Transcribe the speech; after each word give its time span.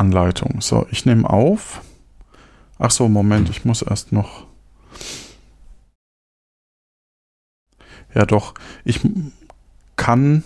Anleitung. 0.00 0.60
So, 0.60 0.86
ich 0.90 1.04
nehme 1.06 1.28
auf. 1.28 1.82
Ach 2.78 2.90
so, 2.90 3.08
Moment, 3.08 3.50
ich 3.50 3.64
muss 3.64 3.82
erst 3.82 4.10
noch. 4.12 4.46
Ja, 8.14 8.24
doch. 8.26 8.54
Ich 8.84 9.00
kann. 9.96 10.42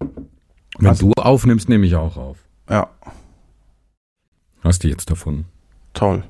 Wenn 0.00 0.86
also, 0.86 1.12
du 1.12 1.22
aufnimmst, 1.22 1.68
nehme 1.68 1.86
ich 1.86 1.94
auch 1.94 2.16
auf. 2.16 2.38
Ja. 2.68 2.90
Hast 4.60 4.82
du 4.82 4.88
jetzt 4.88 5.10
davon? 5.10 5.44
Toll. 5.94 6.24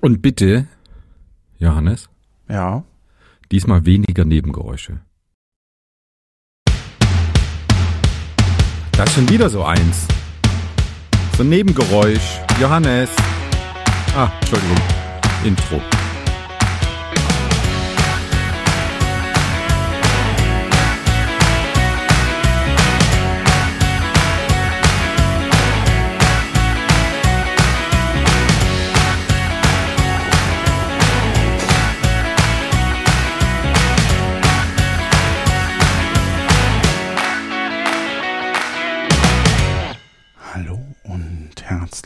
Und 0.00 0.20
bitte, 0.20 0.66
Johannes. 1.58 2.08
Ja. 2.48 2.84
Diesmal 3.50 3.86
weniger 3.86 4.24
Nebengeräusche. 4.24 5.00
Das 8.98 9.10
ist 9.10 9.14
schon 9.14 9.28
wieder 9.28 9.48
so 9.48 9.62
eins. 9.62 10.08
So 11.36 11.44
ein 11.44 11.48
Nebengeräusch. 11.50 12.40
Johannes. 12.60 13.08
Ah, 14.16 14.28
Entschuldigung. 14.40 14.76
Intro. 15.44 15.80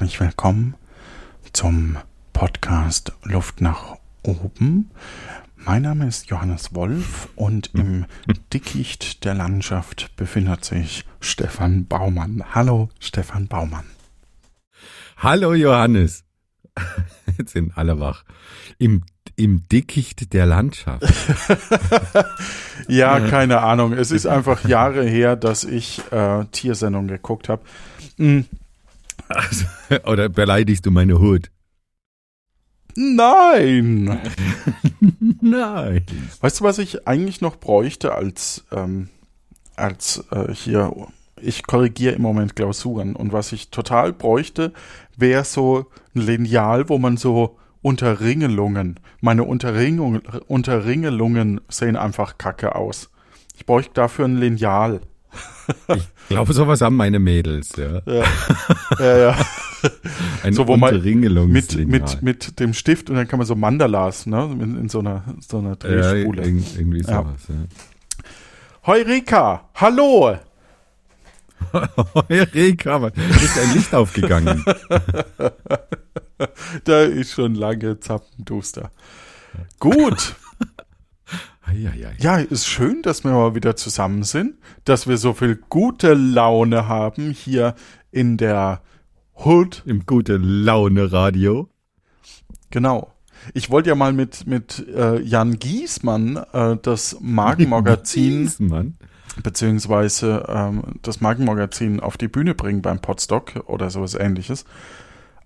Herzlich 0.02 0.20
willkommen 0.20 0.74
zum 1.52 1.96
Podcast 2.32 3.12
Luft 3.22 3.60
nach 3.60 3.98
oben. 4.24 4.90
Mein 5.54 5.82
Name 5.82 6.08
ist 6.08 6.26
Johannes 6.26 6.74
Wolf 6.74 7.28
und 7.36 7.70
im 7.74 8.06
Dickicht 8.52 9.24
der 9.24 9.34
Landschaft 9.34 10.10
befindet 10.16 10.64
sich 10.64 11.04
Stefan 11.20 11.86
Baumann. 11.86 12.42
Hallo, 12.52 12.88
Stefan 12.98 13.46
Baumann. 13.46 13.84
Hallo, 15.18 15.54
Johannes. 15.54 16.24
Jetzt 17.38 17.52
sind 17.52 17.78
alle 17.78 18.00
wach. 18.00 18.24
Im, 18.78 19.04
im 19.36 19.68
Dickicht 19.68 20.32
der 20.32 20.46
Landschaft. 20.46 21.04
ja, 22.88 23.20
keine 23.20 23.60
Ahnung. 23.60 23.92
Es 23.92 24.10
ist 24.10 24.26
einfach 24.26 24.66
Jahre 24.66 25.04
her, 25.04 25.36
dass 25.36 25.62
ich 25.62 26.02
äh, 26.10 26.44
Tiersendung 26.46 27.06
geguckt 27.06 27.48
habe. 27.48 27.62
Also, 29.36 29.66
oder 30.04 30.28
beleidigst 30.28 30.86
du 30.86 30.90
meine 30.90 31.18
Hut? 31.18 31.50
Nein. 32.94 34.20
Nein. 35.40 36.04
Weißt 36.40 36.60
du, 36.60 36.64
was 36.64 36.78
ich 36.78 37.06
eigentlich 37.06 37.40
noch 37.40 37.56
bräuchte 37.56 38.14
als, 38.14 38.64
ähm, 38.70 39.08
als 39.76 40.24
äh, 40.30 40.52
hier, 40.52 40.92
ich 41.40 41.66
korrigiere 41.66 42.14
im 42.14 42.22
Moment 42.22 42.54
Klausuren 42.54 43.16
und 43.16 43.32
was 43.32 43.52
ich 43.52 43.70
total 43.70 44.12
bräuchte, 44.12 44.72
wäre 45.16 45.44
so 45.44 45.86
ein 46.14 46.20
Lineal, 46.20 46.88
wo 46.88 46.98
man 46.98 47.16
so 47.16 47.58
Unterringelungen, 47.80 49.00
meine 49.20 49.44
Unterringung, 49.44 50.20
Unterringelungen 50.46 51.60
sehen 51.68 51.96
einfach 51.96 52.38
kacke 52.38 52.76
aus. 52.76 53.10
Ich 53.56 53.66
bräuchte 53.66 53.94
dafür 53.94 54.26
ein 54.26 54.38
Lineal. 54.38 55.00
Ich 56.28 56.36
glaube, 56.36 56.52
sowas 56.54 56.80
haben 56.80 56.96
meine 56.96 57.18
Mädels, 57.18 57.72
ja. 57.76 58.00
Ja, 58.06 58.24
ja. 58.98 59.18
ja. 59.18 59.36
Ein 60.42 60.54
so, 60.54 60.66
wo 60.66 60.76
man 60.76 61.02
mit, 61.02 61.74
mit, 61.86 62.22
mit 62.22 62.60
dem 62.60 62.72
Stift 62.72 63.10
und 63.10 63.16
dann 63.16 63.28
kann 63.28 63.38
man 63.38 63.46
so 63.46 63.54
Mandalas, 63.54 64.26
ne, 64.26 64.44
in, 64.58 64.78
in 64.78 64.88
so 64.88 65.00
einer, 65.00 65.24
so 65.46 65.58
einer 65.58 65.76
Drehspule. 65.76 66.42
Ja, 66.42 66.48
irgendwie 66.48 67.02
sowas, 67.02 67.48
ja. 67.48 67.54
ja. 67.54 67.66
Heureka, 68.86 69.68
hallo! 69.74 70.38
Heureka, 72.14 73.08
ist 73.08 73.58
ein 73.58 73.74
Licht 73.74 73.94
aufgegangen. 73.94 74.64
da 76.84 77.02
ist 77.02 77.32
schon 77.32 77.54
lange 77.54 78.00
Zappenduster. 78.00 78.90
Gut. 79.78 80.34
Eieiei. 81.72 82.14
Ja, 82.18 82.36
ist 82.36 82.66
schön, 82.66 83.00
dass 83.00 83.24
wir 83.24 83.32
mal 83.32 83.54
wieder 83.54 83.76
zusammen 83.76 84.24
sind, 84.24 84.56
dass 84.84 85.06
wir 85.06 85.16
so 85.16 85.32
viel 85.32 85.56
gute 85.56 86.12
Laune 86.12 86.86
haben 86.86 87.30
hier 87.30 87.74
in 88.10 88.36
der 88.36 88.82
Hood. 89.34 89.82
Im 89.86 90.04
gute 90.04 90.36
Laune 90.36 91.12
Radio. 91.12 91.70
Genau. 92.70 93.12
Ich 93.54 93.70
wollte 93.70 93.88
ja 93.88 93.94
mal 93.94 94.12
mit, 94.12 94.46
mit 94.46 94.86
äh, 94.86 95.20
Jan 95.22 95.58
Giesmann 95.58 96.36
äh, 96.52 96.76
das 96.80 97.16
Magenmagazin 97.20 98.42
Giesmann? 98.42 98.96
beziehungsweise 99.42 100.44
ähm, 100.48 100.82
das 101.00 101.22
Magenmagazin 101.22 102.00
auf 102.00 102.18
die 102.18 102.28
Bühne 102.28 102.54
bringen 102.54 102.82
beim 102.82 103.00
Podstock 103.00 103.64
oder 103.66 103.88
sowas 103.88 104.14
ähnliches. 104.14 104.66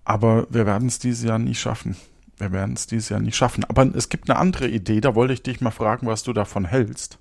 Aber 0.03 0.45
wir 0.49 0.65
werden 0.65 0.89
es 0.89 0.99
dieses 0.99 1.23
Jahr 1.23 1.39
nie 1.39 1.55
schaffen 1.55 1.95
wir 2.37 2.51
werden 2.51 2.75
es 2.75 2.87
dieses 2.87 3.09
Jahr 3.09 3.19
nicht 3.19 3.35
schaffen. 3.35 3.63
Aber 3.65 3.83
es 3.95 4.09
gibt 4.09 4.29
eine 4.29 4.39
andere 4.39 4.67
Idee, 4.67 5.01
da 5.01 5.15
wollte 5.15 5.33
ich 5.33 5.43
dich 5.43 5.61
mal 5.61 5.71
fragen, 5.71 6.07
was 6.07 6.23
du 6.23 6.33
davon 6.33 6.65
hältst. 6.65 7.19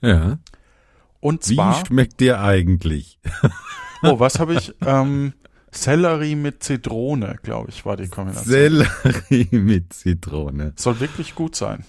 Ja. 0.00 0.38
Und 1.20 1.42
zwar. 1.42 1.80
Wie 1.82 1.86
schmeckt 1.86 2.20
der 2.20 2.40
eigentlich? 2.40 3.18
oh, 4.02 4.18
was 4.18 4.38
habe 4.38 4.54
ich? 4.54 4.74
Ähm, 4.80 5.32
Sellerie 5.70 6.36
mit 6.36 6.62
Zitrone, 6.62 7.38
glaube 7.42 7.70
ich, 7.70 7.84
war 7.84 7.96
die 7.96 8.08
Kombination. 8.08 8.50
Sellerie 8.50 9.48
mit 9.50 9.92
Zitrone. 9.92 10.72
Soll 10.76 11.00
wirklich 11.00 11.34
gut 11.34 11.54
sein. 11.54 11.84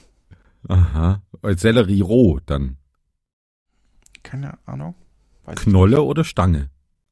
Aha. 0.68 1.22
Sellerie 1.56 2.02
roh 2.02 2.40
dann. 2.46 2.78
Keine 4.24 4.58
Ahnung. 4.66 4.96
Weiß 5.46 5.56
Knolle 5.60 6.02
oder 6.02 6.26
Stange? 6.26 6.70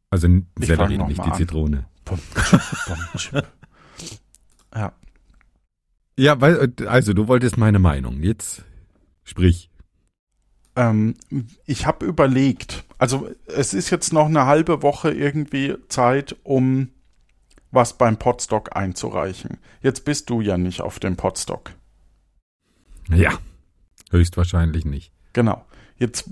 Also 0.10 0.28
Sellerie, 0.60 0.98
nicht 0.98 1.26
die 1.26 1.32
Zitrone. 1.32 1.86
ja. 4.76 4.94
Ja, 6.18 6.40
weil, 6.40 6.74
also 6.88 7.14
du 7.14 7.28
wolltest 7.28 7.58
meine 7.58 7.80
Meinung. 7.80 8.24
Jetzt 8.24 8.64
sprich. 9.24 9.70
Ähm, 10.76 11.16
ich 11.66 11.86
habe 11.86 12.06
überlegt, 12.06 12.86
also 12.98 13.30
es 13.46 13.74
ist 13.74 13.90
jetzt 13.90 14.14
noch 14.14 14.26
eine 14.26 14.46
halbe 14.46 14.82
Woche 14.82 15.12
irgendwie 15.12 15.76
Zeit, 15.88 16.36
um 16.44 16.90
was 17.72 17.98
beim 17.98 18.18
Podstock 18.18 18.76
einzureichen. 18.76 19.58
Jetzt 19.82 20.06
bist 20.06 20.30
du 20.30 20.42
ja 20.42 20.58
nicht 20.58 20.82
auf 20.82 21.00
dem 21.00 21.18
Podstock. 21.18 21.72
Ja, 23.10 23.38
höchstwahrscheinlich 24.12 24.86
nicht. 24.86 25.12
Genau. 25.34 25.66
Jetzt 25.98 26.30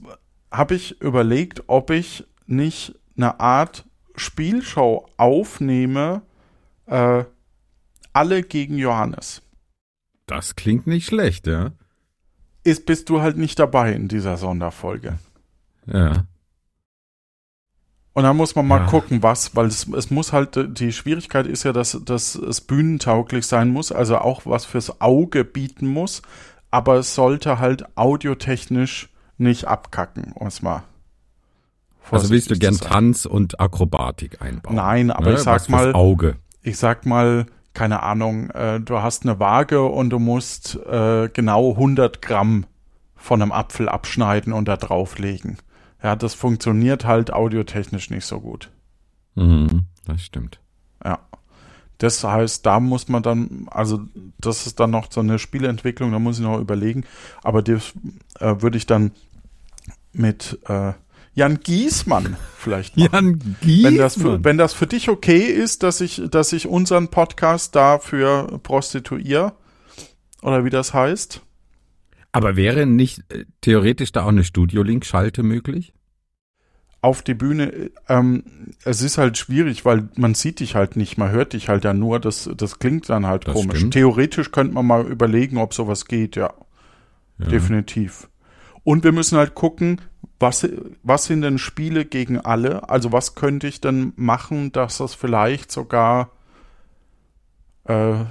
habe 0.51 0.75
ich 0.75 1.01
überlegt, 1.01 1.63
ob 1.67 1.89
ich 1.89 2.25
nicht 2.45 2.95
eine 3.15 3.39
Art 3.39 3.85
Spielshow 4.15 5.07
aufnehme, 5.17 6.21
äh, 6.85 7.23
alle 8.13 8.43
gegen 8.43 8.77
Johannes. 8.77 9.41
Das 10.35 10.55
klingt 10.55 10.87
nicht 10.87 11.05
schlecht, 11.05 11.45
ja. 11.45 11.73
Ist, 12.63 12.87
bist 12.87 13.09
du 13.09 13.21
halt 13.21 13.37
nicht 13.37 13.59
dabei 13.59 13.93
in 13.93 14.07
dieser 14.07 14.37
Sonderfolge. 14.37 15.19
Ja. 15.85 16.25
Und 18.13 18.23
dann 18.23 18.35
muss 18.35 18.55
man 18.55 18.67
mal 18.67 18.81
ja. 18.81 18.87
gucken, 18.87 19.21
was, 19.21 19.55
weil 19.55 19.67
es, 19.67 19.87
es 19.89 20.09
muss 20.09 20.33
halt, 20.33 20.79
die 20.79 20.91
Schwierigkeit 20.91 21.45
ist 21.45 21.63
ja, 21.63 21.71
dass, 21.71 21.99
dass 22.03 22.33
es 22.33 22.61
bühnentauglich 22.61 23.45
sein 23.45 23.69
muss, 23.69 23.91
also 23.91 24.17
auch 24.17 24.41
was 24.45 24.65
fürs 24.65 25.01
Auge 25.01 25.43
bieten 25.43 25.85
muss, 25.85 26.23
aber 26.71 26.95
es 26.95 27.13
sollte 27.13 27.59
halt 27.59 27.95
audiotechnisch 27.95 29.09
nicht 29.37 29.65
abkacken, 29.67 30.31
um 30.33 30.47
es 30.47 30.63
mal. 30.63 30.83
Also 32.09 32.31
willst 32.31 32.49
du 32.49 32.57
gern 32.57 32.77
Tanz 32.77 33.25
und 33.25 33.59
Akrobatik 33.59 34.41
einbauen? 34.41 34.75
Nein, 34.75 35.11
aber 35.11 35.29
ne? 35.29 35.35
ich 35.35 35.41
sag 35.41 35.55
was 35.55 35.69
mal, 35.69 35.93
Auge. 35.93 36.37
ich 36.63 36.77
sag 36.77 37.05
mal, 37.05 37.45
keine 37.73 38.03
Ahnung, 38.03 38.49
äh, 38.51 38.79
du 38.79 39.01
hast 39.01 39.23
eine 39.23 39.39
Waage 39.39 39.83
und 39.83 40.11
du 40.11 40.19
musst 40.19 40.75
äh, 40.85 41.29
genau 41.29 41.71
100 41.71 42.21
Gramm 42.21 42.65
von 43.15 43.41
einem 43.41 43.51
Apfel 43.51 43.89
abschneiden 43.89 44.53
und 44.53 44.67
da 44.67 44.77
drauflegen. 44.77 45.57
Ja, 46.01 46.15
das 46.15 46.33
funktioniert 46.33 47.05
halt 47.05 47.31
audiotechnisch 47.31 48.09
nicht 48.09 48.25
so 48.25 48.41
gut. 48.41 48.69
Mhm, 49.35 49.85
das 50.05 50.21
stimmt. 50.21 50.59
Ja. 51.03 51.19
Das 51.99 52.23
heißt, 52.23 52.65
da 52.65 52.79
muss 52.81 53.07
man 53.07 53.23
dann, 53.23 53.67
also 53.71 54.01
das 54.37 54.67
ist 54.67 54.79
dann 54.79 54.89
noch 54.89 55.09
so 55.09 55.21
eine 55.21 55.39
Spielentwicklung, 55.39 56.11
da 56.11 56.19
muss 56.19 56.37
ich 56.37 56.43
noch 56.43 56.59
überlegen. 56.59 57.05
Aber 57.43 57.61
das 57.61 57.93
äh, 58.39 58.55
würde 58.59 58.77
ich 58.77 58.85
dann 58.85 59.11
mit 60.11 60.59
äh, 60.67 60.93
Jan 61.35 61.59
Giesmann 61.61 62.37
vielleicht 62.57 62.95
machen. 62.97 63.09
Jan 63.11 63.55
Giesmann. 63.61 63.91
Wenn 63.93 63.97
das, 63.97 64.15
für, 64.15 64.43
wenn 64.43 64.57
das 64.57 64.73
für 64.73 64.87
dich 64.87 65.09
okay 65.09 65.45
ist, 65.45 65.83
dass 65.83 66.01
ich, 66.01 66.21
dass 66.29 66.53
ich 66.53 66.67
unseren 66.67 67.09
Podcast 67.09 67.75
dafür 67.75 68.59
prostituiere, 68.61 69.53
oder 70.41 70.63
wie 70.65 70.69
das 70.69 70.93
heißt. 70.93 71.41
Aber 72.31 72.55
wäre 72.55 72.85
nicht 72.85 73.21
äh, 73.31 73.45
theoretisch 73.61 74.11
da 74.11 74.23
auch 74.23 74.29
eine 74.29 74.43
Studio-Link-Schalte 74.43 75.43
möglich? 75.43 75.93
auf 77.03 77.21
die 77.21 77.33
Bühne, 77.33 77.91
ähm, 78.07 78.43
es 78.85 79.01
ist 79.01 79.17
halt 79.17 79.37
schwierig, 79.37 79.83
weil 79.83 80.07
man 80.15 80.35
sieht 80.35 80.61
dich 80.61 80.73
halt 80.75 80.95
nicht, 80.95 81.17
man 81.17 81.31
hört 81.31 81.51
dich 81.51 81.67
halt 81.67 81.83
ja 81.83 81.93
nur, 81.93 82.21
das, 82.21 82.49
das 82.55 82.79
klingt 82.79 83.09
dann 83.09 83.27
halt 83.27 83.45
Das 83.45 83.53
komisch. 83.53 83.79
stimmt. 83.79 83.93
Theoretisch 83.93 84.51
könnte 84.51 84.73
man 84.73 84.85
mal 84.87 85.05
überlegen, 85.05 85.57
ob 85.57 85.73
sowas 85.73 86.05
geht, 86.05 86.37
ja. 86.37 86.53
Ja. 87.39 87.47
Definitiv. 87.47 88.29
Und 88.83 89.03
wir 89.03 89.11
müssen 89.11 89.37
halt 89.37 89.55
gucken, 89.55 90.01
was, 90.39 90.67
was 91.03 91.25
sind 91.25 91.41
denn 91.41 91.57
Spiele 91.57 92.05
gegen 92.05 92.39
alle? 92.39 92.89
Also 92.89 93.11
was 93.11 93.35
könnte 93.35 93.67
ich 93.67 93.79
denn 93.81 94.13
machen, 94.15 94.71
dass 94.71 94.97
das 94.97 95.13
vielleicht 95.13 95.71
sogar, 95.71 96.31
äh, 97.85 98.25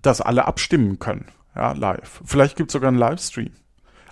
dass 0.00 0.20
alle 0.20 0.46
abstimmen 0.46 0.98
können, 0.98 1.26
ja, 1.54 1.72
live. 1.72 2.22
Vielleicht 2.24 2.56
gibt 2.56 2.70
es 2.70 2.72
sogar 2.72 2.88
einen 2.88 2.98
Livestream. 2.98 3.52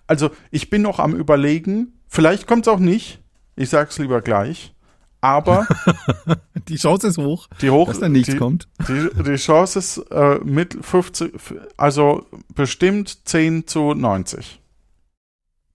Also 0.06 0.30
ich 0.50 0.68
bin 0.68 0.82
noch 0.82 0.98
am 0.98 1.14
überlegen, 1.14 2.00
vielleicht 2.06 2.46
kommt 2.46 2.66
es 2.66 2.72
auch 2.72 2.78
nicht, 2.78 3.22
ich 3.56 3.70
sag's 3.70 3.98
lieber 3.98 4.20
gleich, 4.20 4.74
aber 5.20 5.66
Die 6.68 6.76
Chance 6.76 7.08
ist 7.08 7.18
hoch, 7.18 7.48
die 7.60 7.70
hoch, 7.70 7.88
dass 7.88 8.00
da 8.00 8.08
nichts 8.08 8.32
die, 8.32 8.38
kommt. 8.38 8.68
die, 8.88 9.08
die 9.22 9.36
Chance 9.36 9.78
ist 9.78 9.98
äh, 10.10 10.38
mit 10.44 10.76
50, 10.80 11.32
also 11.76 12.26
bestimmt 12.54 13.26
10 13.28 13.66
zu 13.66 13.94
90. 13.94 14.61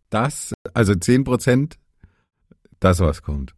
Das, 0.09 0.53
also 0.73 0.95
10 0.95 1.23
Prozent, 1.23 1.77
das 2.79 2.99
was 2.99 3.21
kommt. 3.21 3.53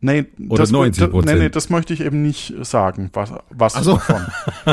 Nee, 0.00 0.26
Oder 0.48 0.62
das, 0.62 0.70
90 0.70 1.00
das, 1.00 1.10
nee, 1.12 1.18
nee, 1.18 1.26
Prozent. 1.32 1.56
das 1.56 1.70
möchte 1.70 1.92
ich 1.92 2.02
eben 2.02 2.22
nicht 2.22 2.54
sagen, 2.62 3.10
was, 3.14 3.32
was 3.50 3.74
Ach 3.74 3.82
so. 3.82 3.94
davon. 3.94 4.26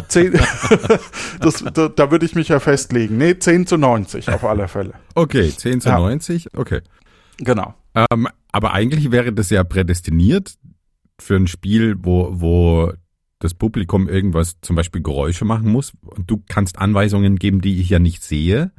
Zehn, 0.08 0.34
das, 1.40 1.64
da, 1.74 1.88
da 1.88 2.12
würde 2.12 2.26
ich 2.28 2.36
mich 2.36 2.50
ja 2.50 2.60
festlegen. 2.60 3.18
Nee, 3.18 3.40
10 3.40 3.66
zu 3.66 3.78
90 3.78 4.30
auf 4.30 4.44
alle 4.44 4.68
Fälle. 4.68 4.94
Okay, 5.16 5.50
10 5.50 5.82
zu 5.82 5.90
Ja. 5.90 5.98
90, 5.98 6.56
okay. 6.56 6.82
Genau. 7.38 7.74
Ähm, 7.96 8.28
aber 8.52 8.74
eigentlich 8.74 9.12
wäre 9.12 9.34
das 9.34 9.50
ja 9.50 9.64
prädestiniert 9.64 10.56
für 11.20 11.36
ein 11.38 11.48
Spiel, 11.48 11.96
wo, 11.98 12.30
wo 12.34 12.94
das 13.40 13.56
Publikum 13.56 14.08
irgendwas, 14.08 14.58
zum 14.62 14.76
Beispiel 14.76 15.02
Geräusche 15.02 15.44
machen 15.46 15.72
muss. 15.72 15.94
Und 16.06 16.30
du 16.30 16.44
kannst 16.48 16.78
Anweisungen 16.78 17.38
geben, 17.38 17.62
die 17.62 17.82
ich 17.82 17.90
ja 17.90 18.00
nicht 18.00 18.24
sehe. 18.24 18.72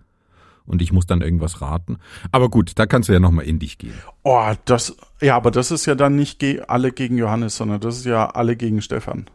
Und 0.66 0.82
ich 0.82 0.92
muss 0.92 1.06
dann 1.06 1.20
irgendwas 1.22 1.60
raten. 1.60 1.98
Aber 2.32 2.48
gut, 2.48 2.72
da 2.76 2.86
kannst 2.86 3.08
du 3.08 3.12
ja 3.12 3.20
nochmal 3.20 3.44
in 3.44 3.58
dich 3.58 3.78
gehen. 3.78 3.94
Oh, 4.24 4.52
das, 4.64 4.96
ja, 5.20 5.36
aber 5.36 5.50
das 5.52 5.70
ist 5.70 5.86
ja 5.86 5.94
dann 5.94 6.16
nicht 6.16 6.38
ge 6.40 6.60
alle 6.66 6.90
gegen 6.92 7.16
Johannes, 7.18 7.56
sondern 7.56 7.80
das 7.80 7.98
ist 7.98 8.04
ja 8.06 8.26
alle 8.30 8.56
gegen 8.56 8.82
Stefan. 8.82 9.26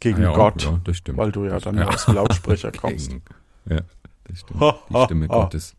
Gegen 0.00 0.22
ja, 0.22 0.32
Gott, 0.32 0.62
Ja, 0.62 0.80
das 0.84 0.96
stimmt. 0.98 1.18
weil 1.18 1.32
du 1.32 1.44
ja 1.44 1.58
dann 1.60 1.76
Ja. 1.76 1.88
aus 1.88 2.06
dem 2.06 2.14
Lautsprecher 2.14 2.72
kommst. 2.76 3.10
Gegen- 3.10 3.22
Ja, 3.68 3.80
das 4.24 4.40
stimmt. 4.40 4.60
Ha, 4.60 4.78
Die 4.88 4.94
ha, 4.94 5.04
Stimme 5.04 5.28
ha. 5.28 5.34
Gottes. 5.42 5.74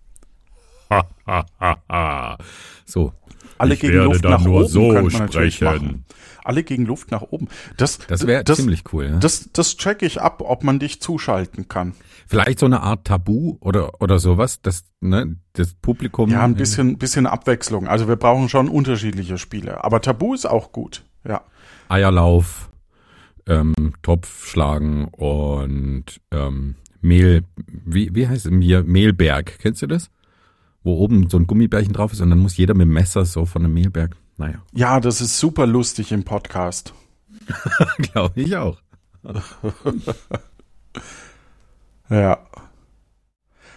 so. 2.85 3.13
Alle 3.57 3.73
ich 3.73 3.79
gegen 3.81 3.93
werde 3.93 4.05
Luft 4.07 4.23
dann 4.23 4.31
nach 4.31 4.43
nur 4.43 4.55
oben 4.61 4.67
so 4.67 5.09
sprechen. 5.09 6.05
Alle 6.49 6.63
gegen 6.63 6.87
Luft 6.87 7.11
nach 7.11 7.21
oben. 7.21 7.47
Das, 7.77 7.99
Das 8.07 8.25
wäre 8.25 8.43
ziemlich 8.43 8.91
cool. 8.91 9.11
Ne? 9.11 9.19
das, 9.19 9.51
das 9.53 9.77
check 9.77 10.01
ich 10.01 10.19
ab, 10.19 10.41
ob 10.43 10.63
man 10.63 10.79
dich 10.79 10.99
zuschalten 10.99 11.67
kann. 11.67 11.93
Vielleicht 12.25 12.57
so 12.57 12.65
eine 12.65 12.81
Art 12.81 13.05
Tabu 13.05 13.57
oder, 13.59 14.01
oder 14.01 14.17
sowas, 14.17 14.59
dass 14.59 14.83
ne, 14.99 15.35
das 15.53 15.75
Publikum. 15.75 16.31
Ja, 16.31 16.43
ein 16.43 16.55
bisschen, 16.55 16.97
bisschen 16.97 17.27
Abwechslung. 17.27 17.87
Also 17.87 18.07
wir 18.07 18.15
brauchen 18.15 18.49
schon 18.49 18.67
unterschiedliche 18.67 19.37
Spiele. 19.37 19.83
Aber 19.83 20.01
Tabu 20.01 20.33
ist 20.33 20.47
auch 20.47 20.71
gut. 20.71 21.03
Ja. 21.23 21.41
Eierlauf, 21.87 22.71
ähm, 23.45 23.93
Topf 24.01 24.47
schlagen 24.47 25.05
und 25.09 26.19
ähm, 26.31 26.77
Mehl, 26.99 27.43
wie, 27.67 28.15
wie 28.15 28.27
heißt 28.27 28.47
es 28.47 28.51
hier? 28.59 28.83
Mehlberg, 28.85 29.59
kennst 29.59 29.83
du 29.83 29.87
das? 29.87 30.09
Wo 30.81 30.95
oben 30.95 31.29
so 31.29 31.37
ein 31.37 31.45
Gummibärchen 31.45 31.93
drauf 31.93 32.11
ist 32.11 32.21
und 32.21 32.31
dann 32.31 32.39
muss 32.39 32.57
jeder 32.57 32.73
mit 32.73 32.87
dem 32.87 32.93
Messer 32.93 33.23
so 33.25 33.45
von 33.45 33.63
einem 33.63 33.75
Mehlberg. 33.75 34.15
Naja, 34.39 34.63
Ja, 34.73 34.99
das 35.01 35.19
ist 35.21 35.37
super 35.37 35.67
lustig 35.67 36.11
im 36.13 36.23
Podcast. 36.23 36.93
glaube 37.97 38.41
ich 38.41 38.55
auch. 38.55 38.77
Ja. 42.11 42.39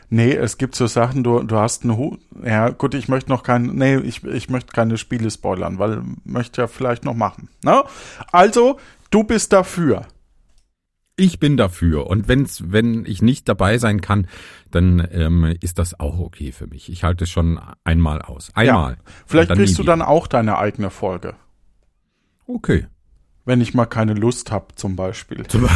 Nee, 0.09 0.33
es 0.33 0.57
gibt 0.57 0.75
so 0.75 0.87
Sachen, 0.87 1.23
du, 1.23 1.43
du 1.43 1.57
hast 1.57 1.83
einen 1.83 1.99
Hut. 1.99 2.19
Ja, 2.43 2.71
gut, 2.71 2.95
ich 2.95 3.09
möchte 3.09 3.31
noch 3.31 3.43
kein, 3.43 3.75
nee, 3.75 3.97
ich, 3.97 4.25
ich 4.25 4.49
möchte 4.49 4.73
keine 4.73 4.97
Spiele 4.97 5.31
spoilern, 5.31 5.79
weil 5.79 6.03
möchte 6.25 6.63
ja 6.63 6.67
vielleicht 6.67 7.05
noch 7.05 7.13
machen. 7.13 7.51
Na? 7.63 7.85
Also, 8.31 8.79
du 9.11 9.25
bist 9.25 9.53
dafür. 9.53 10.07
Ich 11.17 11.39
bin 11.39 11.57
dafür. 11.57 12.07
Und 12.07 12.29
wenn's, 12.29 12.65
wenn 12.67 13.05
ich 13.05 13.21
nicht 13.21 13.49
dabei 13.49 13.79
sein 13.79 14.01
kann, 14.01 14.27
dann 14.71 15.07
ähm, 15.13 15.55
ist 15.61 15.79
das 15.79 15.99
auch 16.01 16.19
okay 16.19 16.53
für 16.53 16.67
mich. 16.67 16.91
Ich 16.91 17.05
halte 17.05 17.25
es 17.25 17.31
schon 17.31 17.61
einmal 17.85 18.23
aus. 18.23 18.51
Einmal. 18.55 18.97
Vielleicht 19.27 19.51
Und 19.51 19.59
kriegst 19.59 19.79
du 19.79 19.83
dann 19.83 20.01
auch 20.01 20.27
deine 20.27 20.59
eigene 20.59 20.91
Folge. 20.91 21.35
Okay. 22.47 22.87
Wenn 23.45 23.61
ich 23.61 23.75
mal 23.75 23.87
keine 23.87 24.15
Lust 24.15 24.53
habe, 24.53 24.69
zum 24.77 24.97
Beispiel. 24.97 25.45
Zum, 25.49 25.69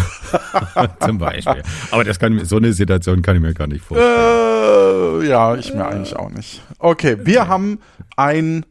zum 1.00 1.18
Beispiel. 1.18 1.62
Aber 1.90 2.04
das 2.04 2.18
kann, 2.18 2.44
so 2.44 2.56
eine 2.56 2.72
Situation 2.72 3.22
kann 3.22 3.36
ich 3.36 3.42
mir 3.42 3.54
gar 3.54 3.66
nicht 3.66 3.84
vorstellen. 3.84 5.22
Äh, 5.22 5.28
ja, 5.28 5.56
ich 5.56 5.74
mir 5.74 5.86
eigentlich 5.86 6.14
auch 6.16 6.30
nicht. 6.30 6.62
Okay, 6.78 7.18
wir 7.24 7.48
haben 7.48 7.80
ein 8.16 8.64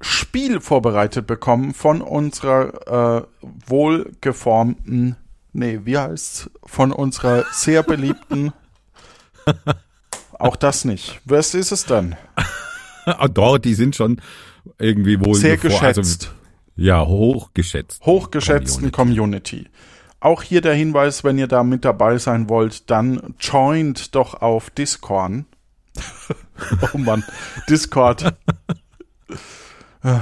Spiel 0.00 0.60
vorbereitet 0.60 1.26
bekommen 1.26 1.72
von 1.72 2.00
unserer 2.02 3.22
äh, 3.22 3.26
wohlgeformten, 3.66 5.16
nee, 5.52 5.80
wie 5.84 5.98
heißt's? 5.98 6.50
Von 6.64 6.92
unserer 6.92 7.44
sehr 7.52 7.82
beliebten. 7.82 8.52
auch 10.38 10.56
das 10.56 10.84
nicht. 10.84 11.20
Was 11.24 11.54
ist 11.54 11.72
es 11.72 11.84
denn? 11.84 12.16
Ah, 13.08 13.28
doch, 13.28 13.58
die 13.58 13.74
sind 13.74 13.94
schon 13.94 14.20
irgendwie 14.78 15.24
wohl 15.24 15.36
Sehr 15.36 15.52
also, 15.52 15.68
geschätzt. 15.68 16.34
ja, 16.74 17.06
hochgeschätzt. 17.06 18.04
hochgeschätzten 18.04 18.90
Community. 18.90 19.68
Auch 20.18 20.42
hier 20.42 20.60
der 20.60 20.74
Hinweis, 20.74 21.22
wenn 21.22 21.38
ihr 21.38 21.46
da 21.46 21.62
mit 21.62 21.84
dabei 21.84 22.18
sein 22.18 22.48
wollt, 22.48 22.90
dann 22.90 23.36
joint 23.38 24.16
doch 24.16 24.42
auf 24.42 24.70
Discord. 24.70 25.44
oh 26.92 26.98
Mann, 26.98 27.22
Discord. 27.70 28.34
Äh, 30.06 30.20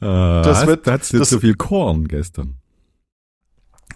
Das 0.00 0.58
hast, 0.58 0.66
wird- 0.66 0.86
das- 0.86 1.08
so 1.08 1.40
viel 1.40 1.54
Korn 1.54 2.08
gestern. 2.08 2.56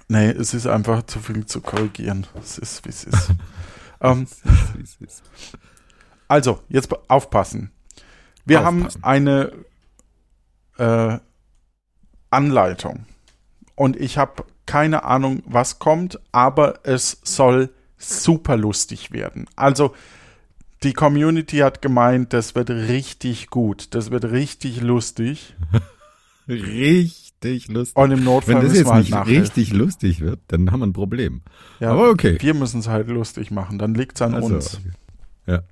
Nee, 0.08 0.30
es 0.30 0.54
ist 0.54 0.66
einfach 0.66 1.02
zu 1.02 1.18
viel 1.18 1.44
zu 1.44 1.60
korrigieren. 1.60 2.26
Es 2.40 2.56
ist, 2.58 2.84
wie 2.84 2.88
es 2.88 3.04
ist. 3.04 3.30
ähm, 4.00 4.26
also, 6.28 6.60
jetzt 6.68 6.90
aufpassen. 7.10 7.70
Wir 8.46 8.60
Aufpassen. 8.66 9.02
haben 9.02 9.04
eine 9.04 9.52
äh, 10.78 11.18
Anleitung. 12.30 13.04
Und 13.74 13.96
ich 13.96 14.18
habe 14.18 14.44
keine 14.66 15.04
Ahnung, 15.04 15.42
was 15.46 15.78
kommt, 15.78 16.18
aber 16.32 16.80
es 16.84 17.20
soll 17.24 17.70
super 17.96 18.56
lustig 18.56 19.12
werden. 19.12 19.46
Also, 19.56 19.94
die 20.82 20.92
Community 20.92 21.58
hat 21.58 21.82
gemeint, 21.82 22.32
das 22.32 22.54
wird 22.54 22.70
richtig 22.70 23.48
gut. 23.50 23.94
Das 23.94 24.10
wird 24.10 24.24
richtig 24.26 24.80
lustig. 24.80 25.54
Richtig 26.48 27.68
lustig. 27.68 27.96
Und 27.96 28.10
im 28.10 28.24
Notfall 28.24 28.56
Wenn 28.56 28.62
das 28.64 28.76
jetzt 28.76 28.90
halt 28.90 29.00
nicht 29.04 29.10
nachhelfen. 29.10 29.42
richtig 29.42 29.72
lustig 29.72 30.20
wird, 30.20 30.40
dann 30.48 30.70
haben 30.70 30.80
wir 30.80 30.86
ein 30.86 30.92
Problem. 30.92 31.42
Ja, 31.80 31.90
aber 31.92 32.10
okay. 32.10 32.38
Wir 32.40 32.54
müssen 32.54 32.80
es 32.80 32.88
halt 32.88 33.08
lustig 33.08 33.50
machen. 33.50 33.78
Dann 33.78 33.94
liegt 33.94 34.16
es 34.16 34.22
an 34.22 34.34
Also, 34.34 34.54
uns. 34.54 34.74
okay. 34.76 34.90
Ja. 35.46 35.62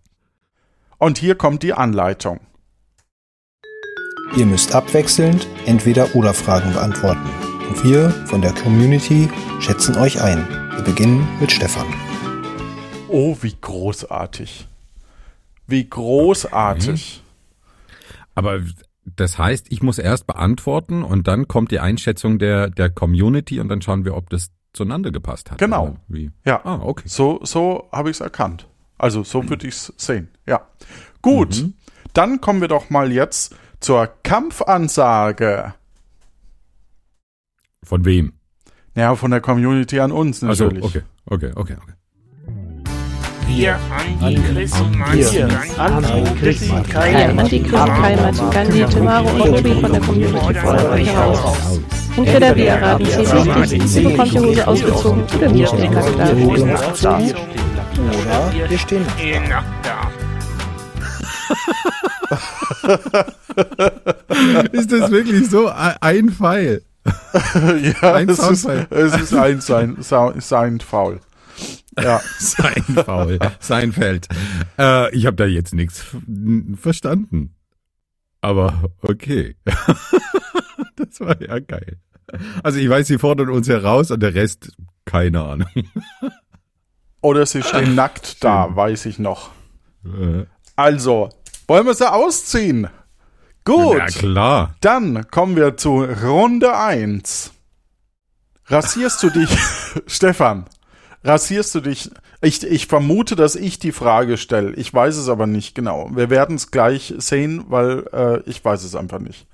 Und 0.99 1.19
hier 1.19 1.35
kommt 1.35 1.63
die 1.63 1.73
Anleitung. 1.73 2.41
Ihr 4.37 4.47
müsst 4.47 4.75
abwechselnd 4.75 5.47
entweder 5.67 6.15
oder 6.15 6.35
Fragen 6.35 6.73
beantworten. 6.73 7.29
Und 7.69 7.85
wir 7.85 8.11
von 8.27 8.43
der 8.43 8.53
Community 8.53 9.29
schätzen 9.61 9.97
euch 9.97 10.21
ein. 10.21 10.47
Wir 10.75 10.83
beginnen 10.83 11.27
mit 11.41 11.53
Stefan. 11.53 11.87
Oh, 13.09 13.37
wie 13.41 13.55
großartig. 13.61 14.69
Wie 15.67 15.89
großartig. 15.89 17.23
Aber 18.35 18.61
das 19.05 19.39
heißt, 19.39 19.67
ich 19.71 19.83
muss 19.83 19.99
erst 19.99 20.27
beantworten 20.27 21.03
und 21.03 21.29
dann 21.29 21.49
kommt 21.49 21.71
die 21.71 21.81
Einschätzung 21.81 22.39
der, 22.39 22.71
der 22.71 22.91
Community 22.91 23.61
und 23.61 23.69
dann 23.69 23.81
schauen 23.83 24.05
wir, 24.05 24.17
ob 24.17 24.31
das 24.31 24.51
zueinander 24.73 25.11
gepasst 25.11 25.51
hat. 25.51 25.59
Genau. 25.59 25.97
Ja, 26.45 26.61
Ah, 26.65 26.81
okay. 26.83 27.05
so, 27.07 27.41
so 27.43 27.89
habe 27.93 28.11
ich 28.11 28.17
es 28.17 28.21
erkannt. 28.21 28.69
Also 28.99 29.23
so 29.23 29.49
würde 29.49 29.67
ich 29.67 29.75
es 29.75 29.93
sehen. 29.97 30.29
Ja. 30.47 30.67
Gut, 31.23 31.57
Mhm. 31.63 31.75
dann 32.13 32.41
kommen 32.41 32.61
wir 32.61 32.69
doch 32.69 32.91
mal 32.91 33.11
jetzt 33.13 33.55
zur 33.81 34.07
Kampfansage. 34.23 35.75
Von 37.83 38.05
wem? 38.05 38.33
Ja, 38.95 39.15
von 39.15 39.31
der 39.31 39.41
Community 39.41 40.01
an 40.01 40.13
uns 40.13 40.43
Also, 40.43 40.65
natürlich. 40.65 40.85
okay, 40.85 41.03
okay, 41.27 41.53
okay, 41.55 41.77
okay. 41.81 41.93
Kein 43.47 44.19
Martin. 44.19 45.79
Antichrist, 45.79 46.65
kein 46.91 47.37
Martin 47.37 48.51
Gandhi, 48.51 48.85
Tamaro 48.85 49.29
und 49.29 49.57
Tobi 49.57 49.81
von 49.81 49.93
der 49.93 50.01
Community 50.01 50.55
fordern 50.55 50.87
euch 50.93 51.09
heraus. 51.09 51.81
Entweder 52.17 52.57
wir 52.57 52.67
erraten 52.69 53.07
sie 53.07 53.21
richtig, 53.51 53.83
sie 53.89 54.03
bekommt 54.03 54.33
die 54.33 54.39
Hose 54.39 54.67
ausgezogen 54.67 55.23
oder 55.37 55.55
wir 55.55 55.67
stehen 55.67 55.93
nackt 55.93 57.05
da. 57.05 57.19
Oder 57.19 58.53
wir 58.69 58.79
stehen 58.79 59.07
Eh, 59.19 59.39
na, 59.49 59.65
da. 59.83 60.11
Ist 64.73 64.91
das 64.93 65.11
wirklich 65.11 65.49
so 65.49 65.71
ein 66.01 66.31
Pfeil? 66.31 66.83
ja, 67.05 68.15
Ein 68.15 68.29
es 68.29 68.39
ist, 68.41 68.65
es 68.91 69.15
ist 69.15 69.35
ein 69.35 69.61
sein, 69.61 69.97
sein, 70.01 70.35
sein 70.41 70.81
Foul. 70.81 71.21
Ja, 71.99 72.21
Sein 72.39 72.83
Faul, 73.05 73.39
sein 73.59 73.93
Feld. 73.93 74.29
Äh, 74.79 75.15
ich 75.15 75.27
habe 75.27 75.37
da 75.37 75.47
jetzt 75.47 75.75
nichts 75.75 76.05
verstanden. 76.81 77.55
Aber 78.41 78.91
okay. 79.03 79.57
das 80.97 81.21
war 81.21 81.41
ja 81.41 81.59
geil. 81.59 81.99
Also 82.63 82.79
ich 82.79 82.89
weiß, 82.89 83.07
sie 83.07 83.19
fordern 83.19 83.51
uns 83.51 83.69
heraus 83.69 84.11
und 84.11 84.21
der 84.21 84.35
Rest, 84.35 84.73
keine 85.05 85.43
Ahnung. 85.43 85.69
oder 87.21 87.47
sie 87.47 87.63
stehen 87.63 87.95
nackt 87.95 88.45
da, 88.45 88.75
weiß 88.77 89.07
ich 89.07 89.19
noch. 89.19 89.51
Äh, 90.05 90.45
Also, 90.77 91.31
wollen 91.67 91.87
wir 91.87 91.95
sie 91.95 92.13
ausziehen? 92.13 92.89
Gut. 93.65 93.99
Ja 93.99 94.07
klar. 94.07 94.75
Dann 94.81 95.29
kommen 95.31 95.57
wir 95.57 95.77
zu 95.77 96.05
Runde 96.05 96.77
1. 96.77 97.53
Rasierst 98.67 99.23
du 99.23 99.31
dich, 99.31 99.57
Stefan, 100.07 100.67
rasierst 101.27 101.75
du 101.75 101.81
dich, 101.81 102.11
ich, 102.41 102.63
ich 102.65 102.87
vermute, 102.87 103.37
dass 103.37 103.57
ich 103.57 103.79
die 103.79 103.93
Frage 103.93 104.37
stelle. 104.37 104.73
Ich 104.75 104.93
weiß 104.93 105.17
es 105.17 105.29
aber 105.29 105.47
nicht 105.47 105.75
genau. 105.75 106.11
Wir 106.15 106.31
werden 106.31 106.57
es 106.57 106.71
gleich 106.71 107.15
sehen, 107.19 107.65
weil 107.69 108.07
äh, 108.13 108.41
ich 108.49 108.65
weiß 108.65 108.85
es 108.85 108.95
einfach 108.95 109.19
nicht. 109.19 109.47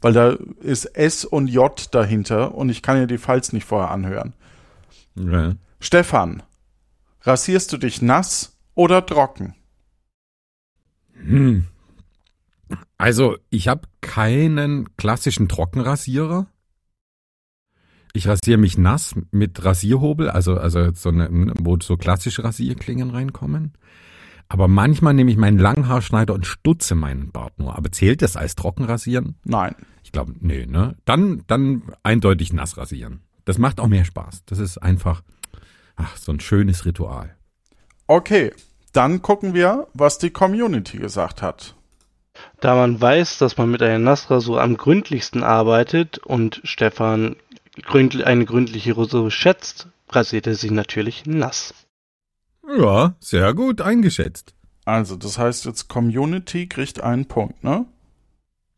Weil 0.00 0.12
da 0.12 0.36
ist 0.60 0.84
S 0.84 1.24
und 1.24 1.48
J 1.48 1.88
dahinter 1.92 2.54
und 2.54 2.68
ich 2.68 2.82
kann 2.82 2.96
ja 2.98 3.06
die 3.06 3.18
Files 3.18 3.52
nicht 3.52 3.64
vorher 3.64 3.90
anhören. 3.90 4.34
Ja. 5.16 5.54
Stefan, 5.80 6.42
rasierst 7.22 7.72
du 7.72 7.78
dich 7.78 8.02
nass 8.02 8.56
oder 8.74 9.04
trocken? 9.04 9.54
Hm. 11.14 11.66
Also, 12.96 13.36
ich 13.50 13.68
habe 13.68 13.88
keinen 14.00 14.96
klassischen 14.96 15.48
Trockenrasierer. 15.48 16.46
Ich 18.12 18.26
rasiere 18.26 18.58
mich 18.58 18.78
nass 18.78 19.14
mit 19.30 19.64
Rasierhobel, 19.64 20.30
also, 20.30 20.56
also 20.56 20.92
so 20.94 21.10
eine, 21.10 21.52
wo 21.58 21.76
so 21.80 21.96
klassische 21.96 22.44
Rasierklingen 22.44 23.10
reinkommen. 23.10 23.74
Aber 24.48 24.66
manchmal 24.66 25.12
nehme 25.12 25.30
ich 25.30 25.36
meinen 25.36 25.58
Langhaarschneider 25.58 26.32
und 26.32 26.46
stutze 26.46 26.94
meinen 26.94 27.30
Bart 27.32 27.58
nur. 27.58 27.76
Aber 27.76 27.92
zählt 27.92 28.22
das 28.22 28.36
als 28.36 28.54
Trockenrasieren? 28.54 29.36
Nein. 29.44 29.74
Ich 30.02 30.10
glaube, 30.10 30.32
nee, 30.40 30.64
ne? 30.64 30.96
Dann, 31.04 31.44
dann 31.46 31.82
eindeutig 32.02 32.52
nass 32.54 32.78
rasieren. 32.78 33.20
Das 33.44 33.58
macht 33.58 33.78
auch 33.78 33.88
mehr 33.88 34.06
Spaß. 34.06 34.44
Das 34.46 34.58
ist 34.58 34.78
einfach, 34.78 35.22
ach, 35.96 36.16
so 36.16 36.32
ein 36.32 36.40
schönes 36.40 36.86
Ritual. 36.86 37.36
Okay, 38.06 38.52
dann 38.92 39.20
gucken 39.20 39.52
wir, 39.52 39.88
was 39.92 40.18
die 40.18 40.30
Community 40.30 40.96
gesagt 40.96 41.42
hat. 41.42 41.74
Da 42.60 42.74
man 42.74 43.00
weiß, 43.00 43.38
dass 43.38 43.56
man 43.56 43.70
mit 43.70 43.82
einer 43.82 43.98
Nassrasur 43.98 44.62
am 44.62 44.76
gründlichsten 44.76 45.42
arbeitet 45.42 46.18
und 46.18 46.60
Stefan 46.64 47.36
eine 47.86 48.44
gründliche 48.44 48.96
Rasur 48.96 49.30
schätzt, 49.30 49.88
rasiert 50.08 50.46
er 50.46 50.54
sich 50.54 50.70
natürlich 50.70 51.26
nass. 51.26 51.74
Ja, 52.78 53.14
sehr 53.20 53.54
gut 53.54 53.80
eingeschätzt. 53.80 54.54
Also, 54.84 55.16
das 55.16 55.38
heißt 55.38 55.64
jetzt 55.66 55.88
Community 55.88 56.66
kriegt 56.66 57.00
einen 57.00 57.26
Punkt, 57.26 57.62
ne? 57.62 57.86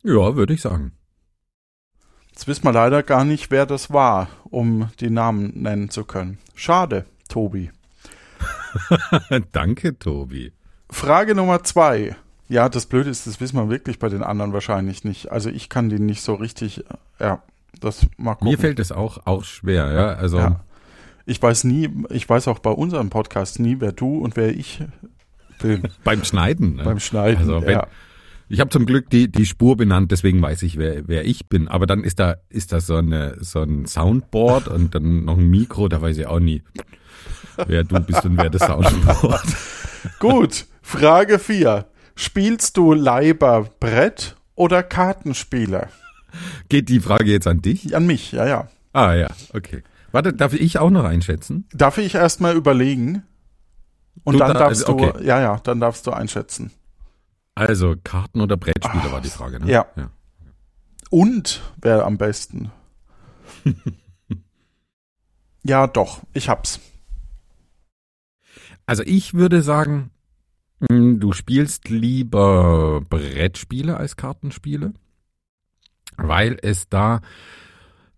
Ja, 0.03 0.37
würde 0.37 0.55
ich 0.55 0.61
sagen. 0.61 0.93
Jetzt 2.31 2.49
wissen 2.49 2.65
wir 2.65 2.73
leider 2.73 3.03
gar 3.03 3.25
nicht, 3.25 3.51
wer 3.51 3.67
das 3.67 3.93
war, 3.93 4.29
um 4.45 4.91
die 5.01 5.11
Namen 5.11 5.53
nennen 5.63 5.91
zu 5.91 6.05
können. 6.05 6.39
Schade, 6.55 7.05
Tobi. 7.29 7.71
Danke, 9.53 9.99
Tobi. 9.99 10.53
Frage 10.89 11.35
Nummer 11.35 11.63
zwei. 11.65 12.17
Ja, 12.49 12.69
das 12.69 12.87
Blöde 12.87 13.11
ist, 13.11 13.27
das 13.27 13.41
wissen 13.41 13.57
wir 13.57 13.69
wirklich 13.69 13.99
bei 13.99 14.09
den 14.09 14.23
anderen 14.23 14.53
wahrscheinlich 14.53 15.05
nicht. 15.05 15.31
Also 15.31 15.51
ich 15.51 15.69
kann 15.69 15.89
die 15.89 16.01
nicht 16.01 16.23
so 16.23 16.35
richtig, 16.35 16.85
äh, 16.89 16.95
ja, 17.21 17.43
das 17.81 18.07
mal 18.17 18.35
gucken. 18.35 18.49
Mir 18.49 18.59
fällt 18.59 18.79
es 18.79 18.93
auch, 18.93 19.27
auch 19.27 19.45
schwer, 19.45 19.93
ja. 19.93 20.09
Also, 20.15 20.39
Ja. 20.39 20.61
Ich 21.27 21.41
weiß 21.41 21.65
nie, 21.65 21.89
ich 22.09 22.29
weiß 22.29 22.49
auch 22.49 22.59
bei 22.59 22.71
unserem 22.71 23.09
Podcast 23.11 23.61
nie, 23.61 23.77
wer 23.79 23.93
du 23.93 24.19
und 24.19 24.37
wer 24.37 24.49
ich 24.57 24.83
bin 25.63 25.83
beim 26.05 26.25
Schneiden. 26.25 26.77
Ne? 26.77 26.83
beim 26.83 26.99
Schneiden. 26.99 27.39
Also, 27.39 27.63
wenn, 27.63 27.71
ja. 27.71 27.87
Ich 28.49 28.59
habe 28.59 28.71
zum 28.71 28.85
Glück 28.85 29.11
die, 29.11 29.31
die 29.31 29.47
Spur 29.47 29.77
benannt, 29.77 30.11
deswegen 30.11 30.43
weiß 30.43 30.63
ich, 30.65 30.77
wer, 30.77 31.07
wer 31.07 31.25
ich 31.25 31.49
bin. 31.49 31.69
Aber 31.69 31.87
dann 31.87 32.03
ist 32.03 32.19
da, 32.19 32.39
ist 32.49 32.73
da 32.73 32.81
so, 32.81 32.97
eine, 32.97 33.37
so 33.39 33.63
ein 33.63 33.87
Soundboard 33.87 34.67
und 34.67 34.93
dann 34.93 35.25
noch 35.25 35.39
ein 35.39 35.49
Mikro, 35.49 35.87
da 35.87 36.03
weiß 36.03 36.19
ich 36.19 36.27
auch 36.27 36.41
nie, 36.41 36.65
wer 37.69 37.85
du 37.85 38.01
bist 38.01 38.25
und 38.25 38.37
wer 38.37 38.51
das 38.51 38.63
Soundboard. 38.67 39.45
Gut, 40.19 40.67
Frage 40.83 41.39
4. 41.39 41.87
Spielst 42.17 42.77
du 42.77 42.93
Leiber 42.93 43.69
Brett 43.79 44.35
oder 44.57 44.83
Kartenspiele? 44.83 45.89
Geht 46.69 46.89
die 46.89 47.01
Frage 47.01 47.31
jetzt 47.31 47.47
an 47.47 47.63
dich? 47.63 47.95
An 47.97 48.07
mich, 48.07 48.33
ja, 48.33 48.47
ja. 48.47 48.69
Ah 48.93 49.15
ja, 49.15 49.29
okay. 49.55 49.83
Warte, 50.13 50.33
darf 50.33 50.53
ich 50.55 50.79
auch 50.79 50.91
noch 50.91 51.05
einschätzen? 51.05 51.67
Darf 51.73 51.99
ich 51.99 52.15
erstmal 52.15 52.57
überlegen? 52.57 53.23
Und 54.25 54.35
Du 54.35 54.39
dann 54.41 54.53
da- 54.55 54.59
darfst 54.61 54.83
also, 54.87 54.99
du, 54.99 55.05
okay. 55.09 55.25
ja, 55.25 55.41
ja, 55.41 55.57
dann 55.63 55.81
darfst 55.81 56.07
du 56.07 56.11
einschätzen. 56.11 56.73
Also 57.55 57.95
Karten 58.03 58.41
oder 58.41 58.57
Brettspiele 58.57 59.05
Ach, 59.07 59.13
war 59.13 59.21
die 59.21 59.29
Frage, 59.29 59.61
ne? 59.61 59.71
ja. 59.71 59.87
Und 61.11 61.61
wer 61.81 62.05
am 62.07 62.19
besten? 62.19 62.71
ja, 65.63 65.87
doch, 65.87 66.21
ich 66.33 66.49
hab's. 66.49 66.81
Also 68.87 69.03
ich 69.05 69.35
würde 69.35 69.63
sagen, 69.63 70.11
mh, 70.89 71.19
du 71.19 71.33
spielst 71.33 71.89
lieber 71.89 73.01
Brettspiele 73.09 73.97
als 73.97 74.17
Kartenspiele, 74.17 74.93
weil 76.23 76.59
es 76.63 76.89
da 76.89 77.21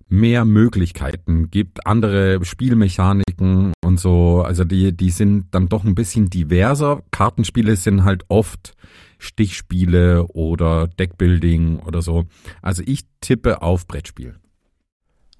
mehr 0.09 0.44
Möglichkeiten 0.44 1.50
gibt, 1.50 1.87
andere 1.87 2.44
Spielmechaniken 2.44 3.73
und 3.82 3.99
so. 3.99 4.42
Also 4.42 4.64
die, 4.64 4.94
die 4.94 5.11
sind 5.11 5.47
dann 5.52 5.68
doch 5.68 5.85
ein 5.85 5.94
bisschen 5.94 6.28
diverser. 6.28 7.02
Kartenspiele 7.11 7.76
sind 7.76 8.04
halt 8.04 8.25
oft 8.28 8.75
Stichspiele 9.18 10.26
oder 10.26 10.88
Deckbuilding 10.88 11.78
oder 11.78 12.02
so. 12.02 12.26
Also 12.61 12.82
ich 12.85 13.06
tippe 13.21 13.62
auf 13.62 13.87
Brettspiel. 13.87 14.37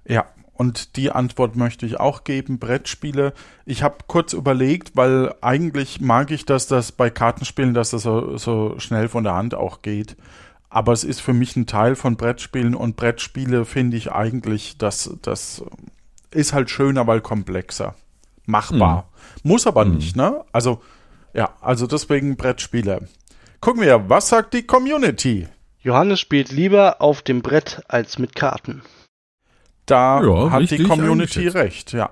Ja, 0.09 0.25
und 0.54 0.97
die 0.97 1.11
Antwort 1.11 1.57
möchte 1.57 1.85
ich 1.85 1.99
auch 1.99 2.25
geben, 2.25 2.59
Brettspiele. 2.59 3.35
Ich 3.66 3.83
habe 3.83 3.97
kurz 4.07 4.33
überlegt, 4.33 4.97
weil 4.97 5.35
eigentlich 5.40 6.00
mag 6.00 6.31
ich 6.31 6.47
das, 6.47 6.66
dass 6.66 6.92
bei 6.92 7.11
Kartenspielen, 7.11 7.75
dass 7.75 7.90
das 7.90 8.02
so, 8.02 8.37
so 8.37 8.78
schnell 8.78 9.09
von 9.09 9.25
der 9.25 9.35
Hand 9.35 9.54
auch 9.54 9.83
geht. 9.83 10.16
Aber 10.75 10.93
es 10.93 11.05
ist 11.05 11.21
für 11.21 11.35
mich 11.35 11.55
ein 11.55 11.67
Teil 11.67 11.95
von 11.97 12.17
Brettspielen 12.17 12.75
und 12.75 12.97
Brettspiele 12.97 13.67
finde 13.67 13.99
ich 13.99 14.11
eigentlich, 14.11 14.79
dass 14.79 15.14
das 15.21 15.62
ist 16.31 16.55
halt 16.55 16.71
schöner, 16.71 17.07
weil 17.07 17.21
komplexer. 17.21 17.95
Machbar. 18.47 19.11
Muss 19.43 19.67
aber 19.67 19.85
nicht, 19.85 20.17
ne? 20.17 20.43
Also, 20.50 20.81
ja, 21.35 21.50
also 21.61 21.87
deswegen 21.87 22.38
Brettspiele. 22.38 23.07
Gucken 23.61 23.83
wir, 23.83 24.09
was 24.09 24.31
sagt 24.31 24.55
die 24.55 24.62
Community? 24.62 25.47
Johannes 25.81 26.21
spielt 26.21 26.50
lieber 26.50 27.02
auf 27.02 27.21
dem 27.21 27.43
Brett 27.43 27.83
als 27.88 28.19
mit 28.19 28.35
Karten. 28.35 28.81
Da 29.85 30.23
Ja, 30.23 30.50
hat 30.52 30.71
die 30.71 30.83
Community 30.85 31.49
recht, 31.49 31.93
ja. 31.93 32.11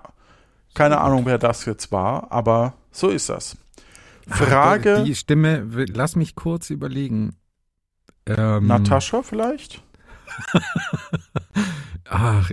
Keine 0.75 1.01
Ahnung, 1.01 1.25
wer 1.25 1.39
das 1.39 1.65
jetzt 1.65 1.93
war, 1.93 2.31
aber 2.31 2.75
so 2.93 3.09
ist 3.09 3.31
das. 3.31 3.57
Frage, 4.29 5.05
Die 5.05 5.15
Stimme, 5.15 5.67
lass 5.95 6.15
mich 6.15 6.37
kurz 6.37 6.69
überlegen. 6.69 7.37
Ähm, 8.27 8.67
Natascha 8.67 9.23
vielleicht? 9.23 9.83
Ach, 12.09 12.51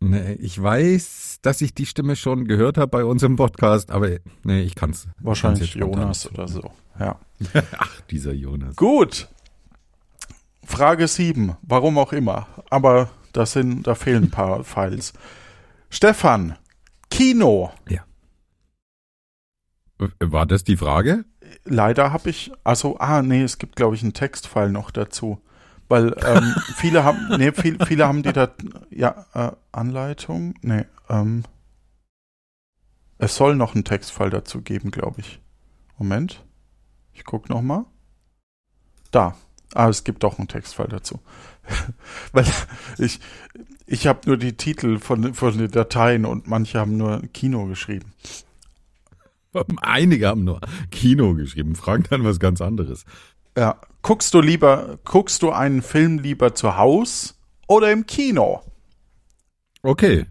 nee, 0.00 0.32
ich 0.34 0.60
weiß, 0.60 1.38
dass 1.42 1.60
ich 1.60 1.74
die 1.74 1.86
Stimme 1.86 2.16
schon 2.16 2.46
gehört 2.46 2.78
habe 2.78 2.88
bei 2.88 3.04
uns 3.04 3.22
im 3.22 3.36
Podcast, 3.36 3.90
aber 3.90 4.18
nee, 4.42 4.60
ich 4.62 4.74
kann's. 4.74 5.08
Wahrscheinlich 5.20 5.60
kann's 5.60 5.74
jetzt 5.74 5.82
spontan 5.82 6.00
Jonas 6.02 6.30
oder 6.30 6.48
so. 6.48 6.70
Ja. 6.98 7.18
Ach, 7.78 8.00
dieser 8.02 8.32
Jonas. 8.32 8.76
Gut. 8.76 9.28
Frage 10.64 11.08
7, 11.08 11.56
warum 11.62 11.98
auch 11.98 12.12
immer. 12.12 12.46
Aber 12.70 13.10
das 13.32 13.52
sind, 13.52 13.86
da 13.86 13.94
fehlen 13.94 14.24
ein 14.24 14.30
paar 14.30 14.64
Files. 14.64 15.12
Stefan, 15.90 16.56
Kino. 17.10 17.72
War 20.20 20.46
das 20.46 20.62
die 20.64 20.76
Frage? 20.76 21.24
Leider 21.68 22.12
habe 22.12 22.30
ich, 22.30 22.50
also, 22.64 22.98
ah, 22.98 23.22
nee, 23.22 23.42
es 23.42 23.58
gibt, 23.58 23.76
glaube 23.76 23.94
ich, 23.94 24.02
einen 24.02 24.14
Textfile 24.14 24.70
noch 24.70 24.90
dazu. 24.90 25.40
Weil 25.88 26.14
ähm, 26.24 26.54
viele 26.76 27.04
haben, 27.04 27.36
nee, 27.36 27.52
viel, 27.52 27.78
viele 27.84 28.06
haben 28.06 28.22
die 28.22 28.32
da, 28.32 28.50
ja, 28.90 29.26
äh, 29.34 29.52
Anleitung, 29.72 30.54
nee, 30.62 30.84
ähm, 31.08 31.44
es 33.18 33.34
soll 33.34 33.56
noch 33.56 33.74
einen 33.74 33.84
Textfile 33.84 34.30
dazu 34.30 34.62
geben, 34.62 34.90
glaube 34.90 35.20
ich. 35.20 35.40
Moment, 35.98 36.44
ich 37.12 37.24
guck 37.24 37.48
noch 37.48 37.62
mal. 37.62 37.84
Da, 39.10 39.36
ah, 39.74 39.88
es 39.88 40.04
gibt 40.04 40.22
doch 40.22 40.38
einen 40.38 40.48
Textfile 40.48 40.88
dazu. 40.88 41.20
Weil 42.32 42.46
ich, 42.98 43.18
ich 43.86 44.06
habe 44.06 44.20
nur 44.26 44.36
die 44.36 44.56
Titel 44.56 44.98
von, 44.98 45.34
von 45.34 45.58
den 45.58 45.70
Dateien 45.70 46.24
und 46.24 46.46
manche 46.46 46.78
haben 46.78 46.96
nur 46.96 47.22
Kino 47.32 47.66
geschrieben. 47.66 48.12
Einige 49.82 50.28
haben 50.28 50.44
nur 50.44 50.60
Kino 50.90 51.34
geschrieben, 51.34 51.74
fragen 51.74 52.04
dann 52.10 52.24
was 52.24 52.38
ganz 52.40 52.60
anderes. 52.60 53.04
Ja. 53.56 53.80
Guckst 54.02 54.32
du 54.32 54.40
lieber, 54.40 54.98
guckst 55.04 55.42
du 55.42 55.50
einen 55.50 55.82
Film 55.82 56.18
lieber 56.20 56.54
zu 56.54 56.76
Hause 56.76 57.34
oder 57.66 57.90
im 57.90 58.06
Kino? 58.06 58.62
Okay. 59.82 60.26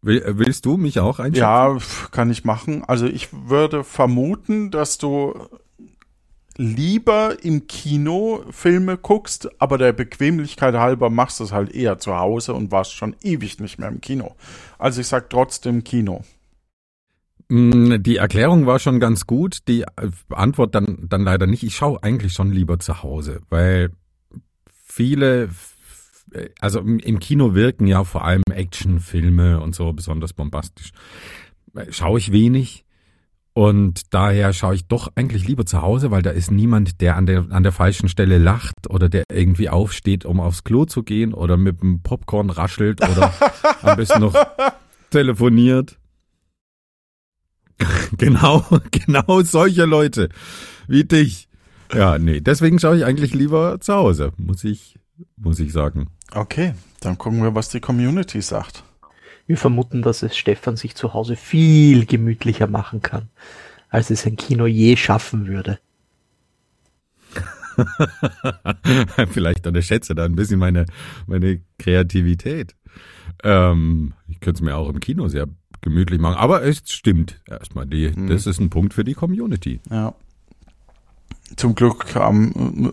Will, 0.00 0.22
willst 0.26 0.64
du 0.64 0.76
mich 0.76 0.98
auch 1.00 1.18
einschätzen? 1.18 1.40
Ja, 1.40 1.76
kann 2.10 2.30
ich 2.30 2.44
machen. 2.44 2.84
Also 2.84 3.06
ich 3.06 3.28
würde 3.32 3.84
vermuten, 3.84 4.70
dass 4.70 4.98
du 4.98 5.34
lieber 6.56 7.42
im 7.42 7.66
Kino 7.66 8.44
Filme 8.50 8.98
guckst, 8.98 9.48
aber 9.60 9.78
der 9.78 9.92
Bequemlichkeit 9.92 10.74
halber 10.74 11.08
machst 11.10 11.40
du 11.40 11.44
es 11.44 11.52
halt 11.52 11.72
eher 11.72 11.98
zu 11.98 12.16
Hause 12.18 12.54
und 12.54 12.70
warst 12.70 12.92
schon 12.92 13.16
ewig 13.22 13.58
nicht 13.60 13.78
mehr 13.78 13.88
im 13.88 14.00
Kino. 14.00 14.34
Also 14.78 15.00
ich 15.00 15.06
sag 15.06 15.30
trotzdem 15.30 15.84
Kino. 15.84 16.24
Mm, 17.52 18.02
Die 18.02 18.16
Erklärung 18.16 18.64
war 18.64 18.78
schon 18.78 18.98
ganz 18.98 19.26
gut, 19.26 19.68
die 19.68 19.82
äh, 19.82 20.10
Antwort 20.30 20.74
dann, 20.74 21.06
dann 21.10 21.22
leider 21.22 21.46
nicht. 21.46 21.62
Ich 21.62 21.76
schaue 21.76 22.02
eigentlich 22.02 22.32
schon 22.32 22.50
lieber 22.50 22.78
zu 22.78 23.02
Hause, 23.02 23.40
weil 23.50 23.90
viele, 24.86 25.50
äh, 26.32 26.48
also 26.60 26.80
im 26.80 26.98
im 26.98 27.18
Kino 27.18 27.54
wirken 27.54 27.86
ja 27.86 28.04
vor 28.04 28.24
allem 28.24 28.42
Actionfilme 28.50 29.60
und 29.60 29.74
so 29.74 29.92
besonders 29.92 30.32
bombastisch. 30.32 30.92
Äh, 31.74 31.92
Schaue 31.92 32.18
ich 32.20 32.32
wenig 32.32 32.86
und 33.52 34.14
daher 34.14 34.54
schaue 34.54 34.74
ich 34.76 34.86
doch 34.86 35.12
eigentlich 35.14 35.46
lieber 35.46 35.66
zu 35.66 35.82
Hause, 35.82 36.10
weil 36.10 36.22
da 36.22 36.30
ist 36.30 36.50
niemand, 36.50 37.02
der 37.02 37.16
an 37.16 37.26
der, 37.26 37.48
an 37.50 37.62
der 37.62 37.72
falschen 37.72 38.08
Stelle 38.08 38.38
lacht 38.38 38.88
oder 38.88 39.10
der 39.10 39.24
irgendwie 39.30 39.68
aufsteht, 39.68 40.24
um 40.24 40.40
aufs 40.40 40.64
Klo 40.64 40.86
zu 40.86 41.02
gehen 41.02 41.34
oder 41.34 41.58
mit 41.58 41.82
dem 41.82 42.00
Popcorn 42.02 42.48
raschelt 42.48 43.06
oder 43.06 43.30
am 43.82 43.96
besten 43.98 44.20
noch 44.22 44.34
telefoniert. 45.10 45.98
Genau, 48.18 48.64
genau 48.90 49.42
solche 49.42 49.84
Leute 49.84 50.28
wie 50.88 51.04
dich. 51.04 51.48
Ja, 51.92 52.18
nee, 52.18 52.40
deswegen 52.40 52.78
schaue 52.78 52.96
ich 52.96 53.04
eigentlich 53.04 53.34
lieber 53.34 53.78
zu 53.80 53.94
Hause, 53.94 54.32
muss 54.36 54.64
ich, 54.64 54.98
muss 55.36 55.60
ich 55.60 55.72
sagen. 55.72 56.08
Okay, 56.32 56.74
dann 57.00 57.18
gucken 57.18 57.42
wir, 57.42 57.54
was 57.54 57.68
die 57.68 57.80
Community 57.80 58.40
sagt. 58.40 58.84
Wir 59.46 59.58
vermuten, 59.58 60.02
dass 60.02 60.22
es 60.22 60.36
Stefan 60.36 60.76
sich 60.76 60.94
zu 60.94 61.12
Hause 61.12 61.36
viel 61.36 62.06
gemütlicher 62.06 62.66
machen 62.66 63.02
kann, 63.02 63.28
als 63.90 64.10
es 64.10 64.24
ein 64.26 64.36
Kino 64.36 64.66
je 64.66 64.96
schaffen 64.96 65.46
würde. 65.46 65.78
Vielleicht 69.30 69.66
unterschätze 69.66 70.14
da 70.14 70.24
ein 70.24 70.36
bisschen 70.36 70.58
meine, 70.58 70.86
meine 71.26 71.60
Kreativität. 71.78 72.74
Ähm, 73.42 74.14
ich 74.28 74.40
könnte 74.40 74.58
es 74.58 74.62
mir 74.62 74.76
auch 74.76 74.88
im 74.88 75.00
Kino 75.00 75.28
sehr 75.28 75.48
gemütlich 75.82 76.20
machen, 76.20 76.36
aber 76.36 76.62
es 76.62 76.82
stimmt 76.86 77.40
erstmal. 77.46 77.86
Die, 77.86 78.12
Das 78.28 78.46
ist 78.46 78.60
ein 78.60 78.70
Punkt 78.70 78.94
für 78.94 79.04
die 79.04 79.14
Community. 79.14 79.80
Ja. 79.90 80.14
Zum 81.56 81.74
Glück 81.74 82.06
ähm, 82.16 82.92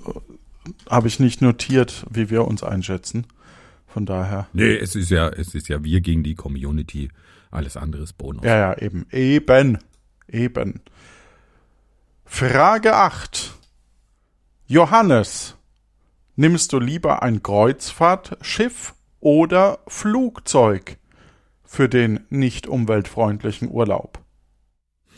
habe 0.89 1.07
ich 1.07 1.19
nicht 1.19 1.41
notiert, 1.41 2.05
wie 2.09 2.29
wir 2.29 2.45
uns 2.45 2.63
einschätzen. 2.63 3.25
Von 3.87 4.05
daher. 4.05 4.47
Nee, 4.53 4.75
es 4.75 4.95
ist 4.95 5.09
ja, 5.09 5.29
es 5.29 5.55
ist 5.55 5.67
ja 5.67 5.83
wir 5.83 6.01
gegen 6.01 6.23
die 6.23 6.35
Community. 6.35 7.09
Alles 7.49 7.77
andere 7.77 8.03
ist 8.03 8.17
Bonus. 8.17 8.43
Ja, 8.43 8.57
ja, 8.57 8.77
eben. 8.77 9.07
Eben. 9.11 9.79
Eben. 10.27 10.81
Frage 12.25 12.95
8. 12.95 13.55
Johannes, 14.67 15.55
nimmst 16.35 16.73
du 16.73 16.79
lieber 16.79 17.23
ein 17.23 17.41
Kreuzfahrtschiff 17.41 18.93
oder 19.19 19.79
Flugzeug 19.87 20.98
für 21.69 21.87
den 21.87 22.21
nicht 22.31 22.65
umweltfreundlichen 22.65 23.69
Urlaub? 23.69 24.25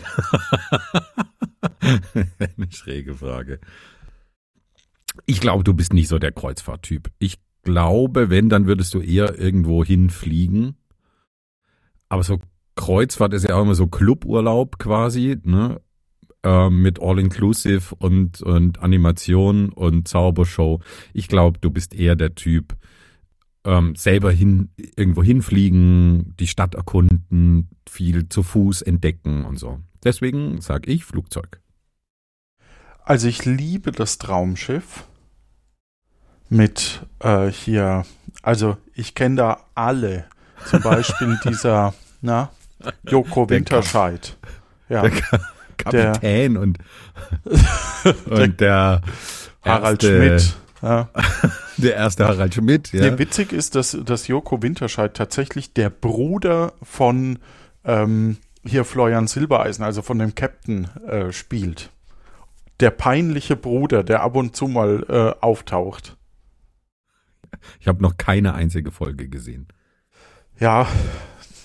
Eine 1.80 2.72
schräge 2.72 3.16
Frage. 3.16 3.62
Ich 5.26 5.40
glaube, 5.40 5.64
du 5.64 5.74
bist 5.74 5.94
nicht 5.94 6.10
so 6.10 6.20
der 6.20 6.34
Kreuzfahrttyp. 6.34 7.10
Ich 7.20 7.40
glaube, 7.64 8.30
wenn, 8.30 8.50
dann 8.50 8.68
würdest 8.68 8.94
du 8.94 9.00
eher 9.00 9.40
irgendwo 9.40 9.86
hinfliegen. 9.86 10.76
Aber 12.10 12.24
so 12.24 12.40
Kreuzfahrt 12.76 13.34
ist 13.34 13.48
ja 13.48 13.56
auch 13.56 13.62
immer 13.62 13.76
so 13.76 13.88
Cluburlaub 13.88 14.78
quasi, 14.78 15.38
ne? 15.44 15.80
Ähm, 16.44 16.82
mit 16.82 17.02
All-Inclusive 17.02 17.96
und, 17.96 18.42
und 18.42 18.80
Animation 18.80 19.70
und 19.70 20.10
Zaubershow. 20.10 20.82
Ich 21.14 21.30
glaube, 21.30 21.60
du 21.60 21.70
bist 21.70 21.94
eher 21.94 22.18
der 22.18 22.36
Typ, 22.36 22.76
ähm, 23.66 23.96
selber 23.96 24.32
hin, 24.32 24.70
irgendwo 24.96 25.24
hinfliegen, 25.24 26.36
die 26.40 26.48
Stadt 26.48 26.76
erkunden, 26.76 27.70
viel 27.90 28.28
zu 28.30 28.44
Fuß 28.44 28.82
entdecken 28.82 29.46
und 29.46 29.58
so. 29.58 29.80
Deswegen 30.04 30.62
sage 30.62 30.90
ich 30.92 31.06
Flugzeug. 31.06 31.60
Also 33.04 33.28
ich 33.28 33.46
liebe 33.46 33.92
das 33.92 34.18
Traumschiff 34.18 35.06
mit 36.50 37.06
äh, 37.20 37.48
hier, 37.48 38.06
also 38.42 38.78
ich 38.94 39.16
kenne 39.16 39.36
da 39.36 39.66
alle. 39.76 40.26
Zum 40.70 40.82
Beispiel 40.84 41.40
dieser, 41.46 41.94
na, 42.22 42.52
Joko 43.08 43.46
Der 43.46 43.58
Winterscheid. 43.58 44.38
Ja, 44.90 45.02
Der 45.04 45.12
Ka- 45.12 45.40
Kapitän 45.78 46.58
und, 46.58 46.78
und 48.26 48.60
der 48.60 49.02
Harald 49.64 50.04
erste, 50.04 50.18
Schmidt. 50.40 50.56
Ja. 50.82 51.10
Der 51.78 51.96
erste 51.96 52.28
Harald 52.28 52.54
Schmidt, 52.54 52.92
ja. 52.94 53.02
Nee, 53.12 53.18
witzig 53.20 53.54
ist, 53.54 53.76
dass, 53.76 53.98
dass 54.04 54.28
Joko 54.28 54.62
Winterscheid 54.62 55.14
tatsächlich 55.16 55.74
der 55.74 55.90
Bruder 55.90 56.74
von 56.84 57.40
ähm, 57.84 58.38
hier 58.64 58.86
Florian 58.86 59.28
Silbereisen, 59.28 59.84
also 59.84 60.02
von 60.02 60.20
dem 60.20 60.36
Captain, 60.36 60.86
äh, 61.08 61.32
spielt. 61.32 61.90
Der 62.80 62.92
peinliche 62.92 63.56
Bruder, 63.56 64.04
der 64.04 64.22
ab 64.22 64.36
und 64.36 64.56
zu 64.56 64.68
mal 64.68 65.06
äh, 65.10 65.44
auftaucht. 65.44 66.18
Ich 67.80 67.88
habe 67.88 68.02
noch 68.02 68.18
keine 68.18 68.54
einzige 68.54 68.92
Folge 68.92 69.28
gesehen. 69.28 69.68
Ja, 70.60 70.88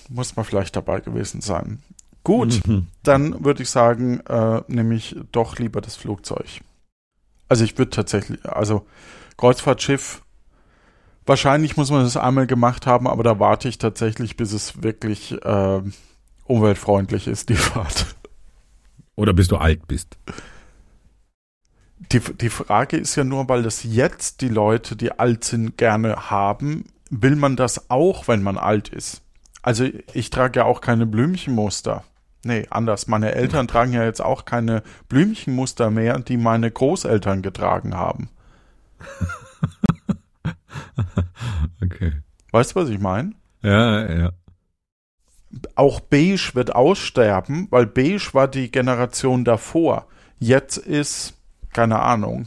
muss 0.09 0.37
man 0.37 0.44
vielleicht 0.44 0.76
dabei 0.76 1.00
gewesen 1.00 1.40
sein. 1.40 1.83
Gut, 2.24 2.66
Mhm. 2.66 2.88
dann 3.02 3.44
würde 3.44 3.62
ich 3.62 3.70
sagen, 3.70 4.20
äh, 4.20 4.62
nehme 4.68 4.94
ich 4.94 5.16
doch 5.33 5.59
lieber 5.59 5.81
das 5.81 5.96
Flugzeug. 5.96 6.46
Also 7.48 7.64
ich 7.64 7.78
würde 7.78 7.90
tatsächlich, 7.90 8.44
also 8.44 8.87
Kreuzfahrtschiff, 9.37 10.22
wahrscheinlich 11.26 11.76
muss 11.76 11.90
man 11.90 12.02
das 12.02 12.16
einmal 12.16 12.46
gemacht 12.46 12.87
haben, 12.87 13.06
aber 13.06 13.22
da 13.22 13.38
warte 13.38 13.68
ich 13.68 13.78
tatsächlich, 13.78 14.37
bis 14.37 14.52
es 14.52 14.82
wirklich 14.82 15.32
äh, 15.44 15.82
umweltfreundlich 16.44 17.26
ist, 17.26 17.48
die 17.48 17.54
Fahrt. 17.56 18.16
Oder 19.14 19.32
bis 19.32 19.48
du 19.48 19.56
alt 19.56 19.87
bist. 19.87 20.18
Die, 22.12 22.20
die 22.20 22.50
Frage 22.50 22.96
ist 22.96 23.16
ja 23.16 23.24
nur, 23.24 23.48
weil 23.48 23.62
das 23.62 23.82
jetzt 23.82 24.42
die 24.42 24.48
Leute, 24.48 24.96
die 24.96 25.12
alt 25.12 25.44
sind, 25.44 25.78
gerne 25.78 26.30
haben, 26.30 26.85
will 27.11 27.37
man 27.37 27.56
das 27.56 27.90
auch, 27.90 28.28
wenn 28.28 28.42
man 28.42 28.59
alt 28.59 28.90
ist? 28.90 29.22
Also 29.62 29.88
ich 30.12 30.30
trage 30.30 30.61
ja 30.61 30.66
auch 30.66 30.80
keine 30.80 31.06
Blümchenmuster. 31.06 32.04
Nee, 32.46 32.66
anders. 32.70 33.09
Meine 33.09 33.35
Eltern 33.35 33.66
tragen 33.66 33.92
ja 33.92 34.04
jetzt 34.04 34.22
auch 34.22 34.44
keine 34.44 34.82
Blümchenmuster 35.09 35.90
mehr, 35.90 36.18
die 36.20 36.37
meine 36.37 36.70
Großeltern 36.70 37.42
getragen 37.42 37.94
haben. 37.94 38.30
Okay. 41.82 42.12
Weißt 42.52 42.72
du, 42.72 42.80
was 42.80 42.88
ich 42.88 42.98
meine? 42.98 43.32
Ja, 43.62 44.12
ja. 44.12 44.32
Auch 45.74 46.00
beige 46.00 46.50
wird 46.54 46.74
aussterben, 46.74 47.68
weil 47.70 47.87
beige 47.87 48.30
war 48.32 48.48
die 48.48 48.70
Generation 48.70 49.44
davor. 49.44 50.06
Jetzt 50.38 50.76
ist, 50.76 51.35
keine 51.72 52.00
Ahnung, 52.00 52.46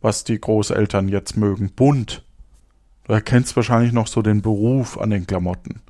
was 0.00 0.24
die 0.24 0.40
Großeltern 0.40 1.08
jetzt 1.08 1.36
mögen. 1.36 1.72
Bunt. 1.74 2.24
Du 3.04 3.12
erkennst 3.12 3.56
wahrscheinlich 3.56 3.92
noch 3.92 4.06
so 4.06 4.22
den 4.22 4.42
Beruf 4.42 4.98
an 4.98 5.10
den 5.10 5.26
Klamotten, 5.26 5.80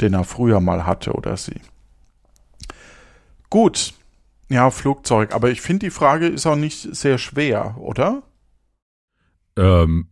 den 0.00 0.14
er 0.14 0.24
früher 0.24 0.60
mal 0.60 0.86
hatte 0.86 1.12
oder 1.12 1.36
sie. 1.36 1.60
Gut. 3.52 3.92
Ja, 4.48 4.70
Flugzeug. 4.70 5.34
Aber 5.34 5.50
ich 5.50 5.60
finde, 5.60 5.84
die 5.84 5.90
Frage 5.90 6.26
ist 6.26 6.46
auch 6.46 6.56
nicht 6.56 6.96
sehr 6.96 7.18
schwer, 7.18 7.76
oder? 7.78 8.22
Ähm, 9.58 10.08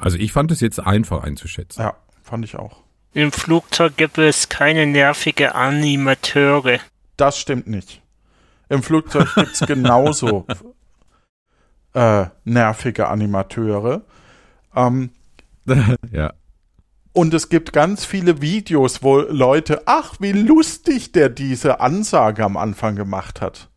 also 0.00 0.16
ich 0.16 0.32
fand 0.32 0.50
es 0.50 0.60
jetzt 0.60 0.80
einfach 0.80 1.24
einzuschätzen. 1.24 1.82
Ja, 1.82 1.94
fand 2.22 2.42
ich 2.46 2.56
auch. 2.56 2.82
Im 3.12 3.32
Flugzeug 3.32 3.98
gibt 3.98 4.16
es 4.16 4.48
keine 4.48 4.86
nervige 4.86 5.54
Animateure. 5.54 6.78
Das 7.18 7.36
stimmt 7.36 7.66
nicht. 7.66 8.00
Im 8.70 8.82
Flugzeug 8.82 9.28
gibt's 9.34 9.60
genauso 9.66 10.46
äh, 11.92 12.24
nervige 12.44 13.08
Animateure. 13.08 14.00
Ähm, 14.74 15.10
ja. 16.10 16.32
Und 17.14 17.32
es 17.32 17.48
gibt 17.48 17.72
ganz 17.72 18.04
viele 18.04 18.42
Videos, 18.42 19.02
wo 19.02 19.20
Leute, 19.20 19.82
ach, 19.86 20.16
wie 20.20 20.32
lustig 20.32 21.12
der 21.12 21.30
diese 21.30 21.80
Ansage 21.80 22.44
am 22.44 22.56
Anfang 22.58 22.96
gemacht 22.96 23.40
hat. 23.40 23.70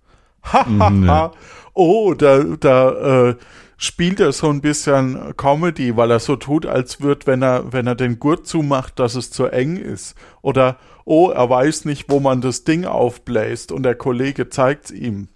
Hahaha. 0.44 0.90
Mhm. 0.90 1.34
Oh, 1.74 2.14
da, 2.16 2.44
da 2.44 3.30
äh, 3.30 3.36
spielt 3.78 4.20
er 4.20 4.32
so 4.32 4.50
ein 4.50 4.62
bisschen 4.62 5.38
Comedy, 5.38 5.96
weil 5.96 6.12
er 6.12 6.20
so 6.20 6.36
tut, 6.36 6.66
als 6.66 7.00
würde, 7.02 7.28
wenn 7.28 7.44
er, 7.44 7.72
wenn 7.72 7.88
er 7.88 7.96
den 7.96 8.20
Gurt 8.20 8.48
zumacht, 8.48 9.00
dass 9.00 9.16
es 9.16 9.30
zu 9.32 9.46
eng 9.46 9.78
ist. 9.78 10.16
Oder, 10.42 10.78
oh, 11.06 11.30
er 11.30 11.50
weiß 11.50 11.86
nicht, 11.86 12.10
wo 12.10 12.20
man 12.20 12.42
das 12.42 12.64
Ding 12.64 12.86
aufbläst 12.86 13.72
und 13.72 13.84
der 13.84 13.96
Kollege 13.96 14.50
zeigt's 14.50 14.92
ihm. 14.92 15.30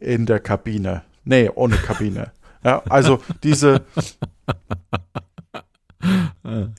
in 0.00 0.26
der 0.26 0.40
Kabine. 0.40 1.02
Nee, 1.24 1.50
ohne 1.54 1.76
Kabine. 1.76 2.32
Ja, 2.64 2.82
also 2.88 3.20
diese. 3.42 3.84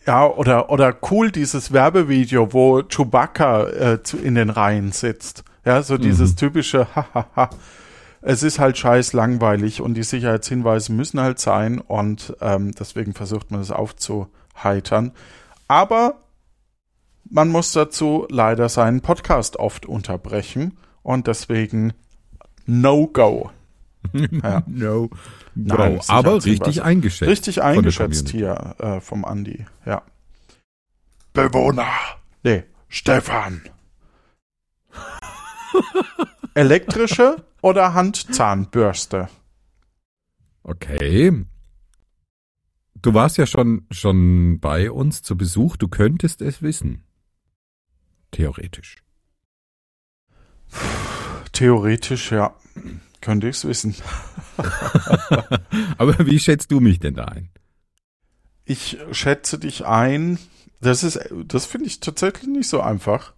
Ja, 0.06 0.28
oder, 0.28 0.70
oder 0.70 0.96
cool 1.12 1.32
dieses 1.32 1.74
Werbevideo, 1.74 2.54
wo 2.54 2.82
Chewbacca 2.84 3.68
äh, 3.68 4.04
zu, 4.04 4.18
in 4.18 4.36
den 4.36 4.50
Reihen 4.50 4.92
sitzt. 4.92 5.44
Ja, 5.66 5.84
so 5.84 5.98
dieses 5.98 6.36
typische 6.36 6.88
Hahaha. 6.96 7.50
Es 8.22 8.44
ist 8.44 8.60
halt 8.60 8.78
scheiß 8.78 9.14
langweilig 9.14 9.82
und 9.82 9.94
die 9.94 10.04
Sicherheitshinweise 10.04 10.92
müssen 10.92 11.20
halt 11.20 11.40
sein 11.40 11.80
und 11.80 12.36
ähm, 12.42 12.74
deswegen 12.74 13.14
versucht 13.14 13.52
man 13.52 13.62
es 13.62 13.72
aufzuheitern. 13.72 15.12
Aber 15.68 16.16
man 17.30 17.50
muss 17.50 17.74
dazu 17.74 18.26
leider 18.30 18.70
seinen 18.70 19.02
Podcast 19.02 19.58
oft 19.58 19.86
unterbrechen 19.86 20.78
und 21.04 21.28
deswegen 21.28 21.94
No-Go. 22.66 23.52
Ja. 24.14 24.64
No. 24.68 25.10
Nein. 25.56 26.00
Aber 26.08 26.44
richtig 26.44 26.84
eingeschätzt. 26.84 27.30
Richtig 27.30 27.64
eingeschätzt 27.64 28.30
hier 28.30 28.76
äh, 28.80 29.02
vom 29.02 29.26
Andi, 29.26 29.66
ja. 29.86 30.04
Bewohner. 31.34 31.88
Nee, 32.44 32.64
Stefan. 32.90 33.62
Elektrische 36.54 37.44
oder 37.62 37.94
Handzahnbürste? 37.94 39.30
Okay. 40.64 41.46
Du 43.02 43.14
warst 43.14 43.38
ja 43.38 43.46
schon, 43.46 43.86
schon 43.92 44.60
bei 44.60 44.92
uns 44.92 45.22
zu 45.22 45.38
Besuch. 45.38 45.78
Du 45.78 45.88
könntest 45.88 46.42
es 46.42 46.62
wissen. 46.62 47.04
Theoretisch. 48.32 48.98
Theoretisch, 51.54 52.32
ja. 52.32 52.54
Könnte 53.22 53.48
ich 53.48 53.58
es 53.58 53.66
wissen. 53.66 53.96
Aber 55.98 56.26
wie 56.26 56.40
schätzt 56.40 56.72
du 56.72 56.80
mich 56.80 57.00
denn 57.00 57.16
da 57.16 57.26
ein? 57.26 57.50
Ich 58.66 58.98
schätze 59.12 59.60
dich 59.60 59.86
ein. 59.86 60.40
Das 60.82 61.04
ist, 61.04 61.20
das 61.46 61.66
finde 61.66 61.88
ich 61.88 62.00
tatsächlich 62.00 62.48
nicht 62.48 62.70
so 62.70 62.82
einfach. 62.82 63.34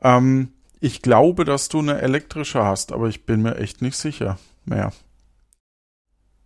Ähm, 0.00 0.52
ich 0.80 1.00
glaube, 1.00 1.44
dass 1.44 1.68
du 1.68 1.78
eine 1.78 2.00
elektrische 2.02 2.62
hast, 2.62 2.92
aber 2.92 3.08
ich 3.08 3.24
bin 3.24 3.40
mir 3.40 3.56
echt 3.56 3.80
nicht 3.80 3.96
sicher 3.96 4.38
mehr. 4.64 4.92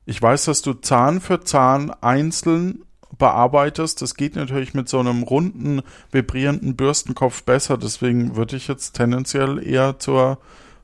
Ich 0.06 0.22
weiß, 0.22 0.44
dass 0.44 0.62
du 0.62 0.74
Zahn 0.74 1.20
für 1.20 1.40
Zahn 1.42 1.90
einzeln 1.90 2.84
bearbeitest. 3.18 4.00
Das 4.00 4.14
geht 4.14 4.36
natürlich 4.36 4.74
mit 4.74 4.88
so 4.88 5.00
einem 5.00 5.22
runden, 5.22 5.82
vibrierenden 6.12 6.76
Bürstenkopf 6.76 7.42
besser. 7.42 7.76
Deswegen 7.76 8.36
würde 8.36 8.56
ich 8.56 8.68
jetzt 8.68 8.92
tendenziell 8.92 9.62
eher 9.62 9.98
zur, 9.98 10.38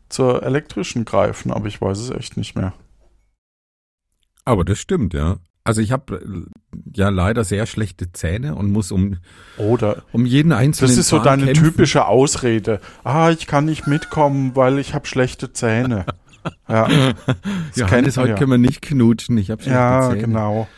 zur 0.08 0.42
elektrischen 0.42 1.04
greifen, 1.04 1.50
aber 1.52 1.66
ich 1.66 1.80
weiß 1.80 1.98
es 1.98 2.10
echt 2.10 2.36
nicht 2.36 2.56
mehr. 2.56 2.72
Aber 4.44 4.64
das 4.64 4.78
stimmt, 4.78 5.14
ja. 5.14 5.38
Also 5.66 5.80
ich 5.80 5.92
habe 5.92 6.46
ja 6.92 7.08
leider 7.08 7.42
sehr 7.42 7.64
schlechte 7.64 8.12
Zähne 8.12 8.54
und 8.54 8.70
muss 8.70 8.92
um, 8.92 9.16
Oder 9.56 10.02
um 10.12 10.26
jeden 10.26 10.52
einzelnen 10.52 10.90
Das 10.90 10.98
ist 10.98 11.08
so 11.08 11.16
Zahn 11.16 11.24
deine 11.40 11.44
kämpfen. 11.46 11.64
typische 11.64 12.06
Ausrede. 12.06 12.80
Ah, 13.02 13.30
ich 13.30 13.46
kann 13.46 13.64
nicht 13.64 13.86
mitkommen, 13.86 14.54
weil 14.54 14.78
ich 14.78 14.92
habe 14.94 15.06
schlechte 15.06 15.52
Zähne. 15.52 16.04
Ja, 16.68 16.88
das 16.88 17.76
Johannes, 17.76 18.16
man 18.16 18.24
heute 18.24 18.32
ja. 18.32 18.36
können 18.38 18.50
wir 18.50 18.58
nicht 18.58 18.82
knutschen. 18.82 19.38
Ich 19.38 19.50
habe 19.50 19.62
schlechte 19.62 19.78
ja 19.78 20.10
Zähne. 20.10 20.20
genau. 20.20 20.68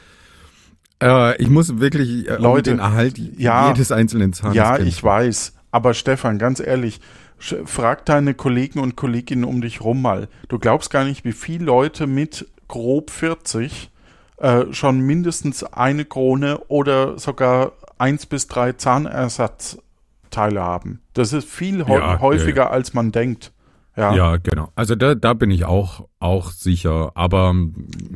Äh, 1.02 1.42
ich 1.42 1.50
muss 1.50 1.80
wirklich 1.80 2.28
äh, 2.28 2.36
um 2.36 2.42
Leute, 2.44 2.70
den 2.70 2.78
Erhalt 2.78 3.18
ja, 3.18 3.70
jedes 3.72 3.90
einzelnen 3.90 4.32
Zahnes 4.32 4.54
Ja, 4.54 4.76
kämpfen. 4.76 4.86
ich 4.86 5.02
weiß. 5.02 5.54
Aber 5.72 5.92
Stefan, 5.94 6.38
ganz 6.38 6.60
ehrlich, 6.60 7.00
frag 7.38 8.04
deine 8.06 8.34
Kollegen 8.34 8.78
und 8.78 8.96
Kolleginnen 8.96 9.44
um 9.44 9.60
dich 9.60 9.80
rum 9.82 10.02
mal. 10.02 10.28
Du 10.48 10.58
glaubst 10.58 10.90
gar 10.90 11.04
nicht, 11.04 11.24
wie 11.24 11.32
viele 11.32 11.64
Leute 11.64 12.06
mit 12.06 12.46
grob 12.68 13.10
40 13.10 13.90
äh, 14.38 14.64
schon 14.72 15.00
mindestens 15.00 15.64
eine 15.64 16.04
Krone 16.04 16.58
oder 16.68 17.18
sogar 17.18 17.72
eins 17.98 18.26
bis 18.26 18.46
drei 18.48 18.72
Zahnersatzteile 18.72 20.60
haben. 20.60 21.00
Das 21.14 21.32
ist 21.32 21.48
viel 21.48 21.80
Ja, 21.80 21.98
ja, 21.98 22.20
häufiger, 22.20 22.64
ja. 22.64 22.70
als 22.70 22.94
man 22.94 23.12
denkt. 23.12 23.52
Ja. 23.96 24.14
Ja, 24.14 24.36
genau. 24.36 24.68
Also 24.74 24.94
da, 24.94 25.14
da 25.14 25.32
bin 25.32 25.50
ich 25.50 25.64
auch, 25.64 26.06
auch 26.18 26.50
sicher. 26.50 27.12
Aber 27.14 27.54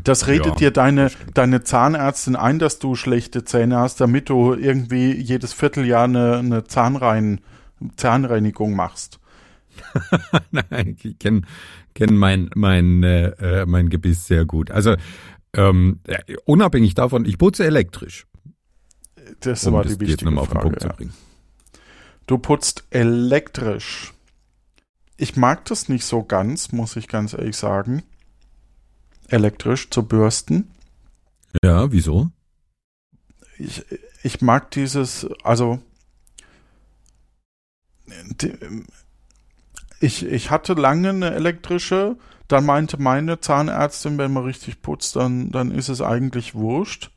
Das 0.04 0.26
redet 0.26 0.46
Ja, 0.46 0.54
dir 0.56 0.70
deine, 0.72 1.10
deine 1.32 1.62
Zahnärztin 1.62 2.36
ein, 2.36 2.58
dass 2.58 2.78
du 2.78 2.94
schlechte 2.96 3.44
Zähne 3.44 3.78
hast, 3.78 3.98
damit 4.00 4.28
du 4.28 4.52
irgendwie 4.52 5.12
jedes 5.12 5.54
Vierteljahr 5.54 6.04
eine, 6.04 6.36
eine 6.36 6.64
Zahnrein, 6.64 7.40
Zahnreinigung 7.96 8.74
machst. 8.74 9.18
Nein, 10.50 10.96
ich 11.02 11.18
kenne 11.18 11.42
kenn 11.94 12.16
mein, 12.16 12.50
mein, 12.54 13.02
äh, 13.02 13.28
äh, 13.62 13.66
mein 13.66 13.88
Gebiss 13.88 14.26
sehr 14.26 14.44
gut. 14.44 14.70
Also 14.70 14.96
ähm, 15.54 16.00
ja, 16.06 16.18
unabhängig 16.44 16.94
davon, 16.94 17.24
ich 17.24 17.38
putze 17.38 17.64
elektrisch. 17.64 18.26
Das 19.40 19.66
um 19.66 19.74
war 19.74 19.84
das 19.84 19.96
die 19.98 20.04
jetzt 20.04 20.10
wichtige 20.10 20.24
nochmal 20.26 20.42
auf 20.42 20.48
den 20.48 20.52
Frage. 20.54 20.66
Punkt 20.68 20.80
zu 20.80 20.88
Ja. 20.88 20.92
bringen. 20.94 21.12
Du 22.26 22.38
putzt 22.38 22.84
elektrisch. 22.90 24.12
Ich 25.16 25.36
mag 25.36 25.64
das 25.66 25.88
nicht 25.88 26.04
so 26.04 26.22
ganz, 26.22 26.72
muss 26.72 26.96
ich 26.96 27.08
ganz 27.08 27.32
ehrlich 27.32 27.56
sagen. 27.56 28.02
Elektrisch 29.28 29.90
zu 29.90 30.02
bürsten. 30.04 30.70
Ja, 31.62 31.92
wieso? 31.92 32.30
Ich, 33.58 33.84
ich 34.22 34.40
mag 34.40 34.70
dieses, 34.70 35.26
also 35.42 35.80
ich, 40.00 40.24
ich 40.24 40.50
hatte 40.50 40.74
lange 40.74 41.10
eine 41.10 41.32
elektrische, 41.32 42.16
dann 42.48 42.64
meinte 42.66 43.00
meine 43.00 43.40
Zahnärztin, 43.40 44.18
wenn 44.18 44.32
man 44.32 44.44
richtig 44.44 44.82
putzt, 44.82 45.16
dann, 45.16 45.50
dann 45.50 45.70
ist 45.70 45.88
es 45.88 46.00
eigentlich 46.02 46.54
wurscht. 46.54 47.10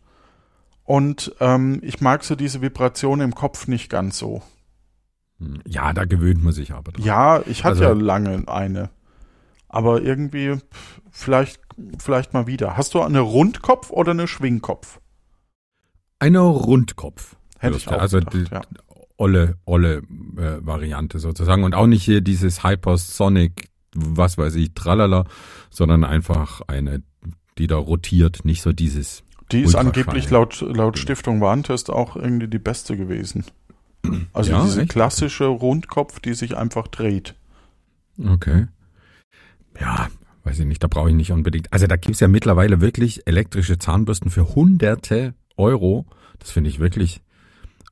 Und 0.83 1.33
ähm, 1.39 1.79
ich 1.81 2.01
mag 2.01 2.23
so 2.23 2.35
diese 2.35 2.61
Vibration 2.61 3.21
im 3.21 3.33
Kopf 3.33 3.67
nicht 3.67 3.89
ganz 3.89 4.17
so. 4.17 4.41
Hm, 5.39 5.61
Ja, 5.65 5.93
da 5.93 6.05
gewöhnt 6.05 6.43
man 6.43 6.53
sich 6.53 6.73
aber 6.73 6.91
dran. 6.91 7.05
Ja, 7.05 7.41
ich 7.45 7.63
hatte 7.63 7.79
Also- 7.79 7.83
ja 7.85 7.91
lange 7.93 8.47
eine. 8.47 8.89
Aber 9.69 10.01
irgendwie, 10.03 10.57
vielleicht, 11.09 11.59
vielleicht 11.97 12.33
mal 12.33 12.45
wieder. 12.45 12.77
Hast 12.77 12.93
du 12.93 13.01
eine 13.01 13.21
Rundkopf 13.21 13.89
oder 13.89 14.11
eine 14.11 14.27
Schwingkopf? 14.27 14.99
Einer 16.19 16.41
Rundkopf. 16.41 17.37
Hätte 17.57 17.77
ich 17.77 17.87
auch 17.87 17.93
also 17.93 18.19
gedacht, 18.19 18.33
die 18.35 18.43
ja. 18.53 18.61
Olle, 19.17 19.57
olle 19.65 19.97
äh, 20.37 20.65
Variante 20.65 21.19
sozusagen. 21.19 21.63
Und 21.63 21.75
auch 21.75 21.87
nicht 21.87 22.03
hier 22.03 22.21
dieses 22.21 22.63
Hypersonic, 22.63 23.69
was 23.95 24.37
weiß 24.37 24.55
ich, 24.55 24.73
tralala, 24.73 25.25
sondern 25.69 26.03
einfach 26.03 26.61
eine, 26.67 27.03
die 27.57 27.67
da 27.67 27.77
rotiert, 27.77 28.45
nicht 28.45 28.61
so 28.61 28.71
dieses. 28.73 29.23
Die 29.51 29.61
ist 29.61 29.75
angeblich 29.75 30.29
laut, 30.29 30.61
laut 30.61 30.97
Stiftung 30.97 31.41
Warentest 31.41 31.89
auch 31.89 32.15
irgendwie 32.15 32.47
die 32.47 32.59
beste 32.59 32.97
gewesen. 32.97 33.45
Also 34.33 34.51
Ja, 34.51 34.63
diese 34.65 34.81
echt? 34.81 34.91
klassische 34.91 35.45
Rundkopf, 35.45 36.19
die 36.19 36.33
sich 36.33 36.57
einfach 36.57 36.89
dreht. 36.89 37.35
Okay. 38.21 38.67
Ja, 39.79 40.09
weiß 40.43 40.59
ich 40.59 40.65
nicht, 40.65 40.83
da 40.83 40.87
brauche 40.87 41.07
ich 41.09 41.15
nicht 41.15 41.31
unbedingt. 41.31 41.71
Also 41.71 41.87
da 41.87 41.95
gibt's 41.95 42.19
ja 42.19 42.27
mittlerweile 42.27 42.81
wirklich 42.81 43.25
elektrische 43.27 43.77
Zahnbürsten 43.77 44.29
für 44.29 44.55
hunderte 44.55 45.35
Euro. 45.55 46.05
Das 46.39 46.51
finde 46.51 46.69
ich 46.69 46.79
wirklich 46.79 47.21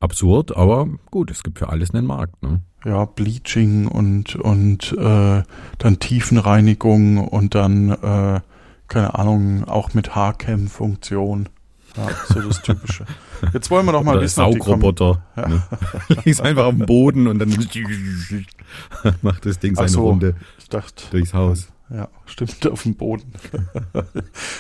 absurd, 0.02 0.56
aber 0.56 0.88
gut, 1.10 1.32
es 1.32 1.44
gibt 1.44 1.60
für 1.60 1.70
alles 1.70 1.94
einen 1.94 2.08
Markt. 2.08 2.42
Ne? 2.44 2.62
Ja, 2.84 3.06
Bleaching 3.06 3.88
und, 3.88 4.36
und 4.36 4.94
äh, 4.98 5.44
dann 5.78 6.00
Tiefenreinigung 6.00 7.28
und 7.28 7.56
dann, 7.56 7.92
äh, 7.92 8.42
keine 8.88 9.16
Ahnung, 9.16 9.66
auch 9.66 9.94
mit 9.94 10.16
Haarcam-Funktion. 10.16 11.50
Ja, 11.96 12.10
so 12.30 12.42
das 12.42 12.62
Typische. 12.62 13.06
Jetzt 13.54 13.70
wollen 13.70 13.86
wir 13.86 13.92
doch 13.92 14.04
mal 14.04 14.14
Oder 14.14 14.22
wissen. 14.22 14.36
Saugroboter. 14.36 15.24
Ne? 15.36 15.62
Liegst 16.26 16.42
einfach 16.42 16.66
auf 16.66 16.76
dem 16.76 16.86
Boden 16.86 17.28
und 17.28 17.40
dann 17.40 17.50
macht 19.22 19.46
das 19.46 19.60
Ding 19.60 19.76
seine 19.76 19.90
so. 19.90 20.08
Runde 20.08 20.36
Ich 20.58 20.70
dachte, 20.70 21.04
durchs 21.12 21.34
Haus. 21.34 21.68
Ja, 21.90 22.08
stimmt, 22.26 22.66
auf 22.68 22.84
dem 22.84 22.96
Boden. 22.96 23.34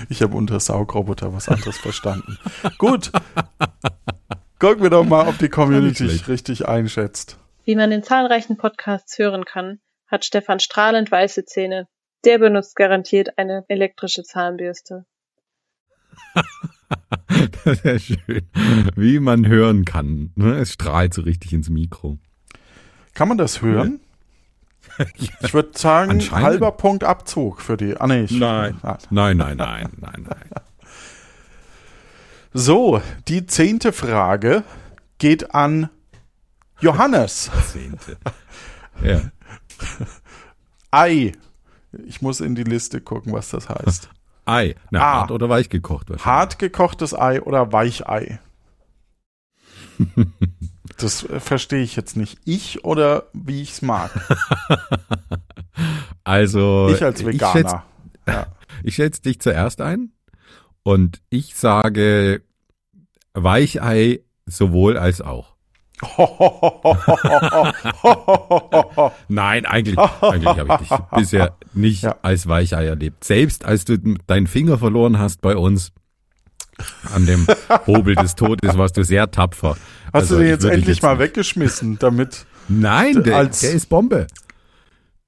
ich 0.09 0.21
habe 0.21 0.35
unter 0.35 0.59
Saugroboter 0.59 1.33
was 1.33 1.47
anderes 1.47 1.77
verstanden. 1.77 2.37
Gut. 2.77 3.11
Gucken 4.61 4.83
wir 4.83 4.91
doch 4.91 5.03
mal, 5.03 5.27
ob 5.27 5.39
die 5.39 5.49
Community 5.49 6.05
richtig 6.27 6.67
einschätzt. 6.67 7.39
Wie 7.65 7.75
man 7.75 7.91
in 7.91 8.03
zahlreichen 8.03 8.57
Podcasts 8.57 9.17
hören 9.17 9.43
kann, 9.43 9.79
hat 10.05 10.23
Stefan 10.23 10.59
strahlend 10.59 11.11
weiße 11.11 11.45
Zähne. 11.45 11.87
Der 12.25 12.37
benutzt 12.37 12.75
garantiert 12.75 13.39
eine 13.39 13.65
elektrische 13.69 14.21
Zahnbürste. 14.21 15.07
Das 17.63 17.79
ist 17.79 17.85
ja 17.85 17.97
schön. 17.97 18.47
Wie 18.95 19.19
man 19.19 19.47
hören 19.47 19.83
kann. 19.83 20.31
Ne? 20.35 20.57
Es 20.59 20.73
strahlt 20.73 21.15
so 21.15 21.23
richtig 21.23 21.53
ins 21.53 21.69
Mikro. 21.69 22.19
Kann 23.15 23.29
man 23.29 23.39
das 23.39 23.63
hören? 23.63 23.99
Ich 25.41 25.53
würde 25.55 25.75
sagen, 25.75 26.19
halber 26.31 26.73
Punkt 26.73 27.03
Abzug 27.03 27.61
für 27.61 27.77
die. 27.77 27.97
Ah, 27.97 28.05
nee, 28.05 28.25
ich, 28.25 28.31
Nein. 28.31 28.77
Ah. 28.83 28.99
Nein, 29.09 29.37
nein, 29.37 29.57
nein, 29.57 29.89
nein, 29.99 30.27
nein. 30.27 30.61
So, 32.53 33.01
die 33.27 33.45
zehnte 33.45 33.93
Frage 33.93 34.63
geht 35.17 35.53
an 35.55 35.89
Johannes. 36.79 37.49
Zehnte. 37.71 38.17
Ja. 39.03 39.21
Ei. 40.91 41.31
Ich 42.05 42.21
muss 42.21 42.39
in 42.41 42.55
die 42.55 42.63
Liste 42.63 43.01
gucken, 43.01 43.33
was 43.33 43.49
das 43.49 43.69
heißt. 43.69 44.09
Ei. 44.45 44.75
Na, 44.89 44.99
Ah. 44.99 45.13
hart 45.21 45.31
oder 45.31 45.49
weich 45.49 45.69
gekocht. 45.69 46.07
Hart 46.25 46.59
gekochtes 46.59 47.13
Ei 47.13 47.41
oder 47.41 47.71
Weichei? 47.71 48.39
Das 50.97 51.23
äh, 51.23 51.39
verstehe 51.39 51.81
ich 51.81 51.95
jetzt 51.95 52.15
nicht. 52.17 52.37
Ich 52.45 52.83
oder 52.83 53.23
wie 53.33 53.61
ich 53.61 53.71
es 53.71 53.81
mag? 53.81 54.11
Also, 56.23 56.89
Ich 56.93 57.03
als 57.03 57.25
Veganer. 57.25 57.55
Ich 57.55 57.61
schätze 57.61 57.81
ja. 58.27 58.47
schätz 58.91 59.21
dich 59.21 59.39
zuerst 59.41 59.81
ein 59.81 60.11
und 60.83 61.21
ich 61.29 61.55
sage 61.55 62.41
Weichei 63.33 64.21
sowohl 64.45 64.97
als 64.97 65.21
auch. 65.21 65.55
Nein, 69.27 69.65
eigentlich, 69.65 69.97
eigentlich 69.99 70.57
habe 70.57 70.79
ich 70.83 70.89
dich 70.89 70.97
bisher 71.15 71.55
nicht 71.73 72.03
Ja. 72.03 72.15
als 72.21 72.47
Weichei 72.47 72.85
erlebt. 72.85 73.23
Selbst 73.23 73.65
als 73.65 73.85
du 73.85 73.97
deinen 74.27 74.47
Finger 74.47 74.77
verloren 74.77 75.19
hast 75.19 75.41
bei 75.41 75.55
uns 75.55 75.91
an 77.13 77.25
dem 77.27 77.45
Hobel 77.85 78.15
des 78.15 78.35
Todes, 78.35 78.77
warst 78.77 78.97
du 78.97 79.03
sehr 79.03 79.29
tapfer. 79.29 79.77
Hast 80.07 80.13
Also, 80.13 80.35
du 80.37 80.41
den 80.41 80.49
jetzt 80.49 80.63
endlich 80.65 81.01
mal 81.01 81.11
nicht- 81.11 81.19
weggeschmissen, 81.19 81.99
damit 81.99 82.45
Nein, 82.67 83.23
der, 83.23 83.45
der 83.45 83.71
ist 83.71 83.89
Bombe. 83.89 84.27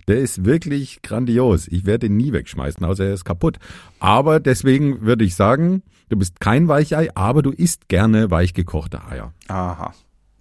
Der 0.08 0.20
ist 0.20 0.46
wirklich 0.46 1.02
grandios. 1.02 1.68
Ich 1.68 1.86
werde 1.86 2.08
ihn 2.08 2.18
nie 2.18 2.34
wegschmeißen, 2.34 2.86
außer 2.86 3.06
er 3.06 3.14
ist 3.14 3.26
kaputt. 3.26 3.58
Aber 4.00 4.40
deswegen 4.40 5.02
würde 5.02 5.24
ich 5.24 5.36
sagen, 5.36 5.84
du 6.10 6.18
bist 6.18 6.40
kein 6.40 6.68
Weichei, 6.68 7.10
aber 7.16 7.42
du 7.42 7.52
isst 7.52 7.88
gerne 7.88 8.32
weichgekochte 8.32 9.04
Eier. 9.06 9.34
Aha. 9.48 9.94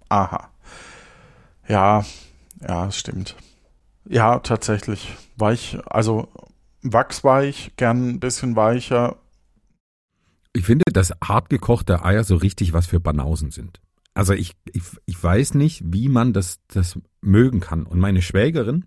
Aha. 0.09 0.49
Ja, 1.67 2.05
ja, 2.61 2.87
es 2.87 2.97
stimmt. 2.97 3.35
Ja, 4.07 4.39
tatsächlich. 4.39 5.15
Weich, 5.37 5.77
also 5.85 6.27
wachsweich, 6.81 7.71
gern 7.77 8.09
ein 8.09 8.19
bisschen 8.19 8.55
weicher. 8.55 9.17
Ich 10.53 10.65
finde, 10.65 10.83
dass 10.91 11.13
hartgekochte 11.23 12.03
Eier 12.03 12.23
so 12.23 12.35
richtig 12.35 12.73
was 12.73 12.85
für 12.85 12.99
Banausen 12.99 13.51
sind. 13.51 13.81
Also 14.13 14.33
ich, 14.33 14.55
ich, 14.71 14.83
ich 15.05 15.23
weiß 15.23 15.55
nicht, 15.55 15.81
wie 15.85 16.09
man 16.09 16.33
das, 16.33 16.59
das 16.67 16.99
mögen 17.21 17.59
kann. 17.59 17.83
Und 17.83 17.99
meine 17.99 18.21
Schwägerin, 18.21 18.85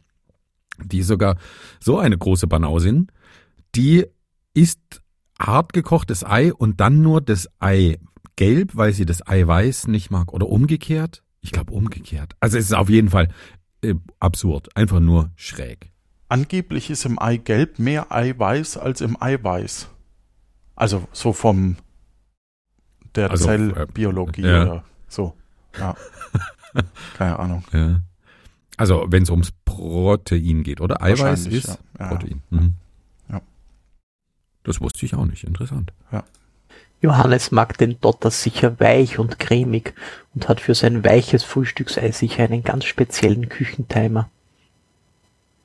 die 0.83 1.03
sogar 1.03 1.37
so 1.81 1.99
eine 1.99 2.17
große 2.17 2.47
Banausin, 2.47 3.09
die 3.75 4.07
isst 4.55 5.03
hartgekochtes 5.39 6.25
Ei 6.25 6.53
und 6.53 6.81
dann 6.81 7.03
nur 7.03 7.21
das 7.21 7.49
Ei 7.61 7.99
gelb, 8.37 8.77
weil 8.77 8.93
sie 8.93 9.07
das 9.07 9.27
Ei 9.27 9.47
weiß 9.47 9.89
nicht 9.89 10.11
mag. 10.11 10.33
Oder 10.33 10.49
umgekehrt? 10.49 11.23
Ich 11.41 11.53
glaube 11.53 11.73
umgekehrt. 11.73 12.35
Also 12.41 12.59
es 12.59 12.67
ist 12.67 12.75
auf 12.75 12.89
jeden 12.89 13.11
Fall 13.11 13.29
äh, 13.83 13.95
absurd. 14.21 14.75
Einfach 14.77 15.01
nur 15.01 15.31
schräg. 15.37 15.93
Angeblich 16.29 16.91
ist 16.91 17.05
im 17.05 17.19
Eigelb 17.19 17.79
mehr 17.79 18.11
Eiweiß 18.11 18.79
als 18.79 19.01
im 19.01 19.21
Eiweiß. 19.21 19.89
Also 20.75 21.07
so 21.13 21.33
vom 21.33 21.77
der 23.15 23.31
Also, 23.31 23.45
äh, 23.51 23.73
Zellbiologie 23.73 24.43
ja. 24.43 24.63
oder 24.63 24.85
so. 25.09 25.35
Ja. 25.79 25.95
Keine 27.17 27.39
Ahnung. 27.39 27.65
Ja. 27.73 28.01
Also 28.77 29.07
wenn 29.09 29.23
es 29.23 29.31
ums 29.31 29.53
Protein 29.65 30.63
geht, 30.63 30.81
oder? 30.81 31.03
Eiweiß 31.03 31.47
ist 31.47 31.69
ja. 31.69 31.77
Ja. 31.99 32.09
Protein. 32.09 32.43
Mhm. 32.51 32.75
Ja. 33.31 33.41
Das 34.65 34.81
wusste 34.81 35.07
ich 35.07 35.15
auch 35.15 35.25
nicht. 35.25 35.45
Interessant. 35.45 35.93
Johannes 37.03 37.53
mag 37.53 37.77
den 37.79 38.01
Dotter 38.01 38.31
sicher 38.31 38.81
weich 38.81 39.19
und 39.19 39.39
cremig 39.39 39.95
und 40.35 40.49
hat 40.49 40.61
für 40.61 40.75
sein 40.75 41.05
weiches 41.05 41.45
Frühstücksei 41.45 42.11
sicher 42.11 42.45
einen 42.45 42.65
ganz 42.65 42.85
speziellen 42.85 43.49
Küchentimer. 43.49 44.31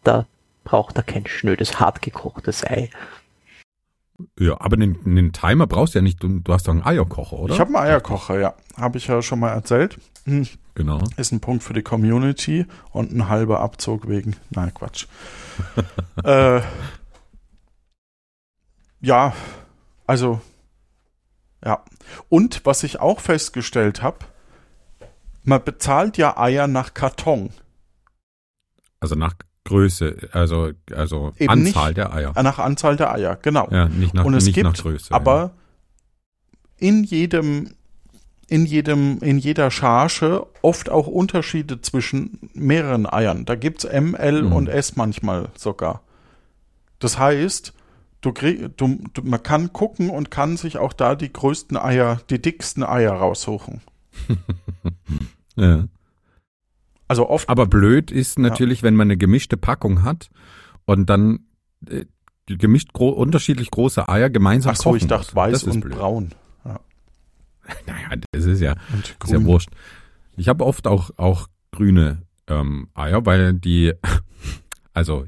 Da 0.03 0.25
braucht 0.63 0.97
er 0.97 1.03
kein 1.03 1.25
schnödes, 1.27 1.79
hartgekochtes 1.79 2.65
Ei. 2.65 2.89
Ja, 4.37 4.59
aber 4.59 4.77
den, 4.77 4.97
den 5.03 5.31
Timer 5.31 5.67
brauchst 5.67 5.95
du 5.95 5.99
ja 5.99 6.03
nicht. 6.03 6.21
Du, 6.21 6.39
du 6.39 6.53
hast 6.53 6.67
doch 6.67 6.73
einen 6.73 6.83
Eierkocher, 6.83 7.39
oder? 7.39 7.53
Ich 7.53 7.59
habe 7.59 7.75
einen 7.75 7.87
Eierkocher, 7.87 8.39
ja. 8.39 8.53
Habe 8.77 8.97
ich 8.97 9.07
ja 9.07 9.21
schon 9.21 9.39
mal 9.39 9.49
erzählt. 9.49 9.97
Hm. 10.25 10.47
Genau. 10.75 11.01
Ist 11.17 11.31
ein 11.31 11.41
Punkt 11.41 11.63
für 11.63 11.73
die 11.73 11.81
Community 11.81 12.65
und 12.91 13.11
ein 13.11 13.27
halber 13.27 13.59
Abzug 13.59 14.07
wegen. 14.07 14.35
Nein, 14.51 14.73
Quatsch. 14.73 15.05
äh, 16.23 16.61
ja, 19.01 19.33
also, 20.07 20.41
ja. 21.63 21.83
Und 22.29 22.61
was 22.65 22.83
ich 22.83 22.99
auch 22.99 23.19
festgestellt 23.19 24.01
habe, 24.01 24.19
man 25.43 25.63
bezahlt 25.63 26.17
ja 26.17 26.37
Eier 26.37 26.67
nach 26.67 26.93
Karton, 26.93 27.49
Also 28.99 29.15
nach 29.15 29.33
Größe, 29.63 30.29
also, 30.31 30.71
also 30.91 31.33
Eben 31.37 31.49
Anzahl 31.51 31.87
nicht. 31.87 31.97
der 31.97 32.13
Eier. 32.13 32.33
nach 32.43 32.59
Anzahl 32.59 32.95
der 32.95 33.11
Eier, 33.13 33.35
genau. 33.35 33.67
Ja, 33.71 33.87
nicht 33.89 34.13
nach, 34.13 34.25
Und 34.25 34.33
es 34.35 34.45
nicht 34.45 34.55
gibt 34.55 34.65
nach 34.67 34.75
Größe. 34.75 35.13
aber 35.13 35.51
in 36.77 37.03
jedem, 37.03 37.75
in 38.51 38.65
jedem, 38.65 39.19
in 39.21 39.37
jeder 39.37 39.71
Charge 39.71 40.45
oft 40.61 40.89
auch 40.89 41.07
Unterschiede 41.07 41.79
zwischen 41.79 42.49
mehreren 42.53 43.05
Eiern. 43.11 43.45
Da 43.45 43.55
gibt's 43.55 43.85
M, 43.85 44.13
L 44.13 44.41
Mhm. 44.43 44.51
und 44.51 44.67
S 44.67 44.97
manchmal 44.97 45.47
sogar. 45.55 46.01
Das 46.99 47.17
heißt, 47.17 47.73
du 48.19 48.33
krieg, 48.33 48.75
du, 48.75 48.99
du, 49.13 49.21
man 49.23 49.41
kann 49.41 49.71
gucken 49.71 50.09
und 50.09 50.31
kann 50.31 50.57
sich 50.57 50.77
auch 50.77 50.91
da 50.91 51.15
die 51.15 51.31
größten 51.31 51.77
Eier, 51.77 52.19
die 52.29 52.41
dicksten 52.41 52.83
Eier 52.83 53.13
raussuchen. 53.13 53.79
ja. 55.55 55.65
ja. 55.77 55.85
Also 57.07 57.29
oft, 57.29 57.47
Aber 57.47 57.65
blöd 57.67 58.11
ist 58.11 58.37
natürlich, 58.37 58.83
wenn 58.83 58.95
man 58.95 59.07
eine 59.07 59.17
gemischte 59.17 59.55
Packung 59.55 60.03
hat 60.03 60.29
und 60.85 61.09
dann 61.09 61.45
äh, 61.89 62.05
gemischt 62.47 62.91
gro 62.91 63.09
unterschiedlich 63.09 63.71
große 63.71 64.09
Eier 64.09 64.29
gemeinsam 64.29 64.73
ach 64.73 64.77
so, 64.77 64.83
kochen 64.89 64.97
ich 64.97 65.07
dachte 65.07 65.33
weiß 65.35 65.63
und 65.63 65.81
blöd. 65.81 65.95
braun 65.97 66.31
Naja, 67.87 68.21
das 68.31 68.45
ist 68.45 68.61
ja, 68.61 68.75
ist 69.23 69.31
ja 69.31 69.43
wurscht. 69.43 69.69
Ich 70.37 70.47
habe 70.47 70.65
oft 70.65 70.87
auch, 70.87 71.11
auch 71.17 71.47
grüne 71.71 72.23
ähm, 72.47 72.89
Eier, 72.93 73.25
weil 73.25 73.53
die, 73.53 73.93
also, 74.93 75.25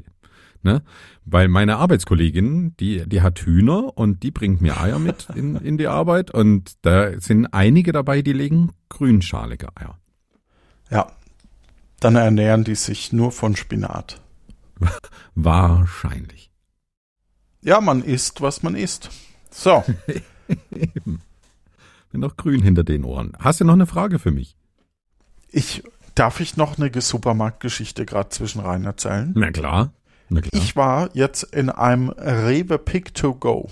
ne, 0.62 0.82
weil 1.26 1.48
meine 1.48 1.78
Arbeitskollegin, 1.78 2.76
die, 2.78 3.08
die 3.08 3.22
hat 3.22 3.40
Hühner 3.40 3.98
und 3.98 4.24
die 4.24 4.32
bringt 4.32 4.62
mir 4.62 4.80
Eier 4.80 5.00
mit 5.00 5.28
in, 5.36 5.56
in 5.64 5.78
die 5.78 5.88
Arbeit 5.88 6.32
und 6.32 6.74
da 6.82 7.20
sind 7.20 7.48
einige 7.48 7.92
dabei, 7.92 8.22
die 8.22 8.34
legen 8.34 8.72
grünschalige 8.90 9.70
Eier. 9.76 9.98
Ja, 10.90 11.08
dann 12.00 12.16
ernähren 12.16 12.64
die 12.64 12.76
sich 12.76 13.14
nur 13.14 13.32
von 13.32 13.56
Spinat. 13.56 14.22
Wahrscheinlich. 15.36 16.52
Ja, 17.62 17.80
man 17.80 18.04
isst, 18.04 18.42
was 18.42 18.62
man 18.62 18.76
isst. 18.76 19.10
So. 19.50 19.84
Bin 22.14 22.22
noch 22.22 22.38
grün 22.38 22.62
hinter 22.62 22.84
den 22.84 23.06
Ohren. 23.06 23.34
Hast 23.40 23.60
du 23.60 23.66
noch 23.66 23.74
eine 23.74 23.88
Frage 23.88 24.20
für 24.20 24.32
mich? 24.32 24.56
ich 25.54 25.84
darf 26.14 26.40
ich 26.40 26.58
noch 26.58 26.78
eine 26.78 26.92
Supermarktgeschichte 27.02 28.06
gerade 28.06 28.30
zwischen 28.30 28.62
rein 28.62 28.86
erzählen? 28.86 29.32
Na 29.36 29.50
klar. 29.50 29.94
Na 30.30 30.42
klar. 30.42 30.62
Ich 30.62 30.76
war 30.76 31.10
jetzt 31.14 31.42
in 31.42 31.72
einem 31.72 32.10
Rewe 32.10 32.78
Pick 32.78 33.16
to 33.16 33.34
Go. 33.34 33.68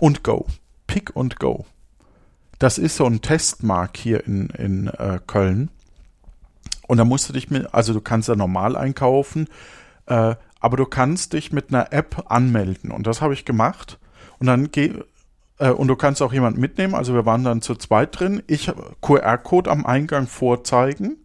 Und 0.00 0.24
Go. 0.24 0.46
Pick 0.88 1.14
und 1.14 1.38
Go. 1.38 1.66
Das 2.58 2.78
ist 2.78 2.96
so 2.96 3.06
ein 3.06 3.22
Testmark 3.22 3.96
hier 3.96 4.26
in, 4.26 4.48
in 4.50 4.88
äh, 4.88 5.20
Köln. 5.24 5.70
Und 6.88 6.98
da 6.98 7.04
musst 7.04 7.28
du 7.28 7.32
dich 7.32 7.48
mit, 7.48 7.72
also 7.72 7.92
du 7.92 8.00
kannst 8.00 8.28
ja 8.28 8.34
normal 8.34 8.76
einkaufen, 8.76 9.46
äh, 10.06 10.34
aber 10.58 10.76
du 10.76 10.84
kannst 10.84 11.34
dich 11.34 11.52
mit 11.52 11.68
einer 11.68 11.92
App 11.92 12.24
anmelden. 12.28 12.90
Und 12.90 13.06
das 13.06 13.20
habe 13.20 13.34
ich 13.34 13.44
gemacht. 13.44 14.00
Und 14.40 14.48
dann 14.48 14.72
geh, 14.72 14.94
und 15.68 15.88
du 15.88 15.96
kannst 15.96 16.22
auch 16.22 16.32
jemanden 16.32 16.60
mitnehmen. 16.60 16.94
Also 16.94 17.12
wir 17.14 17.26
waren 17.26 17.44
dann 17.44 17.60
zu 17.60 17.74
zweit 17.74 18.18
drin. 18.18 18.42
Ich 18.46 18.72
QR-Code 19.02 19.70
am 19.70 19.84
Eingang 19.84 20.26
vorzeigen. 20.26 21.16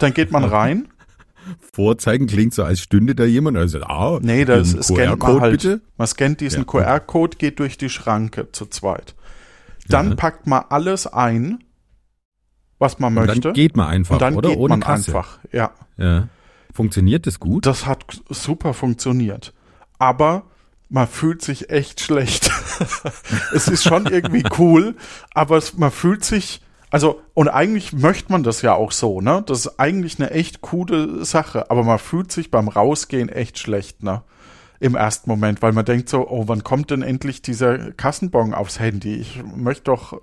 Dann 0.00 0.12
geht 0.14 0.30
man 0.30 0.44
rein. 0.44 0.88
Vorzeigen 1.72 2.26
klingt 2.26 2.52
so, 2.52 2.62
als 2.62 2.80
stünde 2.80 3.14
da 3.14 3.24
jemand. 3.24 3.56
Also, 3.56 3.80
ah, 3.82 4.18
Nee, 4.20 4.44
das 4.44 4.70
scannt 4.70 4.88
man 4.90 5.18
QR-Code 5.18 5.40
halt. 5.40 5.52
bitte. 5.52 5.80
Man 5.96 6.06
scannt 6.06 6.40
diesen 6.40 6.60
Ja. 6.60 6.64
QR-Code, 6.64 7.38
geht 7.38 7.58
durch 7.58 7.78
die 7.78 7.88
Schranke 7.88 8.52
zu 8.52 8.66
zweit. 8.66 9.14
Dann 9.88 10.10
Ja. 10.10 10.14
packt 10.16 10.46
man 10.46 10.64
alles 10.68 11.06
ein, 11.06 11.64
was 12.78 12.98
man 12.98 13.16
Und 13.16 13.24
möchte. 13.26 13.40
dann 13.40 13.52
geht 13.54 13.76
man 13.76 13.88
einfach, 13.88 14.16
und 14.16 14.22
dann 14.22 14.36
oder? 14.36 14.50
geht 14.50 14.58
Ohne 14.58 14.68
man 14.70 14.80
Kasse. 14.80 15.10
einfach. 15.10 15.38
Ja, 15.52 15.70
Ja. 15.96 16.28
Funktioniert 16.74 17.26
das 17.26 17.40
gut? 17.40 17.64
das 17.66 17.86
hat 17.86 18.04
super 18.28 18.74
funktioniert. 18.74 19.54
Aber 19.98 20.44
man 20.88 21.06
fühlt 21.06 21.42
sich 21.42 21.70
echt 21.70 22.00
schlecht. 22.00 22.50
es 23.54 23.68
ist 23.68 23.84
schon 23.84 24.06
irgendwie 24.06 24.44
cool, 24.58 24.96
aber 25.34 25.56
es, 25.56 25.76
man 25.76 25.90
fühlt 25.90 26.24
sich, 26.24 26.62
also, 26.90 27.20
und 27.34 27.48
eigentlich 27.48 27.92
möchte 27.92 28.32
man 28.32 28.42
das 28.42 28.62
ja 28.62 28.74
auch 28.74 28.92
so, 28.92 29.20
ne? 29.20 29.42
Das 29.46 29.60
ist 29.60 29.78
eigentlich 29.78 30.18
eine 30.18 30.30
echt 30.30 30.60
coole 30.60 31.24
Sache, 31.24 31.70
aber 31.70 31.84
man 31.84 31.98
fühlt 31.98 32.32
sich 32.32 32.50
beim 32.50 32.68
Rausgehen 32.68 33.28
echt 33.28 33.58
schlecht, 33.58 34.02
ne? 34.02 34.22
Im 34.80 34.94
ersten 34.94 35.28
Moment, 35.28 35.60
weil 35.60 35.72
man 35.72 35.84
denkt 35.84 36.08
so, 36.08 36.28
oh, 36.28 36.44
wann 36.46 36.62
kommt 36.62 36.90
denn 36.90 37.02
endlich 37.02 37.42
dieser 37.42 37.92
Kassenbon 37.92 38.54
aufs 38.54 38.78
Handy? 38.78 39.16
Ich 39.16 39.42
möchte 39.42 39.84
doch 39.84 40.20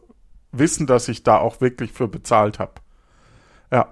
wissen, 0.53 0.87
dass 0.87 1.09
ich 1.09 1.23
da 1.23 1.37
auch 1.39 1.59
wirklich 1.59 1.91
für 1.91 2.07
bezahlt 2.07 2.57
habe. 2.59 2.73
Ja. 3.69 3.91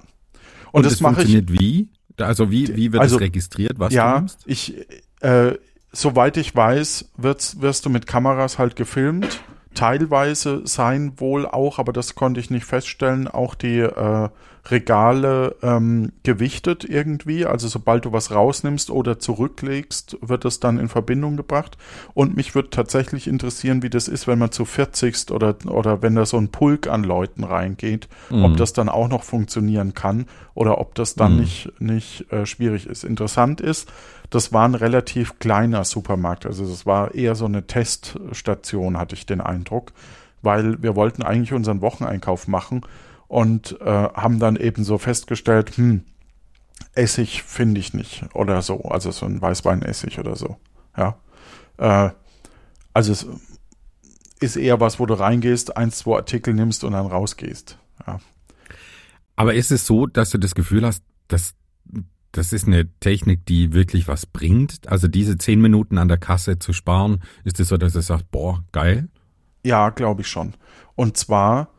Und, 0.71 0.85
das, 0.85 1.01
mache 1.01 1.21
ich 1.23 1.33
funktioniert 1.33 1.51
wie? 1.51 1.89
Also 2.17 2.49
wie, 2.49 2.75
wie 2.75 2.93
wird 2.93 3.01
Also, 3.01 3.17
es 3.17 3.21
registriert, 3.21 3.77
was 3.77 3.89
du 3.89 3.95
ja, 3.95 4.19
nimmst? 4.19 4.43
ich, 4.45 4.87
äh, 5.19 5.57
soweit 5.93 6.35
ich 6.37 6.53
weiß, 6.53 7.11
wird's, 7.15 7.61
wirst 7.61 7.85
du 7.85 7.89
mit 7.89 8.07
Kameras 8.07 8.59
halt 8.59 8.75
gefilmt. 8.75 9.41
Teilweise 9.73 10.61
sein 10.65 11.13
wohl 11.17 11.47
auch, 11.47 11.79
aber 11.79 11.93
das 11.93 12.15
konnte 12.15 12.39
ich 12.39 12.49
nicht 12.49 12.65
feststellen, 12.65 13.27
auch 13.27 13.55
die 13.55 13.79
äh, 13.79 14.29
Regale 14.71 15.57
ähm, 15.61 16.13
gewichtet 16.23 16.85
irgendwie. 16.85 17.45
Also 17.45 17.67
sobald 17.67 18.05
du 18.05 18.13
was 18.13 18.31
rausnimmst 18.31 18.89
oder 18.91 19.19
zurücklegst, 19.19 20.17
wird 20.21 20.45
das 20.45 20.61
dann 20.61 20.79
in 20.79 20.87
Verbindung 20.87 21.35
gebracht. 21.35 21.77
Und 22.13 22.37
mich 22.37 22.55
würde 22.55 22.69
tatsächlich 22.69 23.27
interessieren, 23.27 23.83
wie 23.83 23.89
das 23.89 24.07
ist, 24.07 24.25
wenn 24.25 24.39
man 24.39 24.51
zu 24.53 24.63
40 24.63 25.31
oder, 25.31 25.55
oder 25.67 26.01
wenn 26.01 26.15
da 26.15 26.25
so 26.25 26.37
ein 26.37 26.47
Pulk 26.49 26.87
an 26.87 27.03
Leuten 27.03 27.43
reingeht, 27.43 28.07
Mhm. 28.29 28.45
ob 28.45 28.57
das 28.57 28.71
dann 28.71 28.87
auch 28.89 29.09
noch 29.09 29.23
funktionieren 29.23 29.93
kann 29.93 30.25
oder 30.53 30.77
ob 30.79 30.95
das 30.95 31.15
dann 31.15 31.33
Mhm. 31.33 31.39
nicht, 31.41 31.71
nicht 31.81 32.31
äh, 32.31 32.45
schwierig 32.45 32.87
ist. 32.87 33.03
Interessant 33.03 33.59
ist, 33.59 33.89
das 34.29 34.53
war 34.53 34.65
ein 34.65 34.75
relativ 34.75 35.39
kleiner 35.39 35.83
Supermarkt. 35.83 36.45
Also 36.45 36.65
das 36.65 36.85
war 36.85 37.13
eher 37.13 37.35
so 37.35 37.45
eine 37.45 37.67
Teststation, 37.67 38.97
hatte 38.97 39.15
ich 39.15 39.25
den 39.25 39.41
Eindruck, 39.41 39.91
weil 40.41 40.81
wir 40.81 40.95
wollten 40.95 41.21
eigentlich 41.21 41.53
unseren 41.53 41.81
Wocheneinkauf 41.81 42.47
machen 42.47 42.81
und 43.27 43.79
äh, 43.81 43.85
haben 43.85 44.39
dann 44.39 44.55
eben 44.55 44.83
so 44.83 44.97
festgestellt, 44.97 45.77
hm, 45.77 46.03
Essig 46.95 47.43
finde 47.43 47.79
ich 47.79 47.93
nicht 47.93 48.25
oder 48.33 48.61
so, 48.61 48.83
also 48.83 49.11
so 49.11 49.25
ein 49.25 49.41
Weißweinessig 49.41 50.19
oder 50.19 50.35
so. 50.35 50.57
Ja, 50.95 51.17
äh, 51.77 52.11
also 52.93 53.11
es 53.11 53.27
ist 54.39 54.55
eher 54.55 54.79
was, 54.79 54.99
wo 54.99 55.05
du 55.05 55.15
reingehst, 55.15 55.75
eins, 55.77 55.99
zwei 55.99 56.17
Artikel 56.17 56.53
nimmst 56.53 56.83
und 56.83 56.93
dann 56.93 57.07
rausgehst. 57.07 57.77
Ja. 58.05 58.19
Aber 59.35 59.55
ist 59.55 59.71
es 59.71 59.87
so, 59.87 60.05
dass 60.05 60.29
du 60.29 60.37
das 60.37 60.53
Gefühl 60.53 60.85
hast, 60.85 61.03
dass 61.27 61.55
das 62.33 62.51
ist 62.51 62.65
eine 62.67 62.91
Technik, 62.99 63.45
die 63.45 63.73
wirklich 63.73 64.07
was 64.07 64.25
bringt? 64.25 64.87
Also 64.87 65.07
diese 65.07 65.37
zehn 65.37 65.61
Minuten 65.61 65.99
an 65.99 66.07
der 66.07 66.17
Kasse 66.17 66.57
zu 66.57 66.73
sparen, 66.73 67.21
ist 67.43 67.59
es 67.59 67.67
so, 67.67 67.77
dass 67.77 67.93
du 67.93 68.01
sagst, 68.01 68.29
boah, 68.31 68.63
geil? 68.71 69.07
Ja, 69.63 69.91
glaube 69.91 70.21
ich 70.21 70.27
schon. 70.27 70.55
Und 70.95 71.15
zwar 71.15 71.69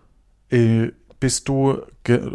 äh, 0.50 0.92
bist 1.24 1.48
du 1.48 1.80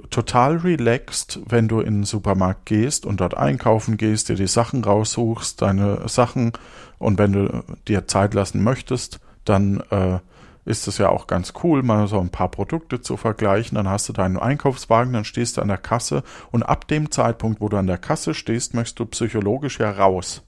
total 0.09 0.57
relaxed, 0.57 1.41
wenn 1.45 1.67
du 1.67 1.79
in 1.79 1.97
den 1.97 2.03
Supermarkt 2.05 2.65
gehst 2.65 3.05
und 3.05 3.21
dort 3.21 3.37
einkaufen 3.37 3.97
gehst, 3.97 4.29
dir 4.29 4.35
die 4.35 4.47
Sachen 4.47 4.83
raussuchst, 4.83 5.61
deine 5.61 6.09
Sachen 6.09 6.53
und 6.97 7.19
wenn 7.19 7.33
du 7.33 7.63
dir 7.87 8.07
Zeit 8.07 8.33
lassen 8.33 8.63
möchtest, 8.63 9.19
dann 9.45 9.83
äh, 9.91 10.17
ist 10.65 10.87
es 10.87 10.97
ja 10.97 11.09
auch 11.09 11.27
ganz 11.27 11.53
cool, 11.63 11.83
mal 11.83 12.07
so 12.07 12.19
ein 12.19 12.31
paar 12.31 12.49
Produkte 12.49 12.99
zu 12.99 13.15
vergleichen. 13.15 13.75
Dann 13.75 13.87
hast 13.87 14.09
du 14.09 14.13
deinen 14.13 14.37
Einkaufswagen, 14.37 15.13
dann 15.13 15.23
stehst 15.23 15.57
du 15.57 15.61
an 15.61 15.67
der 15.67 15.77
Kasse 15.77 16.23
und 16.49 16.63
ab 16.63 16.87
dem 16.87 17.11
Zeitpunkt, 17.11 17.61
wo 17.61 17.69
du 17.69 17.77
an 17.77 17.85
der 17.85 17.99
Kasse 17.99 18.33
stehst, 18.33 18.73
möchtest 18.73 18.97
du 18.97 19.05
psychologisch 19.05 19.77
ja 19.77 19.91
raus. 19.91 20.41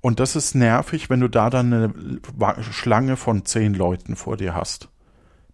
Und 0.00 0.20
das 0.20 0.36
ist 0.36 0.54
nervig, 0.54 1.10
wenn 1.10 1.20
du 1.20 1.28
da 1.28 1.50
dann 1.50 1.70
eine 1.74 2.62
Schlange 2.62 3.18
von 3.18 3.44
zehn 3.44 3.74
Leuten 3.74 4.16
vor 4.16 4.38
dir 4.38 4.54
hast. 4.54 4.88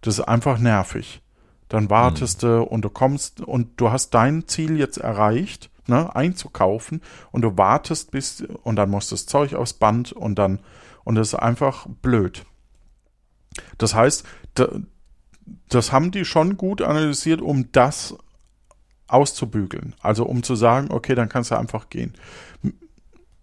Das 0.02 0.20
ist 0.20 0.28
einfach 0.28 0.60
nervig. 0.60 1.22
Dann 1.68 1.90
wartest 1.90 2.42
du 2.42 2.62
und 2.62 2.82
du 2.82 2.90
kommst 2.90 3.40
und 3.40 3.80
du 3.80 3.90
hast 3.90 4.10
dein 4.10 4.46
Ziel 4.46 4.78
jetzt 4.78 4.98
erreicht, 4.98 5.70
ne, 5.86 6.14
einzukaufen 6.14 7.02
und 7.32 7.42
du 7.42 7.56
wartest 7.56 8.10
bis 8.12 8.44
und 8.62 8.76
dann 8.76 8.90
muss 8.90 9.08
das 9.08 9.26
Zeug 9.26 9.54
aufs 9.54 9.72
Band 9.72 10.12
und 10.12 10.36
dann 10.36 10.60
und 11.04 11.14
das 11.16 11.28
ist 11.28 11.34
einfach 11.34 11.86
blöd. 12.02 12.44
Das 13.78 13.94
heißt, 13.94 14.24
da, 14.54 14.68
das 15.68 15.92
haben 15.92 16.10
die 16.10 16.24
schon 16.24 16.56
gut 16.56 16.82
analysiert, 16.82 17.40
um 17.40 17.70
das 17.72 18.16
auszubügeln. 19.06 19.94
Also 20.00 20.24
um 20.24 20.42
zu 20.42 20.56
sagen, 20.56 20.90
okay, 20.90 21.14
dann 21.14 21.28
kannst 21.28 21.50
du 21.50 21.58
einfach 21.58 21.88
gehen. 21.90 22.14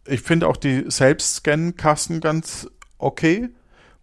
Ich 0.06 0.22
finde 0.22 0.48
auch 0.48 0.58
die 0.58 0.84
Selbstscan-Kassen 0.90 2.20
ganz 2.20 2.70
okay, 2.98 3.50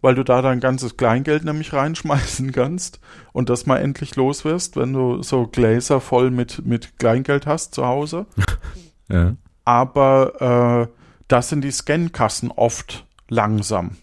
weil 0.01 0.15
du 0.15 0.23
da 0.23 0.41
dein 0.41 0.59
ganzes 0.59 0.97
Kleingeld 0.97 1.45
nämlich 1.45 1.73
reinschmeißen 1.73 2.51
kannst 2.53 2.99
und 3.33 3.49
das 3.49 3.65
mal 3.65 3.77
endlich 3.77 4.15
los 4.15 4.43
wirst, 4.45 4.75
wenn 4.75 4.93
du 4.93 5.21
so 5.23 5.47
Gläser 5.47 6.01
voll 6.01 6.31
mit, 6.31 6.65
mit 6.65 6.97
Kleingeld 6.99 7.45
hast 7.45 7.75
zu 7.75 7.85
Hause. 7.85 8.25
Ja. 9.09 9.35
Aber 9.65 10.87
äh, 10.89 10.95
das 11.27 11.49
sind 11.49 11.65
die 11.65 11.71
Scan-Kassen 11.71 12.49
oft 12.49 13.05
langsam. 13.27 13.97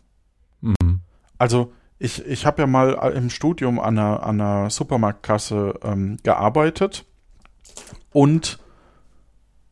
Mhm. 0.60 1.00
Also 1.38 1.72
ich, 1.98 2.26
ich 2.26 2.44
habe 2.44 2.60
ja 2.60 2.66
mal 2.66 2.92
im 3.14 3.30
Studium 3.30 3.80
an 3.80 3.98
einer, 3.98 4.22
an 4.22 4.40
einer 4.40 4.68
Supermarktkasse 4.68 5.80
ähm, 5.82 6.18
gearbeitet 6.22 7.06
und 8.12 8.58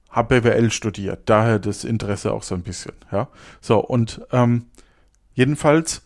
habe 0.08 0.40
BWL 0.40 0.70
studiert, 0.70 1.28
daher 1.28 1.58
das 1.58 1.84
Interesse 1.84 2.32
auch 2.32 2.42
so 2.42 2.54
ein 2.54 2.62
bisschen, 2.62 2.94
ja. 3.12 3.28
So, 3.60 3.78
und 3.78 4.22
ähm, 4.32 4.64
jedenfalls 5.34 6.05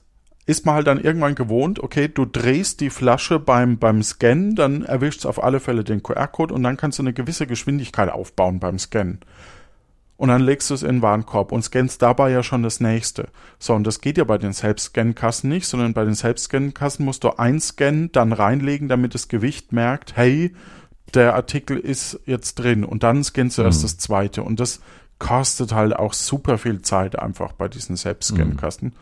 ist 0.50 0.66
man 0.66 0.74
halt 0.74 0.88
dann 0.88 1.00
irgendwann 1.00 1.36
gewohnt, 1.36 1.80
okay, 1.80 2.08
du 2.08 2.24
drehst 2.24 2.80
die 2.80 2.90
Flasche 2.90 3.38
beim, 3.38 3.78
beim 3.78 4.02
Scannen, 4.02 4.56
dann 4.56 4.82
erwischst 4.82 5.24
auf 5.24 5.42
alle 5.42 5.60
Fälle 5.60 5.84
den 5.84 6.02
QR-Code 6.02 6.52
und 6.52 6.64
dann 6.64 6.76
kannst 6.76 6.98
du 6.98 7.04
eine 7.04 7.12
gewisse 7.12 7.46
Geschwindigkeit 7.46 8.10
aufbauen 8.10 8.58
beim 8.58 8.76
Scannen. 8.78 9.20
Und 10.16 10.28
dann 10.28 10.42
legst 10.42 10.68
du 10.68 10.74
es 10.74 10.82
in 10.82 10.96
den 10.96 11.02
Warenkorb 11.02 11.52
und 11.52 11.62
scannst 11.62 12.02
dabei 12.02 12.30
ja 12.30 12.42
schon 12.42 12.64
das 12.64 12.80
nächste. 12.80 13.28
So, 13.60 13.74
und 13.74 13.86
das 13.86 14.00
geht 14.00 14.18
ja 14.18 14.24
bei 14.24 14.38
den 14.38 14.52
Selbstscan-Kassen 14.52 15.48
nicht, 15.48 15.66
sondern 15.66 15.94
bei 15.94 16.04
den 16.04 16.14
Selbstscan-Kassen 16.14 17.04
musst 17.04 17.22
du 17.22 17.30
einscannen, 17.38 18.10
dann 18.10 18.32
reinlegen, 18.32 18.88
damit 18.88 19.14
das 19.14 19.28
Gewicht 19.28 19.72
merkt, 19.72 20.16
hey, 20.16 20.52
der 21.14 21.36
Artikel 21.36 21.78
ist 21.78 22.18
jetzt 22.26 22.56
drin 22.56 22.84
und 22.84 23.04
dann 23.04 23.22
scannst 23.22 23.56
du 23.56 23.62
erst 23.62 23.78
Mhm. 23.78 23.84
das 23.84 23.98
zweite. 23.98 24.42
Und 24.42 24.58
das 24.58 24.80
kostet 25.20 25.72
halt 25.72 25.94
auch 25.94 26.12
super 26.12 26.58
viel 26.58 26.82
Zeit 26.82 27.16
einfach 27.16 27.52
bei 27.52 27.68
diesen 27.68 27.94
Selbstscan-Kassen. 27.96 28.94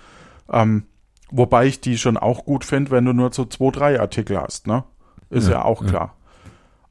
Ähm, 0.53 0.85
wobei 1.31 1.67
ich 1.67 1.81
die 1.81 1.99
schon 1.99 2.17
auch 2.17 2.45
gut 2.45 2.65
finde, 2.65 2.91
wenn 2.91 3.05
du 3.05 3.13
nur 3.13 3.33
so 3.33 3.45
zwei, 3.45 3.71
drei 3.71 4.01
Artikel 4.01 4.41
hast, 4.41 4.67
ne? 4.67 4.85
Ist 5.31 5.47
ja, 5.47 5.55
Ja, 5.55 5.65
auch 5.65 5.83
ja. 5.83 5.89
klar. 5.89 6.17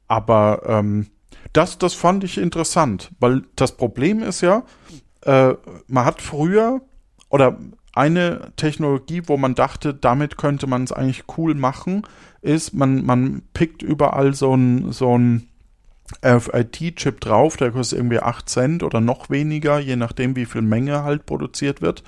Aber 0.06 0.62
ähm, 0.66 1.08
das, 1.52 1.78
das 1.78 1.94
fand 1.94 2.24
ich 2.24 2.38
interessant, 2.38 3.10
weil 3.20 3.42
das 3.56 3.76
Problem 3.76 4.22
ist 4.22 4.40
ja, 4.40 4.62
äh, 5.22 5.54
man 5.86 6.04
hat 6.04 6.22
früher 6.22 6.80
oder 7.30 7.58
eine 7.92 8.52
Technologie, 8.56 9.22
wo 9.26 9.36
man 9.36 9.54
dachte, 9.54 9.92
damit 9.92 10.38
könnte 10.38 10.66
man 10.66 10.84
es 10.84 10.92
eigentlich 10.92 11.24
cool 11.36 11.54
machen, 11.54 12.02
ist, 12.42 12.72
man, 12.72 13.04
man 13.04 13.42
pickt 13.54 13.82
überall 13.82 14.34
so 14.34 14.54
ein, 14.54 14.92
so 14.92 15.18
ein 15.18 15.48
RFID-Chip 16.24 17.20
drauf, 17.20 17.56
der 17.56 17.72
kostet 17.72 17.98
irgendwie 17.98 18.20
8 18.20 18.48
Cent 18.48 18.82
oder 18.82 19.00
noch 19.00 19.30
weniger, 19.30 19.78
je 19.78 19.96
nachdem, 19.96 20.36
wie 20.36 20.46
viel 20.46 20.62
Menge 20.62 21.02
halt 21.02 21.26
produziert 21.26 21.82
wird. 21.82 22.02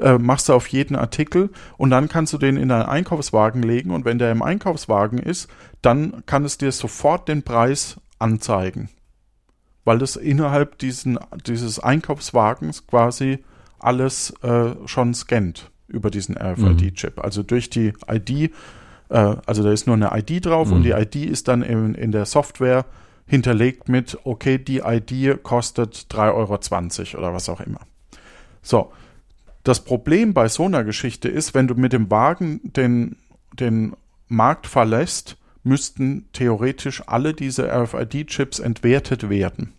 Äh, 0.00 0.18
machst 0.18 0.48
du 0.48 0.54
auf 0.54 0.66
jeden 0.68 0.96
Artikel 0.96 1.50
und 1.76 1.90
dann 1.90 2.08
kannst 2.08 2.32
du 2.32 2.38
den 2.38 2.56
in 2.56 2.68
deinen 2.68 2.86
Einkaufswagen 2.86 3.62
legen 3.62 3.90
und 3.90 4.04
wenn 4.04 4.18
der 4.18 4.32
im 4.32 4.42
Einkaufswagen 4.42 5.18
ist, 5.18 5.48
dann 5.82 6.22
kann 6.26 6.44
es 6.44 6.58
dir 6.58 6.72
sofort 6.72 7.28
den 7.28 7.42
Preis 7.42 8.00
anzeigen. 8.18 8.88
Weil 9.84 9.98
das 9.98 10.16
innerhalb 10.16 10.78
diesen, 10.78 11.18
dieses 11.46 11.78
Einkaufswagens 11.80 12.86
quasi 12.86 13.38
alles 13.78 14.32
äh, 14.42 14.70
schon 14.86 15.14
scannt 15.14 15.70
über 15.88 16.10
diesen 16.10 16.36
RFID-Chip. 16.36 17.18
Also 17.18 17.42
durch 17.42 17.70
die 17.70 17.92
ID, 18.08 18.52
äh, 19.08 19.36
also 19.46 19.62
da 19.62 19.72
ist 19.72 19.86
nur 19.86 19.96
eine 19.96 20.10
ID 20.16 20.46
drauf 20.46 20.68
Mhm. 20.68 20.74
und 20.76 20.82
die 20.84 20.90
ID 20.90 21.16
ist 21.16 21.48
dann 21.48 21.62
in, 21.62 21.94
in 21.94 22.12
der 22.12 22.26
Software 22.26 22.84
hinterlegt 23.26 23.88
mit, 23.88 24.18
okay, 24.24 24.58
die 24.58 24.78
ID 24.78 25.42
kostet 25.42 26.06
3,20 26.10 27.14
Euro 27.14 27.18
oder 27.18 27.34
was 27.34 27.48
auch 27.48 27.60
immer. 27.60 27.80
So, 28.62 28.92
das 29.64 29.84
Problem 29.84 30.34
bei 30.34 30.48
so 30.48 30.64
einer 30.64 30.84
Geschichte 30.84 31.28
ist, 31.28 31.54
wenn 31.54 31.68
du 31.68 31.74
mit 31.74 31.92
dem 31.92 32.10
Wagen 32.10 32.60
den, 32.64 33.16
den 33.58 33.94
Markt 34.28 34.66
verlässt, 34.66 35.36
müssten 35.62 36.28
theoretisch 36.32 37.02
alle 37.06 37.34
diese 37.34 37.70
RFID-Chips 37.70 38.58
entwertet 38.58 39.28
werden. 39.28 39.72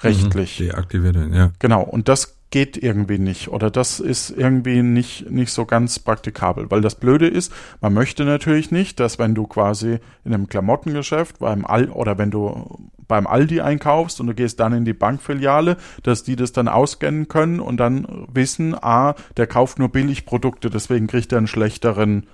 Rechtlich. 0.00 0.58
Deaktiviert, 0.58 1.16
ja. 1.32 1.52
Genau, 1.58 1.82
und 1.82 2.08
das 2.08 2.35
geht 2.50 2.76
irgendwie 2.76 3.18
nicht 3.18 3.48
oder 3.48 3.70
das 3.70 3.98
ist 3.98 4.30
irgendwie 4.30 4.82
nicht, 4.82 5.30
nicht 5.30 5.52
so 5.52 5.64
ganz 5.64 5.98
praktikabel, 5.98 6.70
weil 6.70 6.80
das 6.80 6.94
Blöde 6.94 7.26
ist, 7.26 7.52
man 7.80 7.92
möchte 7.92 8.24
natürlich 8.24 8.70
nicht, 8.70 9.00
dass 9.00 9.18
wenn 9.18 9.34
du 9.34 9.46
quasi 9.46 9.98
in 10.24 10.32
einem 10.32 10.48
Klamottengeschäft 10.48 11.40
beim 11.40 11.64
Al 11.64 11.90
oder 11.90 12.18
wenn 12.18 12.30
du 12.30 12.88
beim 13.08 13.26
Aldi 13.26 13.60
einkaufst 13.60 14.20
und 14.20 14.28
du 14.28 14.34
gehst 14.34 14.60
dann 14.60 14.72
in 14.72 14.84
die 14.84 14.92
Bankfiliale, 14.92 15.76
dass 16.02 16.22
die 16.22 16.36
das 16.36 16.52
dann 16.52 16.68
ausscannen 16.68 17.28
können 17.28 17.60
und 17.60 17.78
dann 17.78 18.26
wissen, 18.32 18.74
ah, 18.74 19.14
der 19.36 19.46
kauft 19.46 19.78
nur 19.78 19.88
Billigprodukte, 19.88 20.70
deswegen 20.70 21.06
kriegt 21.06 21.32
er 21.32 21.38
einen 21.38 21.46
schlechteren 21.46 22.26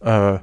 äh, 0.00 0.38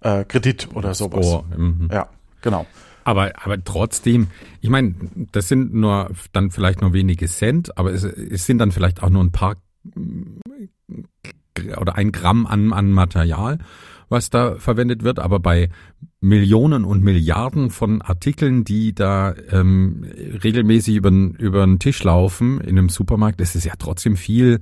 äh, 0.00 0.24
Kredit 0.24 0.68
oder 0.74 0.94
sowas. 0.94 1.26
Oh. 1.26 1.44
Ja, 1.90 2.08
genau. 2.40 2.66
Aber, 3.04 3.32
aber 3.42 3.62
trotzdem, 3.62 4.28
ich 4.60 4.70
meine, 4.70 4.94
das 5.32 5.48
sind 5.48 5.74
nur 5.74 6.10
dann 6.32 6.50
vielleicht 6.50 6.80
nur 6.80 6.92
wenige 6.92 7.26
Cent, 7.26 7.76
aber 7.76 7.92
es, 7.92 8.04
es 8.04 8.46
sind 8.46 8.58
dann 8.58 8.72
vielleicht 8.72 9.02
auch 9.02 9.10
nur 9.10 9.22
ein 9.22 9.32
paar 9.32 9.56
mm, 9.94 10.40
oder 11.78 11.96
ein 11.96 12.12
Gramm 12.12 12.46
an, 12.46 12.72
an 12.72 12.92
Material, 12.92 13.58
was 14.08 14.30
da 14.30 14.56
verwendet 14.56 15.02
wird. 15.02 15.18
Aber 15.18 15.38
bei, 15.38 15.68
Millionen 16.22 16.84
und 16.84 17.02
Milliarden 17.02 17.70
von 17.70 18.00
Artikeln, 18.00 18.62
die 18.62 18.94
da 18.94 19.34
ähm, 19.50 20.04
regelmäßig 20.44 20.94
über, 20.94 21.10
über 21.10 21.66
den 21.66 21.80
Tisch 21.80 22.02
laufen 22.04 22.60
in 22.60 22.78
einem 22.78 22.88
Supermarkt. 22.88 23.40
Das 23.40 23.56
ist 23.56 23.64
ja 23.64 23.74
trotzdem 23.76 24.16
viel, 24.16 24.60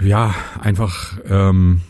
ja, 0.00 0.34
einfach, 0.60 1.18
ähm, 1.28 1.80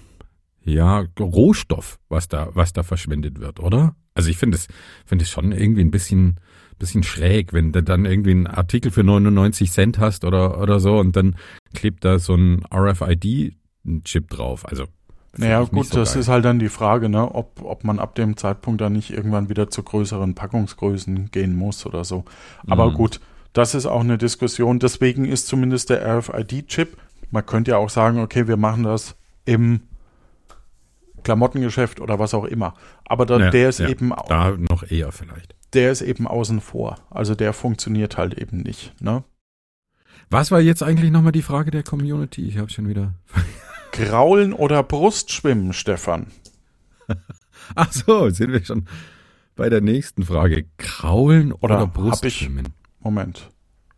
ja, 0.67 1.05
Rohstoff, 1.19 1.99
was 2.09 2.29
da, 2.29 2.49
was 2.55 2.73
da 2.73 2.83
verschwendet 2.83 3.41
wird, 3.41 3.61
oder? 3.61 3.95
Also 4.15 4.31
ich 4.31 4.37
finde 4.37 4.57
es, 4.57 4.67
finde 5.05 5.25
es 5.25 5.31
schon 5.31 5.53
irgendwie 5.53 5.83
ein 5.83 5.91
bisschen, 5.91 6.37
bisschen 6.79 7.03
schräg, 7.03 7.53
wenn 7.53 7.73
du 7.73 7.83
dann 7.83 8.05
irgendwie 8.05 8.33
einen 8.33 8.47
Artikel 8.47 8.91
für 8.91 9.05
99 9.05 9.71
Cent 9.71 9.99
hast 9.99 10.25
oder, 10.25 10.61
oder 10.61 10.81
so 10.81 10.99
und 10.99 11.15
dann 11.17 11.37
klebt 11.75 12.05
da 12.05 12.19
so 12.19 12.35
ein 12.35 12.63
RFID-Chip 12.75 14.29
drauf. 14.29 14.67
Also 14.67 14.85
Naja, 15.37 15.63
gut, 15.65 15.87
so 15.87 15.99
das 16.01 16.13
geil. 16.13 16.21
ist 16.21 16.29
halt 16.29 16.45
dann 16.45 16.59
die 16.59 16.69
Frage, 16.69 17.09
ne, 17.09 17.35
ob, 17.35 17.63
ob 17.63 17.85
man 17.85 17.99
ab 17.99 18.15
dem 18.15 18.37
Zeitpunkt 18.37 18.81
dann 18.81 18.95
nicht 18.95 19.11
irgendwann 19.11 19.49
wieder 19.49 19.69
zu 19.71 19.83
größeren 19.83 20.35
Packungsgrößen 20.35 21.31
gehen 21.31 21.57
muss 21.57 21.85
oder 21.87 22.05
so. 22.05 22.25
Aber 22.67 22.91
Mhm. 22.91 22.95
gut, 22.95 23.21
das 23.53 23.75
ist 23.75 23.87
auch 23.87 24.01
eine 24.01 24.19
Diskussion. 24.19 24.79
Deswegen 24.79 25.25
ist 25.27 25.47
zumindest 25.47 25.91
der 25.91 26.05
RFID-Chip, 26.19 26.97
man 27.31 27.45
könnte 27.45 27.73
ja 27.73 27.77
auch 27.79 27.91
sagen, 27.91 28.19
okay, 28.21 28.49
wir 28.49 28.57
machen 28.57 28.83
das 28.85 29.15
im 29.45 29.81
Klamottengeschäft 31.27 32.01
oder 32.01 32.21
was 32.21 32.35
auch 32.35 32.45
immer. 32.45 32.75
Aber 33.05 33.27
da, 33.27 33.39
Ja, 33.39 33.51
der 33.51 33.69
ist 33.69 33.81
ja, 33.81 33.89
eben 33.89 34.13
da 34.29 34.53
noch 34.57 34.89
eher 34.89 35.11
vielleicht. 35.11 35.57
der 35.73 35.91
ist 35.91 36.01
eben 36.03 36.29
außen 36.29 36.61
vor. 36.61 36.97
Also 37.11 37.35
der 37.35 37.53
funktioniert 37.53 38.17
halt 38.17 38.35
eben 38.39 38.59
nicht, 38.59 38.95
ne? 39.03 39.25
Was 40.31 40.51
war 40.53 40.61
jetzt 40.61 40.83
eigentlich 40.85 41.11
nochmal 41.11 41.33
die 41.33 41.43
Frage 41.43 41.71
der 41.73 41.83
Community? 41.83 42.47
Ich 42.49 42.59
habe 42.59 42.71
schon 42.71 42.89
wieder. 42.89 43.15
Kraulen 43.93 44.53
oder 44.53 44.83
Brustschwimmen, 44.85 45.73
Stefan? 45.73 46.29
Ach 47.75 47.91
so, 47.93 48.31
sind 48.31 48.53
wir 48.53 48.65
schon 48.65 48.87
bei 49.57 49.69
der 49.69 49.81
nächsten 49.81 50.23
Frage. 50.23 50.67
Kraulen 50.79 51.53
oder, 51.53 51.77
Oder 51.77 51.87
Brustschwimmen? 51.89 52.69
Moment. 53.01 53.51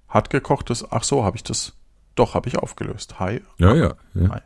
Hat 0.09 0.31
gekochtes, 0.31 0.91
ach 0.91 1.05
so, 1.05 1.25
habe 1.25 1.37
ich 1.37 1.43
das, 1.43 1.77
doch, 2.15 2.35
habe 2.35 2.49
ich 2.49 2.57
aufgelöst. 2.59 3.19
Hi. 3.21 3.43
Ja, 3.59 3.75
ja. 3.75 3.85
ja. 3.85 3.95
Nein. 4.15 4.41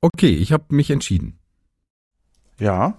Okay, 0.00 0.30
ich 0.30 0.52
habe 0.52 0.64
mich 0.70 0.90
entschieden. 0.90 1.38
Ja. 2.58 2.94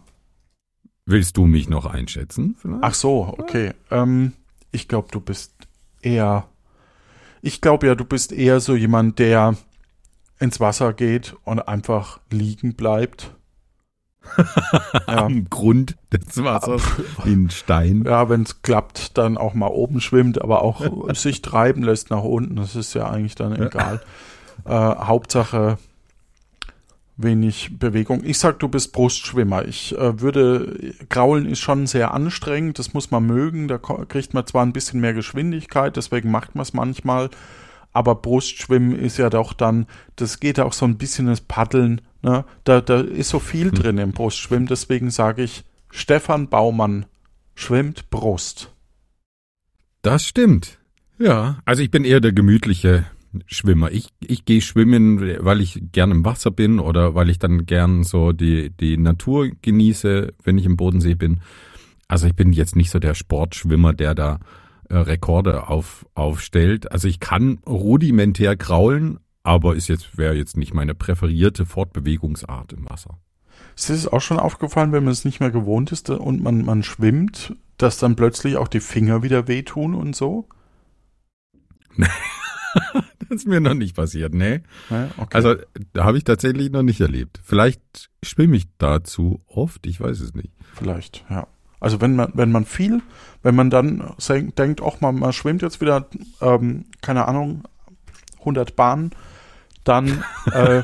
Willst 1.06 1.38
du 1.38 1.46
mich 1.46 1.68
noch 1.68 1.86
einschätzen? 1.86 2.56
Vielleicht? 2.60 2.84
Ach 2.84 2.94
so, 2.94 3.36
okay. 3.38 3.74
Ähm, 3.90 4.34
ich 4.72 4.88
glaube, 4.88 5.08
du 5.12 5.20
bist 5.20 5.54
eher. 6.02 6.48
Ich 7.42 7.62
glaube 7.62 7.88
ja, 7.88 7.96
du 7.96 8.06
bist 8.06 8.32
eher 8.32 8.60
so 8.60 8.76
jemand, 8.76 9.18
der 9.18 9.56
ins 10.40 10.60
Wasser 10.60 10.94
geht 10.94 11.36
und 11.44 11.60
einfach 11.60 12.20
liegen 12.30 12.76
bleibt. 12.76 13.36
ja. 14.38 14.46
Am 15.08 15.50
Grund 15.50 15.98
des 16.14 16.44
Wassers 16.44 16.84
wie 17.24 17.34
ein 17.34 17.50
Stein. 17.50 18.04
Ja, 18.06 18.30
wenn 18.30 18.44
es 18.44 18.62
klappt, 18.62 19.18
dann 19.18 19.38
auch 19.38 19.56
mal 19.56 19.68
oben 19.68 20.02
schwimmt, 20.02 20.40
aber 20.40 20.62
auch 20.62 21.10
sich 21.16 21.42
treiben 21.42 21.82
lässt 21.82 22.12
nach 22.12 22.24
unten. 22.24 22.56
Das 22.56 22.76
ist 22.76 22.94
ja 22.94 23.10
eigentlich 23.10 23.34
dann 23.34 23.60
egal. 23.60 24.02
Äh, 24.66 24.70
Hauptsache 24.70 25.80
wenig 27.24 27.78
Bewegung. 27.80 28.24
Ich 28.24 28.40
sag, 28.40 28.60
du 28.60 28.68
bist 28.68 28.94
Brustschwimmer. 28.94 29.66
Ich 29.68 29.98
äh, 29.98 30.20
würde, 30.20 30.94
Kraulen 31.10 31.46
ist 31.46 31.60
schon 31.60 31.88
sehr 31.88 32.14
anstrengend, 32.14 32.80
das 32.80 32.94
muss 32.94 33.12
man 33.12 33.26
mögen. 33.26 33.68
Da 33.68 33.78
kriegt 33.78 34.34
man 34.34 34.46
zwar 34.46 34.66
ein 34.66 34.74
bisschen 34.74 35.00
mehr 35.00 35.14
Geschwindigkeit, 35.14 35.96
deswegen 35.98 36.32
macht 36.32 36.56
man 36.56 36.64
es 36.64 36.74
manchmal. 36.74 37.30
Aber 37.94 38.16
Brustschwimmen 38.16 38.98
ist 38.98 39.18
ja 39.18 39.30
doch 39.30 39.54
dann, 39.54 39.86
das 40.16 40.40
geht 40.40 40.60
auch 40.60 40.74
so 40.74 40.86
ein 40.86 40.98
bisschen 40.98 41.28
ins 41.28 41.42
Paddeln. 41.42 42.02
Ne? 42.22 42.46
Da, 42.64 42.82
da 42.82 43.02
ist 43.02 43.30
so 43.30 43.40
viel 43.40 43.72
drin 43.72 43.98
im 43.98 44.12
Brustschwimmen, 44.12 44.68
deswegen 44.68 45.10
sage 45.10 45.44
ich, 45.44 45.64
Stefan 45.90 46.48
Baumann 46.48 47.06
schwimmt 47.56 48.10
Brust. 48.10 48.72
Das 50.02 50.26
stimmt. 50.26 50.80
Ja, 51.20 51.60
also 51.66 51.84
ich 51.84 51.92
bin 51.92 52.06
eher 52.06 52.22
der 52.22 52.32
gemütliche 52.32 53.06
Schwimmer. 53.46 53.92
Ich, 53.92 54.10
ich 54.20 54.46
gehe 54.46 54.62
schwimmen, 54.62 55.20
weil 55.44 55.62
ich 55.62 55.82
gern 55.92 56.12
im 56.12 56.26
Wasser 56.26 56.52
bin 56.52 56.80
oder 56.80 57.16
weil 57.16 57.30
ich 57.30 57.40
dann 57.40 57.66
gern 57.66 58.04
so 58.04 58.32
die, 58.32 58.70
die 58.70 58.98
Natur 58.98 59.50
genieße, 59.62 60.34
wenn 60.44 60.58
ich 60.58 60.66
im 60.66 60.78
Bodensee 60.78 61.16
bin. 61.16 61.42
Also 62.08 62.28
ich 62.28 62.36
bin 62.36 62.52
jetzt 62.52 62.76
nicht 62.76 62.90
so 62.90 63.00
der 63.00 63.14
Sportschwimmer, 63.14 63.94
der 63.94 64.16
da 64.16 64.40
äh, 64.90 64.98
Rekorde 64.98 65.70
auf, 65.70 66.06
aufstellt. 66.14 66.92
Also 66.92 67.08
ich 67.08 67.20
kann 67.20 67.60
rudimentär 67.66 68.58
kraulen, 68.58 69.20
aber 69.44 69.76
ist 69.76 69.88
jetzt, 69.88 70.18
wäre 70.18 70.36
jetzt 70.36 70.58
nicht 70.58 70.74
meine 70.74 70.94
präferierte 70.94 71.66
Fortbewegungsart 71.66 72.74
im 72.74 72.90
Wasser. 72.90 73.18
Ist 73.76 73.90
dir 73.90 73.94
das 73.94 74.08
auch 74.08 74.22
schon 74.22 74.40
aufgefallen, 74.40 74.92
wenn 74.92 75.06
man 75.06 75.14
es 75.14 75.26
nicht 75.26 75.40
mehr 75.40 75.52
gewohnt 75.52 75.92
ist 75.92 76.10
und 76.10 76.44
man, 76.44 76.66
man 76.66 76.84
schwimmt, 76.84 77.56
dass 77.78 77.98
dann 77.98 78.16
plötzlich 78.16 78.58
auch 78.58 78.68
die 78.68 78.82
Finger 78.82 79.24
wieder 79.24 79.48
wehtun 79.48 79.96
und 79.96 80.16
so? 80.16 80.48
Ist 83.36 83.48
mir 83.48 83.60
noch 83.62 83.74
nicht 83.74 83.96
passiert, 83.96 84.34
ne? 84.34 84.64
Ja, 84.90 85.10
okay. 85.18 85.36
Also, 85.36 85.56
da 85.94 86.04
habe 86.04 86.18
ich 86.18 86.24
tatsächlich 86.24 86.72
noch 86.72 86.84
nicht 86.84 87.02
erlebt. 87.02 87.40
Vielleicht 87.44 88.10
schwimme 88.24 88.58
ich 88.58 88.68
dazu 88.78 89.42
oft, 89.48 89.86
ich 89.88 90.00
weiß 90.00 90.20
es 90.20 90.34
nicht. 90.34 90.52
Vielleicht, 90.74 91.24
ja. 91.30 91.48
Also 91.80 92.00
wenn 92.00 92.16
man, 92.16 92.32
wenn 92.36 92.52
man 92.52 92.66
viel, 92.66 93.02
wenn 93.42 93.56
man 93.56 93.72
dann 93.72 94.14
denkt, 94.30 94.82
auch 94.82 95.02
mal, 95.02 95.12
man 95.12 95.34
schwimmt 95.34 95.64
jetzt 95.64 95.82
wieder, 95.82 96.08
ähm, 96.40 96.86
keine 97.02 97.28
Ahnung, 97.28 97.64
100 98.40 98.76
Bahnen, 98.76 99.10
dann 99.84 100.24
äh, 100.54 100.84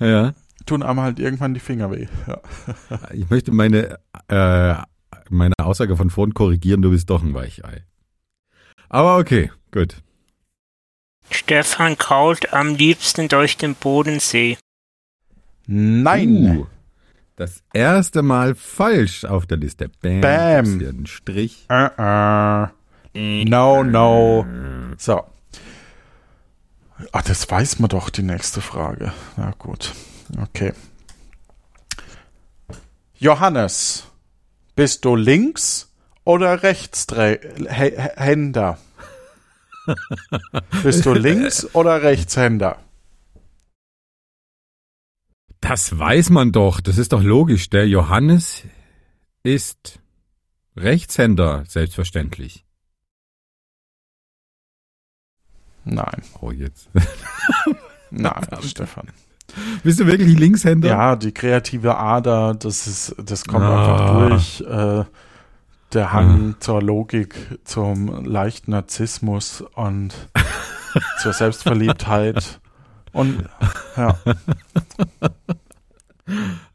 Ja. 0.00 0.32
tun 0.64 0.82
einem 0.82 1.00
halt 1.00 1.18
irgendwann 1.18 1.52
die 1.52 1.60
Finger 1.60 1.90
weh. 1.90 2.06
Ja. 2.26 2.40
Ich 3.12 3.28
möchte 3.28 3.52
meine, 3.52 3.98
äh, 4.28 4.74
meine 5.28 5.54
Aussage 5.58 5.96
von 5.96 6.08
vorhin 6.08 6.32
korrigieren, 6.32 6.80
du 6.80 6.90
bist 6.90 7.10
doch 7.10 7.22
ein 7.22 7.34
Weichei. 7.34 7.84
Aber 8.88 9.18
okay, 9.18 9.50
gut. 9.72 10.02
Stefan 11.32 11.98
krault 11.98 12.52
am 12.52 12.74
liebsten 12.74 13.28
durch 13.28 13.56
den 13.56 13.74
Bodensee. 13.74 14.58
Nein! 15.66 16.58
Uh, 16.58 16.66
das 17.36 17.62
erste 17.72 18.22
Mal 18.22 18.54
falsch 18.54 19.24
auf 19.24 19.46
der 19.46 19.56
Liste. 19.56 19.90
Bam. 20.00 20.20
Bam. 20.20 20.78
hier 20.78 20.90
einen 20.90 21.06
Strich. 21.06 21.66
Äh, 21.68 21.88
äh. 21.96 22.68
No, 23.44 23.82
no. 23.82 24.46
So. 24.96 25.24
Ah, 27.10 27.22
das 27.22 27.50
weiß 27.50 27.80
man 27.80 27.88
doch, 27.88 28.10
die 28.10 28.22
nächste 28.22 28.60
Frage. 28.60 29.12
Na 29.36 29.52
gut. 29.58 29.92
Okay. 30.40 30.72
Johannes, 33.18 34.04
bist 34.74 35.04
du 35.04 35.16
links 35.16 35.92
oder 36.24 36.62
Rechtshänder? 36.62 38.78
Bist 40.82 41.04
du 41.06 41.12
links 41.14 41.74
oder 41.74 42.02
Rechtshänder? 42.02 42.78
Das 45.60 45.96
weiß 45.98 46.30
man 46.30 46.52
doch. 46.52 46.80
Das 46.80 46.98
ist 46.98 47.12
doch 47.12 47.22
logisch. 47.22 47.70
Der 47.70 47.86
Johannes 47.88 48.62
ist 49.44 50.00
Rechtshänder, 50.76 51.64
selbstverständlich. 51.68 52.64
Nein, 55.84 56.22
Oh, 56.40 56.50
jetzt. 56.52 56.88
nein, 58.10 58.46
Stefan. 58.62 59.08
Bist 59.82 60.00
du 60.00 60.06
wirklich 60.06 60.38
Linkshänder? 60.38 60.88
Ja, 60.88 61.16
die 61.16 61.32
kreative 61.32 61.96
Ader, 61.96 62.54
das 62.54 62.86
ist, 62.86 63.14
das 63.18 63.44
kommt 63.44 63.64
Ah. 63.64 64.28
einfach 64.28 64.28
durch. 64.28 64.60
Äh, 64.60 65.04
der 65.94 66.12
Hang 66.12 66.56
zur 66.60 66.82
Logik, 66.82 67.34
zum 67.64 68.24
leichten 68.24 68.70
Narzissmus 68.72 69.62
und 69.74 70.14
zur 71.22 71.32
Selbstverliebtheit. 71.32 72.60
Und 73.12 73.44
ja, 73.96 74.18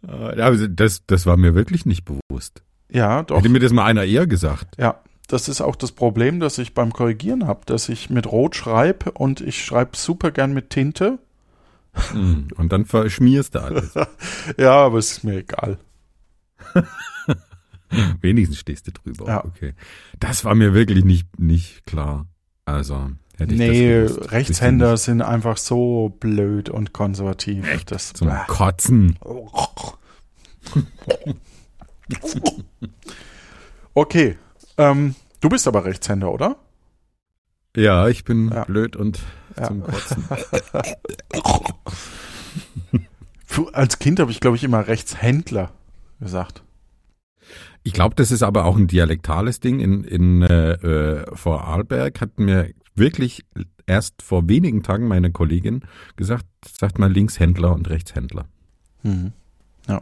Äh, 0.08 0.42
Also 0.42 0.68
das, 0.68 1.06
das 1.08 1.26
war 1.26 1.38
mir 1.38 1.56
wirklich 1.56 1.86
nicht 1.86 2.06
bewusst. 2.06 2.62
ja, 2.90 3.24
doch. 3.24 3.38
Hätte 3.40 3.50
mir 3.50 3.60
das 3.60 3.72
mal 3.74 3.86
einer 3.86 4.04
eher 4.04 4.28
gesagt. 4.28 4.76
Ja, 4.78 5.00
das 5.28 5.50
ist 5.50 5.62
auch 5.62 5.76
das 5.76 5.92
Problem, 5.92 6.40
das 6.40 6.58
ich 6.58 6.74
beim 6.74 6.94
Korrigieren 6.94 7.48
habe, 7.48 7.62
dass 7.66 7.90
ich 7.90 8.10
mit 8.10 8.28
Rot 8.32 8.56
schreibe 8.56 9.12
und 9.12 9.42
ich 9.42 9.64
schreibe 9.64 9.98
super 9.98 10.32
gern 10.32 10.54
mit 10.54 10.70
Tinte. 10.70 11.20
Mm, 12.14 12.50
Und 12.56 12.72
dann 12.72 12.86
verschmierst 12.86 13.56
du 13.56 13.60
alles. 13.60 13.94
Ja, 14.58 14.74
aber 14.86 15.00
es 15.00 15.12
ist 15.14 15.24
mir 15.24 15.38
egal. 15.40 15.78
Wenigstens 18.22 18.60
stehst 18.60 18.88
du 18.88 18.92
drüber. 18.92 19.28
Ja. 19.28 19.46
Okay. 19.46 19.74
Das 20.20 20.44
war 20.46 20.56
mir 20.56 20.74
wirklich 20.74 21.04
nicht, 21.06 21.40
nicht 21.40 21.86
klar. 21.86 22.26
Also, 22.66 23.12
hätte 23.38 23.54
ich 23.54 23.60
Nee, 23.60 24.02
das 24.04 24.14
gewusst. 24.16 24.32
Rechtshänder 24.32 24.98
sind 24.98 25.22
einfach 25.22 25.58
so 25.58 26.16
blöd 26.20 26.70
und 26.70 26.94
konservativ. 26.94 27.66
Das, 27.86 28.14
Zum 28.14 28.30
Kotzen. 28.48 29.18
Okay. 33.94 34.38
Ähm, 34.78 35.16
du 35.42 35.50
bist 35.50 35.68
aber 35.68 35.86
Rechtshänder, 35.86 36.32
oder? 36.32 36.58
Ja, 37.76 38.08
ich 38.08 38.24
bin 38.24 38.50
Ja. 38.50 38.64
blöd 38.66 38.96
und 38.96 39.20
Ja. 39.58 39.68
zum 39.68 39.84
Kotzen. 39.84 40.24
Als 43.74 43.98
Kind 44.00 44.20
habe 44.20 44.30
ich, 44.30 44.40
glaube 44.40 44.56
ich, 44.56 44.64
immer 44.64 44.88
Rechtshändler 44.88 45.72
gesagt. 46.20 46.62
Ich 47.88 47.94
glaube, 47.94 48.16
das 48.16 48.32
ist 48.32 48.44
aber 48.44 48.66
auch 48.66 48.76
ein 48.76 48.88
dialektales 48.88 49.62
Ding. 49.62 49.80
In, 49.80 50.04
in 50.04 50.42
äh, 50.42 50.74
äh, 50.74 51.26
Vorarlberg 51.34 52.20
hat 52.20 52.38
mir 52.38 52.72
wirklich 52.96 53.46
erst 53.86 54.22
vor 54.22 54.50
wenigen 54.50 54.84
Tagen 54.84 55.08
meine 55.08 55.32
Kollegin 55.32 55.86
gesagt, 56.18 56.46
sagt 56.70 57.00
mal 57.00 57.10
Linkshändler 57.10 57.74
und 57.74 57.90
Rechtshändler. 57.90 58.44
Mhm. 59.04 59.32
Ja. 59.88 60.02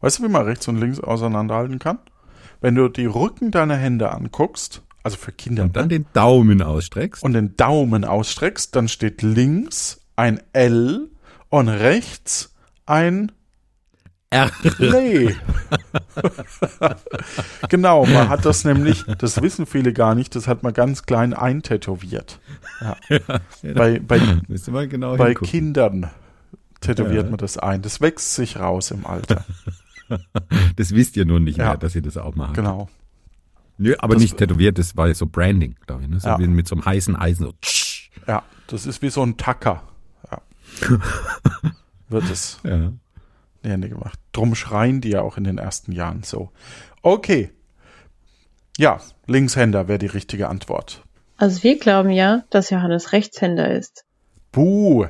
Weißt 0.00 0.20
du, 0.20 0.22
wie 0.22 0.28
man 0.28 0.44
rechts 0.44 0.68
und 0.68 0.76
links 0.76 1.00
auseinanderhalten 1.00 1.80
kann? 1.80 1.98
Wenn 2.60 2.76
du 2.76 2.88
die 2.88 3.06
Rücken 3.06 3.50
deiner 3.50 3.76
Hände 3.76 4.12
anguckst, 4.12 4.82
also 5.02 5.16
für 5.16 5.32
Kinder, 5.32 5.64
Und 5.64 5.74
dann 5.74 5.86
ne? 5.86 5.88
den 5.88 6.06
Daumen 6.12 6.62
ausstreckst. 6.62 7.24
und 7.24 7.32
den 7.32 7.56
Daumen 7.56 8.04
ausstreckst, 8.04 8.76
dann 8.76 8.86
steht 8.86 9.22
links 9.22 10.02
ein 10.14 10.40
L 10.52 11.10
und 11.48 11.68
rechts 11.68 12.54
ein 12.86 13.32
R. 14.30 14.50
Genau, 17.68 18.06
man 18.06 18.28
hat 18.28 18.44
das 18.44 18.64
nämlich, 18.64 19.04
das 19.18 19.40
wissen 19.42 19.66
viele 19.66 19.92
gar 19.92 20.14
nicht, 20.14 20.34
das 20.34 20.48
hat 20.48 20.62
man 20.62 20.72
ganz 20.74 21.04
klein 21.04 21.32
eintätowiert. 21.34 22.40
Ja. 22.80 22.96
Bei, 23.74 23.98
bei, 24.00 24.20
mal 24.70 24.88
genau 24.88 25.16
bei 25.16 25.26
hingucken. 25.28 25.48
Kindern 25.48 26.10
tätowiert 26.80 27.24
Ja. 27.24 27.30
man 27.30 27.38
das 27.38 27.56
ein. 27.58 27.82
Das 27.82 28.00
wächst 28.00 28.34
sich 28.34 28.58
raus 28.58 28.90
im 28.90 29.06
Alter. 29.06 29.44
Das 30.76 30.92
wisst 30.92 31.16
ihr 31.16 31.24
nur 31.24 31.40
nicht 31.40 31.58
Ja. 31.58 31.64
mehr, 31.70 31.76
dass 31.78 31.96
ihr 31.96 32.02
das 32.02 32.16
auch 32.16 32.36
macht. 32.36 32.54
Genau. 32.54 32.88
Nö, 33.76 33.96
aber 33.98 34.14
Das- 34.14 34.22
nicht 34.22 34.36
tätowiert, 34.36 34.78
das 34.78 34.96
war 34.96 35.12
so 35.14 35.26
Branding, 35.26 35.74
glaube 35.84 36.04
ich. 36.04 36.08
Ne? 36.08 36.20
So 36.20 36.28
Ja. 36.28 36.38
wie 36.38 36.46
mit 36.46 36.68
so 36.68 36.76
einem 36.76 36.84
heißen 36.84 37.16
Eisen. 37.16 37.46
So. 37.46 37.54
Ja, 38.28 38.44
das 38.68 38.86
ist 38.86 39.02
wie 39.02 39.10
so 39.10 39.24
ein 39.24 39.36
Tacker. 39.36 39.82
Ja. 40.30 40.40
Wird 42.08 42.30
es 42.30 42.60
Ja. 42.62 42.92
Hände 43.70 43.88
gemacht. 43.88 44.18
Drum 44.32 44.54
schreien 44.54 45.00
die 45.00 45.10
ja 45.10 45.22
auch 45.22 45.36
in 45.36 45.44
den 45.44 45.58
ersten 45.58 45.92
Jahren 45.92 46.22
so. 46.22 46.50
Okay. 47.02 47.50
Ja, 48.78 49.00
Linkshänder 49.26 49.88
wäre 49.88 49.98
die 49.98 50.06
richtige 50.06 50.48
Antwort. 50.48 51.02
Also 51.36 51.62
wir 51.62 51.78
glauben 51.78 52.10
ja, 52.10 52.44
dass 52.50 52.70
Johannes 52.70 53.12
Rechtshänder 53.12 53.70
ist. 53.70 54.04
Buh. 54.52 55.06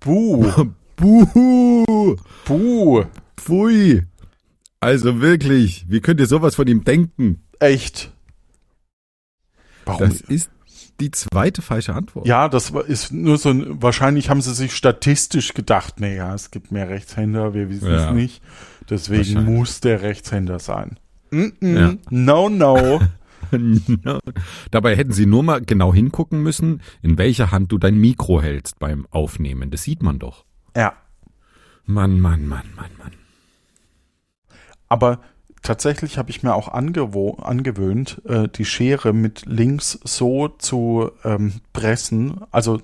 Buh. 0.00 0.72
Buhu! 1.00 2.16
Buh. 2.44 3.04
Pfui! 3.34 4.02
Also 4.80 5.22
wirklich, 5.22 5.86
wie 5.88 6.00
könnt 6.00 6.20
ihr 6.20 6.26
sowas 6.26 6.54
von 6.54 6.66
ihm 6.66 6.84
denken? 6.84 7.42
Echt. 7.58 8.12
Warum? 9.86 10.00
Das 10.00 10.20
ist 10.20 10.50
die 11.00 11.10
zweite 11.10 11.62
falsche 11.62 11.94
Antwort. 11.94 12.26
ja, 12.26 12.48
das 12.48 12.70
ist 12.70 13.12
nur 13.12 13.38
so 13.38 13.48
ein, 13.50 13.82
wahrscheinlich 13.82 14.28
haben 14.30 14.40
sie 14.42 14.54
sich 14.54 14.74
statistisch 14.76 15.54
gedacht, 15.54 15.98
nee, 16.00 16.16
ja, 16.16 16.34
es 16.34 16.50
gibt 16.50 16.70
mehr 16.72 16.88
Rechtshänder, 16.88 17.54
wir 17.54 17.68
wissen 17.70 17.90
Ja. 17.90 18.08
es 18.10 18.14
nicht. 18.14 18.42
Deswegen 18.88 19.44
muss 19.44 19.80
der 19.80 20.02
Rechtshänder 20.02 20.58
sein. 20.58 20.98
Mm 21.30 21.40
-mm. 21.60 21.78
Ja. 21.80 21.94
No, 22.10 22.48
no. 22.48 23.00
Dabei 24.70 24.96
hätten 24.96 25.12
sie 25.12 25.26
nur 25.26 25.42
mal 25.42 25.60
genau 25.60 25.92
hingucken 25.94 26.42
müssen, 26.42 26.82
in 27.02 27.18
welcher 27.18 27.50
Hand 27.50 27.72
du 27.72 27.78
dein 27.78 27.96
Mikro 27.98 28.40
hältst 28.42 28.78
beim 28.78 29.06
Aufnehmen. 29.10 29.70
Das 29.70 29.82
sieht 29.82 30.02
man 30.02 30.18
doch. 30.18 30.44
ja, 30.76 30.92
Mann, 31.86 32.20
Mann, 32.20 32.46
Mann, 32.46 32.66
Mann, 32.76 32.90
Mann. 32.98 33.12
aber 34.88 35.20
tatsächlich 35.62 36.18
habe 36.18 36.30
ich 36.30 36.42
mir 36.42 36.54
auch 36.54 36.68
angewöhnt, 36.68 38.22
äh, 38.26 38.48
die 38.48 38.64
Schere 38.64 39.12
mit 39.12 39.46
links 39.46 39.98
so 40.04 40.48
zu 40.48 41.10
ähm, 41.24 41.60
pressen. 41.72 42.40
Also 42.50 42.80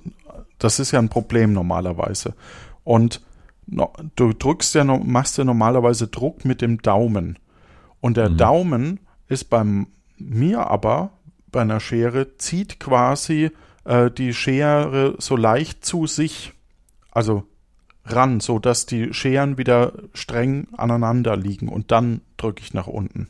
das 0.59 0.79
ist 0.79 0.91
ja 0.93 0.99
ein 0.99 1.09
Problem 1.09 1.53
normalerweise. 1.53 2.35
Und 2.85 3.23
no, 3.67 3.93
du 4.15 4.33
drückst 4.33 4.75
ja, 4.75 4.85
machst 4.85 5.39
ja 5.39 5.45
normalerweise 5.45 6.09
Druck 6.09 6.45
mit 6.45 6.63
dem 6.63 6.81
Daumen. 6.83 7.39
Und 8.01 8.17
der 8.17 8.31
Mhm. 8.31 8.37
Daumen 8.37 9.01
ist 9.29 9.51
beim 9.51 9.89
mir 10.19 10.67
aber 10.67 11.11
bei 11.51 11.63
einer 11.63 11.81
Schere 11.81 12.37
zieht 12.37 12.81
quasi 12.81 13.51
äh, 13.85 14.11
die 14.11 14.35
Schere 14.35 15.15
so 15.19 15.37
leicht 15.37 15.85
zu 15.85 16.07
sich, 16.07 16.53
also 17.11 17.45
ran, 18.07 18.41
so 18.41 18.59
dass 18.59 18.87
die 18.87 19.13
Scheren 19.13 19.59
wieder 19.59 19.93
streng 20.15 20.69
aneinander 20.77 21.37
liegen 21.37 21.69
und 21.69 21.93
dann 21.93 22.23
drücke 22.37 22.63
ich 22.63 22.75
nach 22.75 22.87
unten. 22.87 23.29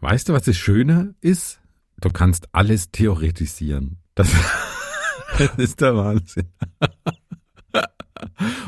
Weißt 0.00 0.28
du, 0.28 0.32
was 0.32 0.42
das 0.42 0.56
Schöne 0.56 1.14
ist? 1.20 1.60
Du 2.00 2.10
kannst 2.10 2.48
alles 2.52 2.90
theoretisieren. 2.90 3.98
Das, 4.14 4.30
das 5.38 5.50
ist 5.56 5.80
der 5.80 5.96
Wahnsinn. 5.96 6.48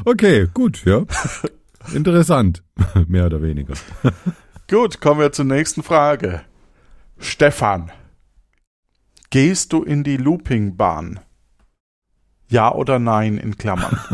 Okay, 0.05 0.47
gut, 0.53 0.85
ja. 0.85 1.05
Interessant, 1.95 2.63
mehr 3.07 3.27
oder 3.27 3.43
weniger. 3.43 3.75
Gut, 4.69 5.01
kommen 5.01 5.21
wir 5.21 5.33
zur 5.33 5.47
nächsten 5.47 5.83
Frage. 5.83 6.43
Stefan, 7.19 7.91
gehst 9.31 9.73
du 9.73 9.83
in 9.83 10.05
die 10.05 10.17
Loopingbahn? 10.17 11.21
Ja 12.49 12.73
oder 12.73 12.99
nein 12.99 13.39
in 13.39 13.57
Klammern? 13.57 13.99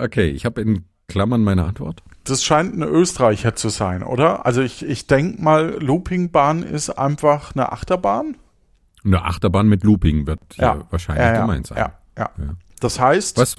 Okay, 0.00 0.28
ich 0.28 0.44
habe 0.44 0.60
in 0.60 0.84
Klammern 1.08 1.42
meine 1.42 1.64
Antwort. 1.64 2.04
Das 2.22 2.44
scheint 2.44 2.72
ein 2.72 2.82
Österreicher 2.82 3.56
zu 3.56 3.68
sein, 3.68 4.04
oder? 4.04 4.46
Also 4.46 4.62
ich, 4.62 4.84
ich 4.84 5.08
denke 5.08 5.42
mal, 5.42 5.76
Loopingbahn 5.82 6.62
ist 6.62 6.90
einfach 6.90 7.56
eine 7.56 7.72
Achterbahn. 7.72 8.36
Eine 9.04 9.24
Achterbahn 9.24 9.66
mit 9.66 9.82
Looping 9.82 10.28
wird 10.28 10.38
hier 10.54 10.86
wahrscheinlich 10.90 11.24
ja, 11.24 11.34
ja, 11.34 11.40
gemeint 11.40 11.66
sein. 11.66 11.78
Ja, 11.78 11.92
ja. 12.16 12.30
Ja. 12.38 12.54
Das 12.78 13.00
heißt, 13.00 13.38
Was, 13.38 13.56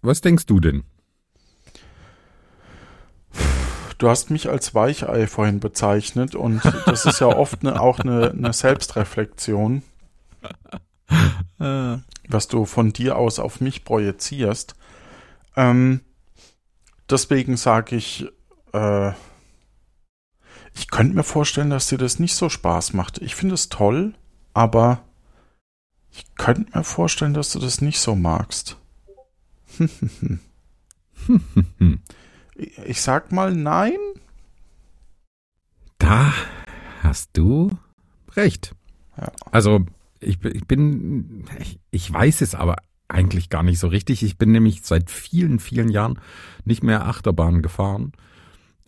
was 0.00 0.20
denkst 0.20 0.46
du 0.46 0.60
denn? 0.60 0.84
du 3.98 4.08
hast 4.08 4.30
mich 4.30 4.48
als 4.48 4.74
Weichei 4.74 5.26
vorhin 5.26 5.60
bezeichnet 5.60 6.34
und 6.34 6.62
das 6.86 7.06
ist 7.06 7.20
ja 7.20 7.28
oft 7.28 7.64
eine, 7.64 7.80
auch 7.80 8.00
eine, 8.00 8.30
eine 8.30 8.52
Selbstreflexion, 8.52 9.82
was 12.28 12.48
du 12.48 12.64
von 12.64 12.92
dir 12.92 13.16
aus 13.16 13.38
auf 13.38 13.60
mich 13.60 13.84
projizierst. 13.84 14.74
Ähm, 15.56 16.00
deswegen 17.08 17.56
sage 17.56 17.96
ich, 17.96 18.26
äh, 18.72 19.12
ich 20.74 20.90
könnte 20.90 21.14
mir 21.14 21.22
vorstellen, 21.22 21.70
dass 21.70 21.86
dir 21.88 21.98
das 21.98 22.18
nicht 22.18 22.34
so 22.34 22.48
Spaß 22.48 22.92
macht. 22.94 23.18
Ich 23.18 23.34
finde 23.36 23.54
es 23.54 23.68
toll, 23.68 24.14
aber 24.52 25.02
ich 26.10 26.34
könnte 26.36 26.76
mir 26.76 26.84
vorstellen, 26.84 27.34
dass 27.34 27.52
du 27.52 27.58
das 27.60 27.80
nicht 27.80 28.00
so 28.00 28.14
magst. 28.16 28.76
Ich- 29.78 29.90
ich 32.84 33.00
sag 33.02 33.32
mal 33.32 33.54
nein. 33.54 33.98
Da 35.98 36.32
hast 37.02 37.30
du 37.34 37.70
recht. 38.36 38.74
Ja. 39.16 39.30
Also 39.52 39.86
ich, 40.24 40.42
ich 40.44 40.66
bin, 40.66 41.44
ich, 41.60 41.78
ich 41.90 42.12
weiß 42.12 42.40
es 42.40 42.54
aber 42.54 42.76
eigentlich 43.08 43.50
gar 43.50 43.62
nicht 43.62 43.78
so 43.78 43.88
richtig. 43.88 44.22
Ich 44.22 44.38
bin 44.38 44.52
nämlich 44.52 44.82
seit 44.82 45.10
vielen, 45.10 45.58
vielen 45.60 45.88
Jahren 45.90 46.18
nicht 46.64 46.82
mehr 46.82 47.06
Achterbahn 47.06 47.62
gefahren. 47.62 48.12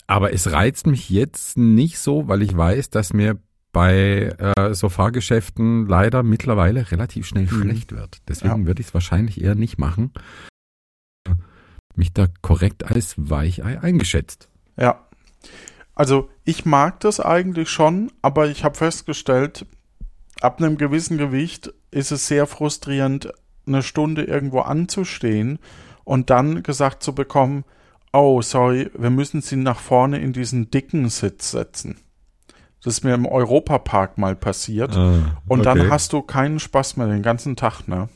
Aber 0.06 0.32
es 0.32 0.50
reizt 0.52 0.86
mich 0.86 1.10
jetzt 1.10 1.58
nicht 1.58 1.98
so, 1.98 2.28
weil 2.28 2.42
ich 2.42 2.56
weiß, 2.56 2.90
dass 2.90 3.12
mir 3.12 3.38
bei 3.72 4.34
äh, 4.56 4.72
so 4.74 4.88
Fahrgeschäften 4.88 5.86
leider 5.86 6.22
mittlerweile 6.22 6.90
relativ 6.90 7.26
schnell 7.26 7.44
Mhm. 7.44 7.62
schlecht 7.62 7.92
wird. 7.92 8.18
Deswegen 8.28 8.62
Ja. 8.62 8.66
würde 8.66 8.80
ich 8.80 8.88
es 8.88 8.94
wahrscheinlich 8.94 9.40
eher 9.42 9.54
nicht 9.54 9.78
machen. 9.78 10.12
Mich 11.94 12.12
da 12.12 12.26
korrekt 12.42 12.84
als 12.84 13.14
Weichei 13.18 13.80
eingeschätzt. 13.80 14.48
Ja. 14.76 15.06
Also 15.94 16.28
ich 16.44 16.66
mag 16.66 17.00
das 17.00 17.20
eigentlich 17.20 17.70
schon, 17.70 18.12
aber 18.22 18.48
ich 18.48 18.64
habe 18.64 18.76
festgestellt, 18.76 19.66
ab 20.40 20.60
einem 20.60 20.76
gewissen 20.76 21.18
Gewicht 21.18 21.72
ist 21.90 22.12
es 22.12 22.26
sehr 22.26 22.46
frustrierend, 22.46 23.32
eine 23.66 23.82
Stunde 23.82 24.24
irgendwo 24.24 24.60
anzustehen 24.60 25.58
und 26.04 26.30
dann 26.30 26.62
gesagt 26.62 27.02
zu 27.02 27.14
bekommen, 27.14 27.64
oh, 28.12 28.40
sorry, 28.42 28.90
wir 28.96 29.10
müssen 29.10 29.42
Sie 29.42 29.56
nach 29.56 29.80
vorne 29.80 30.18
in 30.20 30.32
diesen 30.32 30.70
dicken 30.70 31.08
Sitz 31.08 31.50
setzen. 31.50 31.96
Das 32.82 32.98
ist 32.98 33.04
mir 33.04 33.14
im 33.14 33.26
Europapark 33.26 34.16
mal 34.16 34.36
passiert. 34.36 34.96
Ah, 34.96 35.42
Und 35.48 35.66
okay. 35.66 35.78
dann 35.78 35.90
hast 35.90 36.12
du 36.12 36.22
keinen 36.22 36.60
Spaß 36.60 36.96
mehr 36.96 37.08
den 37.08 37.22
ganzen 37.22 37.56
Tag, 37.56 37.88
ne? 37.88 38.08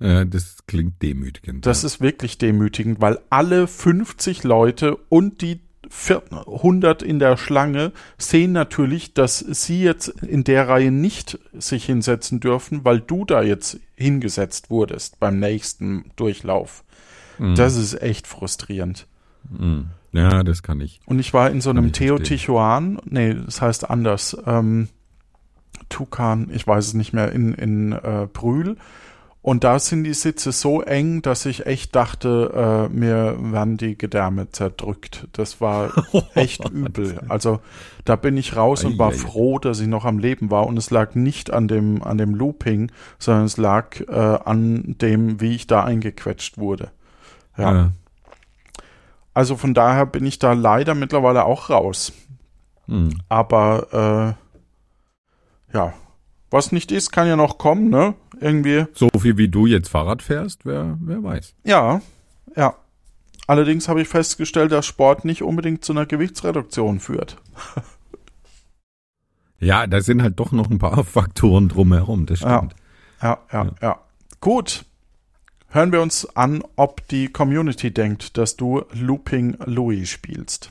Ja, 0.00 0.24
das 0.24 0.64
klingt 0.66 1.02
demütigend. 1.02 1.66
Das 1.66 1.84
ist 1.84 2.00
wirklich 2.00 2.38
demütigend, 2.38 3.00
weil 3.00 3.18
alle 3.30 3.66
50 3.66 4.44
Leute 4.44 4.96
und 5.08 5.42
die 5.42 5.60
100 5.90 7.02
in 7.02 7.18
der 7.18 7.36
Schlange 7.36 7.92
sehen 8.18 8.52
natürlich, 8.52 9.14
dass 9.14 9.38
sie 9.38 9.82
jetzt 9.82 10.08
in 10.08 10.44
der 10.44 10.68
Reihe 10.68 10.90
nicht 10.90 11.38
sich 11.52 11.84
hinsetzen 11.84 12.40
dürfen, 12.40 12.84
weil 12.84 13.00
du 13.00 13.24
da 13.24 13.42
jetzt 13.42 13.80
hingesetzt 13.96 14.70
wurdest 14.70 15.18
beim 15.18 15.38
nächsten 15.38 16.10
Durchlauf. 16.16 16.84
Mhm. 17.38 17.54
Das 17.54 17.76
ist 17.76 18.00
echt 18.02 18.26
frustrierend. 18.26 19.06
Mhm. 19.48 19.86
Ja, 20.12 20.42
das 20.42 20.62
kann 20.62 20.80
ich. 20.80 21.00
Und 21.06 21.18
ich 21.18 21.34
war 21.34 21.50
in 21.50 21.60
so 21.60 21.70
einem 21.70 21.84
verstehen. 21.84 22.16
Teotihuacan, 22.16 23.00
nee, 23.04 23.34
das 23.34 23.60
heißt 23.60 23.88
anders, 23.88 24.36
ähm, 24.46 24.88
Tukan, 25.88 26.50
ich 26.52 26.66
weiß 26.66 26.88
es 26.88 26.94
nicht 26.94 27.12
mehr, 27.12 27.32
in, 27.32 27.54
in 27.54 27.92
äh, 27.92 28.26
Brühl. 28.32 28.76
Und 29.40 29.64
da 29.64 29.78
sind 29.78 30.04
die 30.04 30.14
Sitze 30.14 30.52
so 30.52 30.82
eng, 30.82 31.22
dass 31.22 31.46
ich 31.46 31.64
echt 31.64 31.94
dachte, 31.94 32.88
äh, 32.90 32.94
mir 32.94 33.36
werden 33.38 33.76
die 33.76 33.96
Gedärme 33.96 34.50
zerdrückt. 34.50 35.28
Das 35.32 35.60
war 35.60 35.92
echt 36.34 36.68
übel. 36.68 37.20
Also 37.28 37.60
da 38.04 38.16
bin 38.16 38.36
ich 38.36 38.56
raus 38.56 38.84
und 38.84 38.98
war 38.98 39.12
froh, 39.12 39.58
dass 39.58 39.80
ich 39.80 39.86
noch 39.86 40.04
am 40.04 40.18
Leben 40.18 40.50
war. 40.50 40.66
Und 40.66 40.76
es 40.76 40.90
lag 40.90 41.14
nicht 41.14 41.52
an 41.52 41.68
dem, 41.68 42.02
an 42.02 42.18
dem 42.18 42.34
Looping, 42.34 42.90
sondern 43.18 43.44
es 43.44 43.56
lag 43.56 44.00
äh, 44.08 44.12
an 44.12 44.96
dem, 45.00 45.40
wie 45.40 45.54
ich 45.54 45.66
da 45.66 45.84
eingequetscht 45.84 46.58
wurde. 46.58 46.90
Ja. 47.56 47.72
Ja. 47.72 47.92
Also 49.34 49.56
von 49.56 49.72
daher 49.72 50.04
bin 50.04 50.26
ich 50.26 50.40
da 50.40 50.52
leider 50.52 50.94
mittlerweile 50.94 51.44
auch 51.44 51.70
raus. 51.70 52.12
Hm. 52.86 53.20
Aber 53.28 54.36
äh, 55.72 55.76
ja, 55.76 55.92
was 56.50 56.72
nicht 56.72 56.90
ist, 56.90 57.12
kann 57.12 57.28
ja 57.28 57.36
noch 57.36 57.58
kommen, 57.58 57.88
ne? 57.88 58.14
Irgendwie. 58.40 58.86
So 58.94 59.08
viel 59.20 59.36
wie 59.36 59.48
du 59.48 59.66
jetzt 59.66 59.88
Fahrrad 59.88 60.22
fährst, 60.22 60.64
wer, 60.64 60.96
wer 61.00 61.22
weiß. 61.22 61.54
Ja, 61.64 62.00
ja. 62.56 62.74
Allerdings 63.46 63.88
habe 63.88 64.02
ich 64.02 64.08
festgestellt, 64.08 64.72
dass 64.72 64.84
Sport 64.86 65.24
nicht 65.24 65.42
unbedingt 65.42 65.84
zu 65.84 65.92
einer 65.92 66.04
Gewichtsreduktion 66.06 67.00
führt. 67.00 67.36
Ja, 69.60 69.86
da 69.86 70.00
sind 70.00 70.22
halt 70.22 70.38
doch 70.38 70.52
noch 70.52 70.70
ein 70.70 70.78
paar 70.78 71.02
Faktoren 71.04 71.68
drumherum, 71.68 72.26
das 72.26 72.40
Ja. 72.40 72.58
stimmt. 72.58 72.74
Ja, 73.22 73.38
ja, 73.52 73.64
ja, 73.64 73.72
Ja. 73.82 74.00
Gut. 74.40 74.84
Hören 75.70 75.92
wir 75.92 76.00
uns 76.00 76.24
an, 76.34 76.62
ob 76.76 77.06
die 77.08 77.28
Community 77.28 77.90
denkt, 77.92 78.38
dass 78.38 78.56
du 78.56 78.84
Looping 78.92 79.56
Louis 79.66 80.08
spielst. 80.08 80.70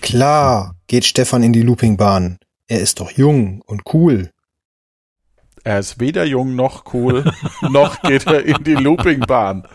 Klar, 0.00 0.74
geht 0.88 1.04
Stefan 1.04 1.44
in 1.44 1.52
die 1.52 1.62
Loopingbahn. 1.62 2.38
Er 2.66 2.80
ist 2.80 2.98
doch 2.98 3.12
jung 3.12 3.60
und 3.66 3.82
cool. 3.94 4.30
Er 5.66 5.80
ist 5.80 5.98
weder 5.98 6.24
jung 6.24 6.54
noch 6.54 6.94
cool, 6.94 7.24
noch 7.62 8.00
geht 8.02 8.24
er 8.28 8.44
in 8.44 8.62
die 8.62 8.74
Loopingbahn. 8.74 9.66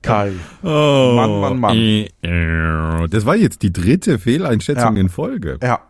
Kai. 0.00 0.30
Oh, 0.62 1.12
Mann, 1.16 1.58
Mann, 1.58 1.58
Mann. 1.58 3.10
Das 3.10 3.26
war 3.26 3.34
jetzt 3.34 3.62
die 3.62 3.72
dritte 3.72 4.20
Fehleinschätzung 4.20 4.94
Ja. 4.94 5.00
in 5.00 5.08
Folge. 5.08 5.58
Ja. 5.60 5.80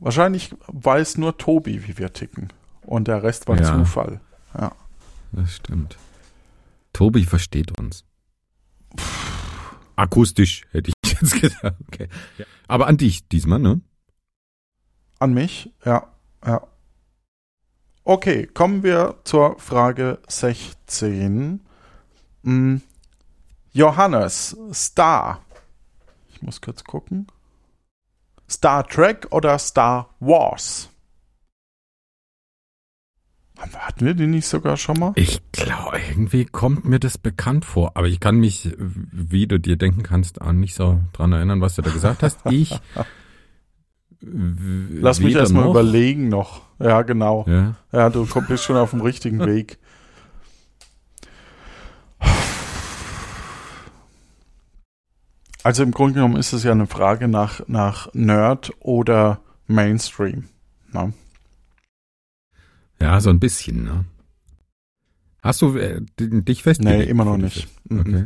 Wahrscheinlich 0.00 0.54
weiß 0.68 1.18
nur 1.18 1.36
Tobi, 1.36 1.86
wie 1.86 1.98
wir 1.98 2.14
ticken. 2.14 2.48
Und 2.80 3.08
der 3.08 3.22
Rest 3.22 3.46
war 3.46 3.58
Ja. 3.60 3.64
Zufall. 3.64 4.20
Ja. 4.58 4.72
Das 5.32 5.54
stimmt. 5.56 5.98
Tobi 6.94 7.24
versteht 7.24 7.78
uns. 7.78 8.04
Akustisch, 9.96 10.62
hätte 10.72 10.90
ich 11.02 11.12
jetzt 11.12 11.40
gesagt. 11.42 11.76
Okay. 11.88 12.08
Aber 12.68 12.86
an 12.86 12.96
dich 12.96 13.28
diesmal, 13.28 13.58
ne? 13.58 13.82
An 15.18 15.34
mich? 15.34 15.70
Ja, 15.84 16.06
ja. 16.46 16.62
Okay, 18.08 18.46
kommen 18.46 18.84
wir 18.84 19.16
zur 19.24 19.58
Frage 19.58 20.20
16. 20.28 21.60
Hm. 22.44 22.80
Johannes, 23.72 24.56
Star. 24.72 25.42
Ich 26.32 26.40
muss 26.40 26.60
kurz 26.60 26.84
gucken. 26.84 27.26
Star 28.48 28.86
Trek 28.86 29.26
oder 29.32 29.58
Star 29.58 30.14
Wars? 30.20 30.88
Hatten 33.58 34.06
wir 34.06 34.14
die 34.14 34.28
nicht 34.28 34.46
sogar 34.46 34.76
schon 34.76 35.00
mal? 35.00 35.12
Ich 35.16 35.40
glaube, 35.50 35.98
irgendwie 35.98 36.44
kommt 36.44 36.84
mir 36.84 37.00
das 37.00 37.18
bekannt 37.18 37.64
vor, 37.64 37.96
aber 37.96 38.06
ich 38.06 38.20
kann 38.20 38.36
mich, 38.36 38.72
wie 38.78 39.48
du 39.48 39.58
dir 39.58 39.76
denken 39.76 40.04
kannst, 40.04 40.40
an 40.40 40.60
nicht 40.60 40.76
so 40.76 41.00
dran 41.12 41.32
erinnern, 41.32 41.60
was 41.60 41.74
du 41.74 41.82
da 41.82 41.90
gesagt 41.90 42.22
hast. 42.22 42.38
Ich 42.50 42.78
Lass 44.20 45.20
mich 45.20 45.34
erstmal 45.34 45.64
noch- 45.64 45.70
überlegen 45.70 46.28
noch. 46.28 46.62
Ja, 46.78 47.02
genau. 47.02 47.44
Ja. 47.48 47.74
Ja, 47.92 48.10
du 48.10 48.26
bist 48.48 48.64
schon 48.64 48.76
auf 48.76 48.90
dem 48.90 49.00
richtigen 49.00 49.40
Weg. 49.46 49.78
Also 55.62 55.82
im 55.82 55.90
Grunde 55.90 56.14
genommen 56.14 56.36
ist 56.36 56.52
es 56.52 56.62
ja 56.62 56.72
eine 56.72 56.86
Frage 56.86 57.28
nach, 57.28 57.60
nach 57.66 58.12
Nerd 58.14 58.72
oder 58.80 59.40
Mainstream. 59.66 60.44
Ne? 60.92 61.12
ja, 63.00 63.20
so 63.20 63.30
ein 63.30 63.40
bisschen, 63.40 63.84
ne? 63.84 64.04
Hast 65.42 65.62
du 65.62 65.76
äh, 65.76 66.00
dich 66.18 66.62
festgelegt? 66.62 66.98
Nee, 67.04 67.10
immer 67.10 67.24
noch 67.24 67.36
nicht. 67.36 67.68
diese? 67.88 68.00
Okay. 68.00 68.24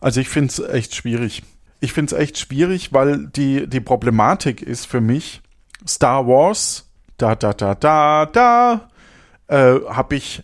Also 0.00 0.20
ich 0.20 0.28
finde 0.28 0.48
es 0.48 0.58
echt 0.60 0.94
schwierig. 0.94 1.42
Ich 1.80 1.92
finde 1.92 2.14
es 2.14 2.20
echt 2.20 2.38
schwierig, 2.38 2.92
weil 2.92 3.28
die, 3.28 3.68
die 3.68 3.80
Problematik 3.80 4.62
ist 4.62 4.86
für 4.86 5.00
mich, 5.00 5.42
Star 5.86 6.26
Wars, 6.26 6.90
da, 7.16 7.34
da, 7.34 7.52
da, 7.52 7.74
da, 7.74 8.26
da, 8.26 8.90
äh, 9.46 9.80
habe 9.88 10.16
ich, 10.16 10.42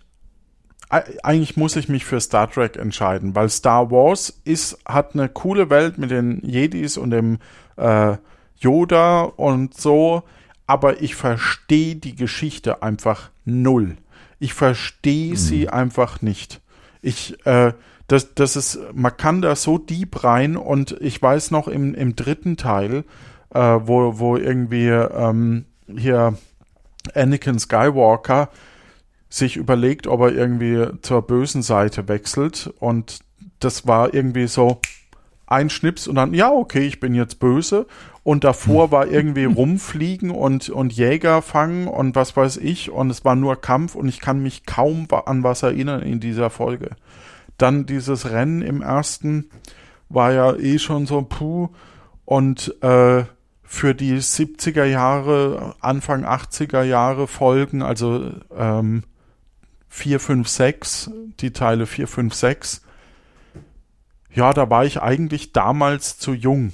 eigentlich 0.88 1.56
muss 1.56 1.76
ich 1.76 1.88
mich 1.88 2.04
für 2.04 2.20
Star 2.20 2.50
Trek 2.50 2.76
entscheiden, 2.76 3.34
weil 3.34 3.48
Star 3.48 3.90
Wars 3.90 4.40
ist, 4.44 4.78
hat 4.86 5.14
eine 5.14 5.28
coole 5.28 5.70
Welt 5.70 5.98
mit 5.98 6.10
den 6.10 6.40
Jedis 6.44 6.96
und 6.96 7.10
dem 7.10 7.38
äh, 7.76 8.16
Yoda 8.56 9.22
und 9.22 9.74
so, 9.74 10.22
aber 10.66 11.02
ich 11.02 11.16
verstehe 11.16 11.96
die 11.96 12.14
Geschichte 12.14 12.82
einfach 12.82 13.30
null. 13.44 13.96
Ich 14.38 14.54
verstehe 14.54 15.36
sie 15.36 15.68
einfach 15.68 16.22
nicht. 16.22 16.60
Ich, 17.04 17.44
äh, 17.46 17.72
das, 18.08 18.34
das 18.34 18.56
ist, 18.56 18.78
man 18.94 19.16
kann 19.16 19.42
da 19.42 19.56
so 19.56 19.78
deep 19.78 20.24
rein 20.24 20.56
und 20.56 20.96
ich 21.00 21.20
weiß 21.20 21.50
noch 21.50 21.68
im, 21.68 21.94
im 21.94 22.16
dritten 22.16 22.56
Teil, 22.56 23.04
äh, 23.50 23.60
wo, 23.60 24.18
wo 24.18 24.36
irgendwie 24.36 24.88
ähm, 24.88 25.66
hier 25.86 26.36
Anakin 27.14 27.58
Skywalker 27.58 28.48
sich 29.28 29.56
überlegt, 29.56 30.06
ob 30.06 30.20
er 30.20 30.32
irgendwie 30.32 30.86
zur 31.02 31.22
bösen 31.22 31.62
Seite 31.62 32.08
wechselt 32.08 32.72
und 32.78 33.20
das 33.60 33.86
war 33.86 34.14
irgendwie 34.14 34.46
so 34.46 34.80
ein 35.46 35.70
Schnips 35.70 36.06
und 36.08 36.16
dann, 36.16 36.34
ja, 36.34 36.50
okay, 36.50 36.86
ich 36.86 37.00
bin 37.00 37.14
jetzt 37.14 37.38
böse 37.38 37.86
und 38.24 38.42
davor 38.42 38.90
war 38.90 39.06
irgendwie 39.06 39.44
rumfliegen 39.44 40.30
und, 40.30 40.68
und 40.70 40.92
Jäger 40.92 41.42
fangen 41.42 41.86
und 41.86 42.16
was 42.16 42.36
weiß 42.36 42.56
ich 42.56 42.90
und 42.90 43.10
es 43.10 43.24
war 43.24 43.36
nur 43.36 43.60
Kampf 43.60 43.94
und 43.94 44.08
ich 44.08 44.20
kann 44.20 44.42
mich 44.42 44.66
kaum 44.66 45.06
an 45.26 45.42
was 45.44 45.62
erinnern 45.62 46.02
in 46.02 46.18
dieser 46.18 46.50
Folge. 46.50 46.96
Dann 47.58 47.86
dieses 47.86 48.30
Rennen 48.30 48.62
im 48.62 48.82
ersten 48.82 49.50
war 50.08 50.32
ja 50.32 50.54
eh 50.56 50.78
schon 50.78 51.06
so 51.06 51.22
puh 51.22 51.68
und 52.24 52.74
äh, 52.82 53.24
für 53.62 53.94
die 53.94 54.14
70er 54.14 54.84
Jahre, 54.84 55.76
Anfang 55.80 56.24
80er 56.24 56.82
Jahre 56.82 57.26
Folgen, 57.26 57.82
also 57.82 58.30
ähm, 58.56 59.04
4, 59.88 60.18
5, 60.18 60.48
6, 60.48 61.10
die 61.40 61.52
Teile 61.52 61.86
4, 61.86 62.08
5, 62.08 62.34
6, 62.34 62.82
ja, 64.32 64.52
da 64.52 64.68
war 64.68 64.84
ich 64.84 65.00
eigentlich 65.00 65.52
damals 65.52 66.18
zu 66.18 66.32
jung 66.32 66.72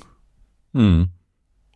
Hm. 0.73 1.11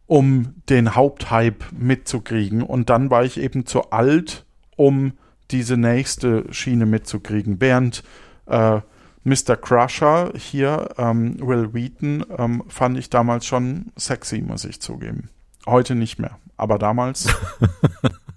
Um 0.06 0.54
den 0.68 0.94
Haupthype 0.94 1.64
mitzukriegen. 1.76 2.62
Und 2.62 2.90
dann 2.90 3.10
war 3.10 3.24
ich 3.24 3.38
eben 3.38 3.66
zu 3.66 3.90
alt, 3.90 4.44
um 4.76 5.12
diese 5.50 5.76
nächste 5.76 6.52
Schiene 6.52 6.86
mitzukriegen. 6.86 7.60
Während 7.60 8.02
äh, 8.46 8.80
Mr. 9.24 9.56
Crusher 9.56 10.32
hier, 10.36 10.90
ähm, 10.98 11.36
Will 11.40 11.72
Wheaton, 11.72 12.24
ähm, 12.36 12.62
fand 12.68 12.98
ich 12.98 13.08
damals 13.08 13.46
schon 13.46 13.92
sexy, 13.96 14.42
muss 14.42 14.64
ich 14.64 14.80
zugeben. 14.80 15.30
Heute 15.66 15.94
nicht 15.94 16.18
mehr, 16.18 16.38
aber 16.56 16.78
damals. 16.78 17.28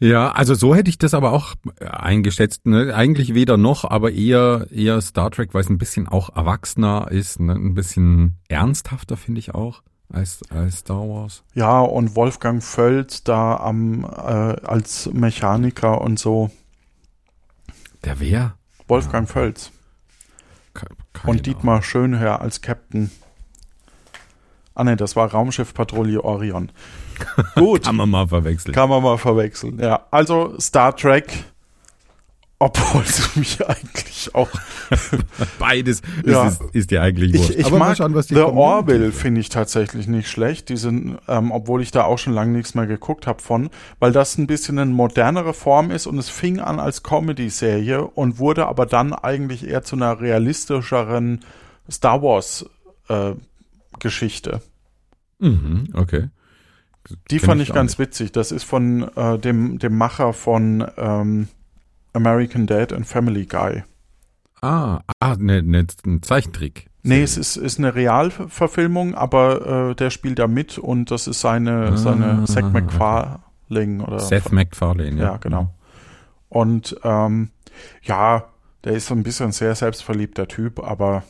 Ja, 0.00 0.30
also 0.30 0.54
so 0.54 0.74
hätte 0.76 0.90
ich 0.90 0.98
das 0.98 1.12
aber 1.12 1.32
auch 1.32 1.54
äh, 1.80 1.86
eingeschätzt. 1.86 2.66
Ne? 2.66 2.94
Eigentlich 2.94 3.34
weder 3.34 3.56
noch, 3.56 3.84
aber 3.84 4.12
eher 4.12 4.66
eher 4.70 5.00
Star 5.00 5.30
Trek, 5.30 5.54
weil 5.54 5.62
es 5.62 5.68
ein 5.70 5.78
bisschen 5.78 6.06
auch 6.08 6.36
erwachsener 6.36 7.08
ist, 7.10 7.40
ne? 7.40 7.54
ein 7.54 7.74
bisschen 7.74 8.36
ernsthafter 8.48 9.16
finde 9.16 9.40
ich 9.40 9.54
auch 9.54 9.82
als 10.10 10.40
als 10.50 10.78
Star 10.78 11.00
Wars. 11.08 11.42
ja, 11.54 11.80
und 11.80 12.14
Wolfgang 12.16 12.62
Völz 12.62 13.24
da 13.24 13.56
am 13.56 14.04
äh, 14.04 14.08
als 14.08 15.10
Mechaniker 15.12 16.00
und 16.00 16.18
so. 16.18 16.50
Der 18.04 18.20
wer? 18.20 18.54
Wolfgang 18.86 19.28
Völz. 19.28 19.72
Ke- 20.74 20.86
keine 21.12 21.30
Und 21.32 21.46
Dietmar 21.46 21.82
Schönherr 21.82 22.40
als 22.40 22.62
Captain. 22.62 23.10
Ah 24.78 24.84
ne, 24.84 24.96
das 24.96 25.16
war 25.16 25.30
Raumschiffpatrouille 25.30 26.22
Orion. 26.24 26.70
Gut, 27.56 27.82
Kann 27.84 27.96
man 27.96 28.08
mal 28.08 28.28
verwechseln. 28.28 28.72
kann 28.74 28.88
man 28.88 29.02
mal 29.02 29.18
verwechseln. 29.18 29.78
Ja, 29.80 30.06
also 30.12 30.54
Star 30.60 30.94
Trek, 30.96 31.26
obwohl 32.60 33.02
es 33.02 33.34
mich 33.36 33.66
eigentlich 33.68 34.34
auch. 34.34 34.48
Beides 35.58 36.00
Ja. 36.24 36.46
ist, 36.46 36.60
ist, 36.60 36.74
ist 36.74 36.90
dir 36.92 37.02
eigentlich 37.02 37.34
wurscht. 37.36 37.50
Ich, 37.50 37.58
ich 37.58 37.66
aber 37.66 37.78
mal 37.78 37.88
mag 37.88 37.96
schauen, 37.96 38.14
was 38.14 38.28
die 38.28 38.34
The 38.34 38.42
Orville 38.42 39.10
finde 39.12 39.40
ich 39.40 39.48
tatsächlich 39.48 40.06
nicht 40.06 40.28
schlecht. 40.28 40.68
Die 40.68 40.76
sind, 40.76 41.18
ähm, 41.28 41.50
obwohl 41.50 41.82
ich 41.82 41.90
da 41.90 42.04
auch 42.04 42.18
schon 42.18 42.32
lange 42.32 42.52
nichts 42.52 42.74
mehr 42.74 42.86
geguckt 42.86 43.26
habe 43.26 43.42
von, 43.42 43.70
weil 43.98 44.12
das 44.12 44.38
ein 44.38 44.46
bisschen 44.46 44.78
eine 44.78 44.90
modernere 44.92 45.54
Form 45.54 45.90
ist 45.90 46.06
und 46.06 46.18
es 46.18 46.28
fing 46.28 46.60
an 46.60 46.78
als 46.80 47.02
Comedy-Serie 47.02 48.02
und 48.04 48.38
wurde 48.38 48.66
aber 48.66 48.86
dann 48.86 49.12
eigentlich 49.12 49.66
eher 49.66 49.82
zu 49.82 49.96
einer 49.96 50.20
realistischeren 50.20 51.44
Star 51.90 52.22
Wars 52.22 52.64
äh, 53.08 53.32
Geschichte. 54.00 54.60
Mhm, 55.38 55.88
okay. 55.94 56.30
Die 57.30 57.38
Kenn 57.38 57.46
fand 57.46 57.62
ich 57.62 57.68
ich 57.68 57.74
ganz 57.74 57.92
nicht. 57.92 57.98
witzig. 58.00 58.32
Das 58.32 58.52
ist 58.52 58.64
von 58.64 59.08
äh, 59.16 59.38
dem, 59.38 59.78
dem 59.78 59.96
Macher 59.96 60.32
von 60.32 60.86
ähm, 60.96 61.48
American 62.12 62.66
Dad 62.66 62.92
and 62.92 63.06
Family 63.06 63.46
Guy. 63.46 63.84
Ah, 64.60 65.00
ah 65.20 65.36
ne, 65.38 65.62
ne, 65.62 65.86
ein 66.04 66.22
Zeichentrick. 66.22 66.88
Nee, 67.02 67.22
es 67.22 67.38
ist, 67.38 67.56
ist 67.56 67.78
eine 67.78 67.94
Realverfilmung, 67.94 69.14
aber 69.14 69.90
äh, 69.90 69.94
der 69.94 70.10
spielt 70.10 70.38
da 70.38 70.46
mit 70.46 70.76
und 70.78 71.10
das 71.10 71.26
ist 71.26 71.40
seine, 71.40 71.92
Ah, 71.92 71.96
seine 71.96 72.46
Seth 72.46 72.64
okay. 72.64 72.72
MacFarlane 72.72 74.04
oder 74.04 74.18
Seth 74.18 74.52
MacFarlane, 74.52 75.16
ja, 75.16 75.32
ja. 75.32 75.36
genau. 75.38 75.74
Und 76.48 76.96
ähm, 77.04 77.50
ja, 78.02 78.44
der 78.84 78.92
ist 78.92 79.06
so 79.06 79.14
ein 79.14 79.22
bisschen 79.22 79.52
sehr 79.52 79.74
selbstverliebter 79.74 80.48
Typ, 80.48 80.80
aber. 80.80 81.22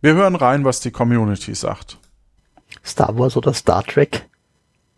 Wir 0.00 0.14
hören 0.14 0.36
rein, 0.36 0.64
was 0.64 0.80
die 0.80 0.92
Community 0.92 1.54
sagt. 1.54 1.98
Star 2.84 3.18
Wars 3.18 3.36
oder 3.36 3.52
Star 3.52 3.82
Trek? 3.82 4.28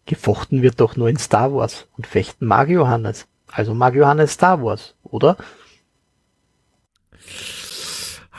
Gefochten 0.04 0.60
wird 0.60 0.80
doch 0.80 0.96
nur 0.96 1.08
in 1.08 1.16
Star 1.16 1.54
Wars 1.54 1.86
und 1.96 2.06
fechten 2.06 2.44
mag 2.46 2.68
Johannes. 2.68 3.26
Also 3.50 3.74
mag 3.74 3.94
Johannes 3.94 4.32
Star 4.32 4.62
Wars, 4.62 4.94
oder? 5.02 5.38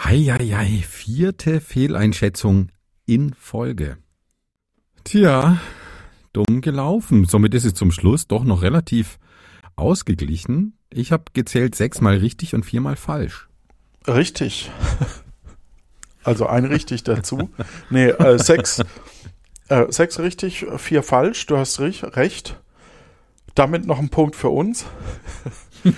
Heieiei, 0.03 0.83
vierte 0.87 1.61
Fehleinschätzung 1.61 2.69
in 3.05 3.33
Folge. 3.33 3.97
Tja, 5.03 5.57
dumm 6.31 6.61
gelaufen. 6.61 7.25
Somit 7.25 7.55
ist 7.55 7.65
es 7.65 7.73
zum 7.73 7.91
Schluss 7.91 8.27
doch 8.27 8.43
noch 8.43 8.61
relativ 8.61 9.17
ausgeglichen. 9.75 10.77
Ich 10.91 11.11
habe 11.11 11.23
gezählt 11.33 11.73
sechsmal 11.73 12.17
richtig 12.17 12.53
und 12.53 12.65
viermal 12.65 12.97
falsch. 12.97 13.47
Richtig. 14.07 14.69
Also 16.23 16.45
ein 16.47 16.65
richtig 16.65 17.03
dazu. 17.03 17.49
Nee, 17.89 18.09
äh, 18.09 18.37
sechs, 18.37 18.81
äh, 19.69 19.85
sechs 19.91 20.19
richtig, 20.19 20.65
vier 20.77 21.03
falsch. 21.03 21.45
Du 21.47 21.57
hast 21.57 21.79
recht. 21.79 22.59
Damit 23.55 23.85
noch 23.85 23.99
ein 23.99 24.09
Punkt 24.09 24.35
für 24.35 24.49
uns. 24.49 24.85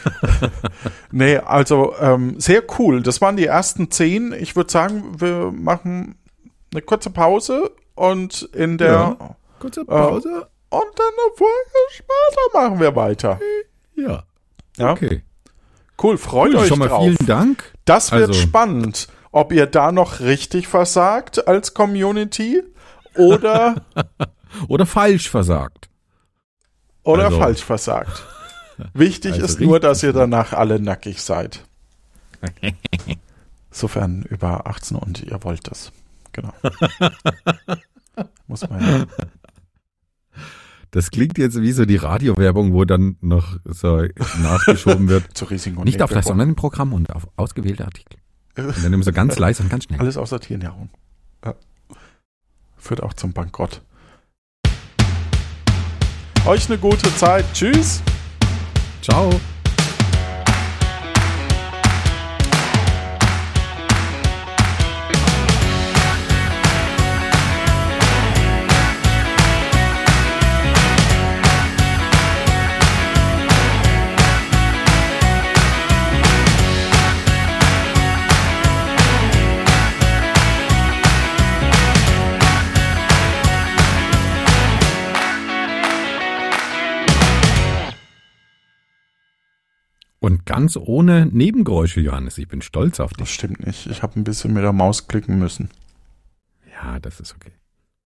nee, 1.12 1.38
also 1.38 1.94
ähm, 2.00 2.40
sehr 2.40 2.64
cool. 2.80 3.02
Das 3.04 3.22
waren 3.22 3.36
die 3.38 3.46
ersten 3.46 3.92
zehn. 3.92 4.34
Ich 4.34 4.56
würde 4.56 4.72
sagen, 4.72 5.20
wir 5.20 5.52
machen 5.52 6.16
eine 6.74 6.82
kurze 6.82 7.10
Pause 7.10 7.72
und 7.96 8.44
in 8.54 8.78
der 8.78 9.18
Kurze 9.60 9.86
Pause. 9.86 10.48
und 10.70 10.82
dann 10.96 11.08
eine 11.08 11.36
Folge 11.36 11.80
später 11.92 12.60
machen 12.62 12.80
wir 12.80 12.96
weiter. 12.96 13.40
Ja. 13.96 14.24
Ja, 14.78 14.92
Okay. 14.94 15.22
cool. 16.02 16.18
Freut 16.18 16.52
Cool, 16.54 16.60
euch 16.62 16.68
schon 16.68 16.80
mal 16.80 16.88
drauf. 16.88 17.04
vielen 17.04 17.26
Dank. 17.28 17.72
Das 17.86 18.12
wird 18.12 18.30
Also- 18.30 18.34
spannend, 18.42 19.08
ob 19.34 19.52
ihr 19.52 19.66
da 19.66 19.92
noch 19.92 20.22
richtig 20.22 20.68
versagt 20.70 21.48
als 21.48 21.74
Community 21.74 22.64
oder, 23.16 23.84
Oder 24.70 24.86
falsch 24.86 25.30
versagt. 25.30 25.90
oder 27.04 27.26
Also- 27.26 27.40
falsch 27.40 27.64
versagt. 27.64 28.24
Wichtig 28.94 29.34
Also 29.34 29.46
ist 29.46 29.60
nur, 29.60 29.80
dass 29.80 30.02
ihr 30.04 30.14
danach 30.14 30.54
alle 30.54 30.80
nackig 30.80 31.22
seid. 31.22 31.66
Sofern 33.72 34.24
über 34.24 34.66
18 34.68 34.98
und 34.98 35.22
ihr 35.24 35.44
wollt 35.44 35.70
das. 35.70 35.92
Genau. 36.32 36.54
Muss 38.48 38.68
man. 38.70 39.08
Das 40.92 41.10
klingt 41.12 41.38
jetzt 41.38 41.60
wie 41.62 41.72
so 41.72 41.86
die 41.86 41.96
Radiowerbung, 41.96 42.74
wo 42.74 42.84
dann 42.86 43.18
noch 43.22 43.58
so 43.66 44.04
nachgeschoben 44.42 45.08
wird. 45.10 45.36
Zu 45.38 45.46
Risiken 45.46 45.78
und 45.78 45.86
Nicht 45.86 46.02
auf 46.02 46.12
das. 46.12 46.26
Sonnenprogramm 46.26 46.94
und 46.94 47.12
auf 47.16 47.28
ausgewählte 47.36 47.86
Artikel. 47.86 48.20
Und 48.56 48.84
dann 48.84 48.94
immer 48.94 49.04
so 49.04 49.12
ganz 49.12 49.38
leise 49.38 49.64
und 49.64 49.70
ganz 49.70 49.86
schnell. 49.86 50.00
Alles 50.00 50.18
außer 50.18 50.40
Tiernahrung. 50.40 50.90
Ja. 51.44 51.56
Führt 52.78 53.02
auch 53.02 53.14
zum 53.14 53.34
Bankrott. 53.34 53.82
Euch 56.46 56.68
eine 56.68 56.78
gute 56.78 57.16
Zeit. 57.16 57.46
Tschüss. 57.54 58.02
Ciao. 59.02 59.32
Und 90.24 90.46
ganz 90.46 90.78
ohne 90.78 91.26
Nebengeräusche, 91.26 92.00
Johannes. 92.00 92.38
Ich 92.38 92.48
bin 92.48 92.62
stolz 92.62 93.02
auf 93.02 93.12
Das 93.12 93.28
dich. 93.28 93.34
stimmt 93.36 93.68
nicht. 93.68 93.88
Ich 93.88 94.04
habe 94.04 94.18
ein 94.18 94.24
bisschen 94.24 94.54
mit 94.54 94.64
der 94.64 94.72
Maus 94.72 95.10
klicken 95.10 95.38
müssen. 95.38 95.70
Ja, 96.72 96.98
das 97.02 97.20
ist 97.20 97.36
okay. 97.36 97.52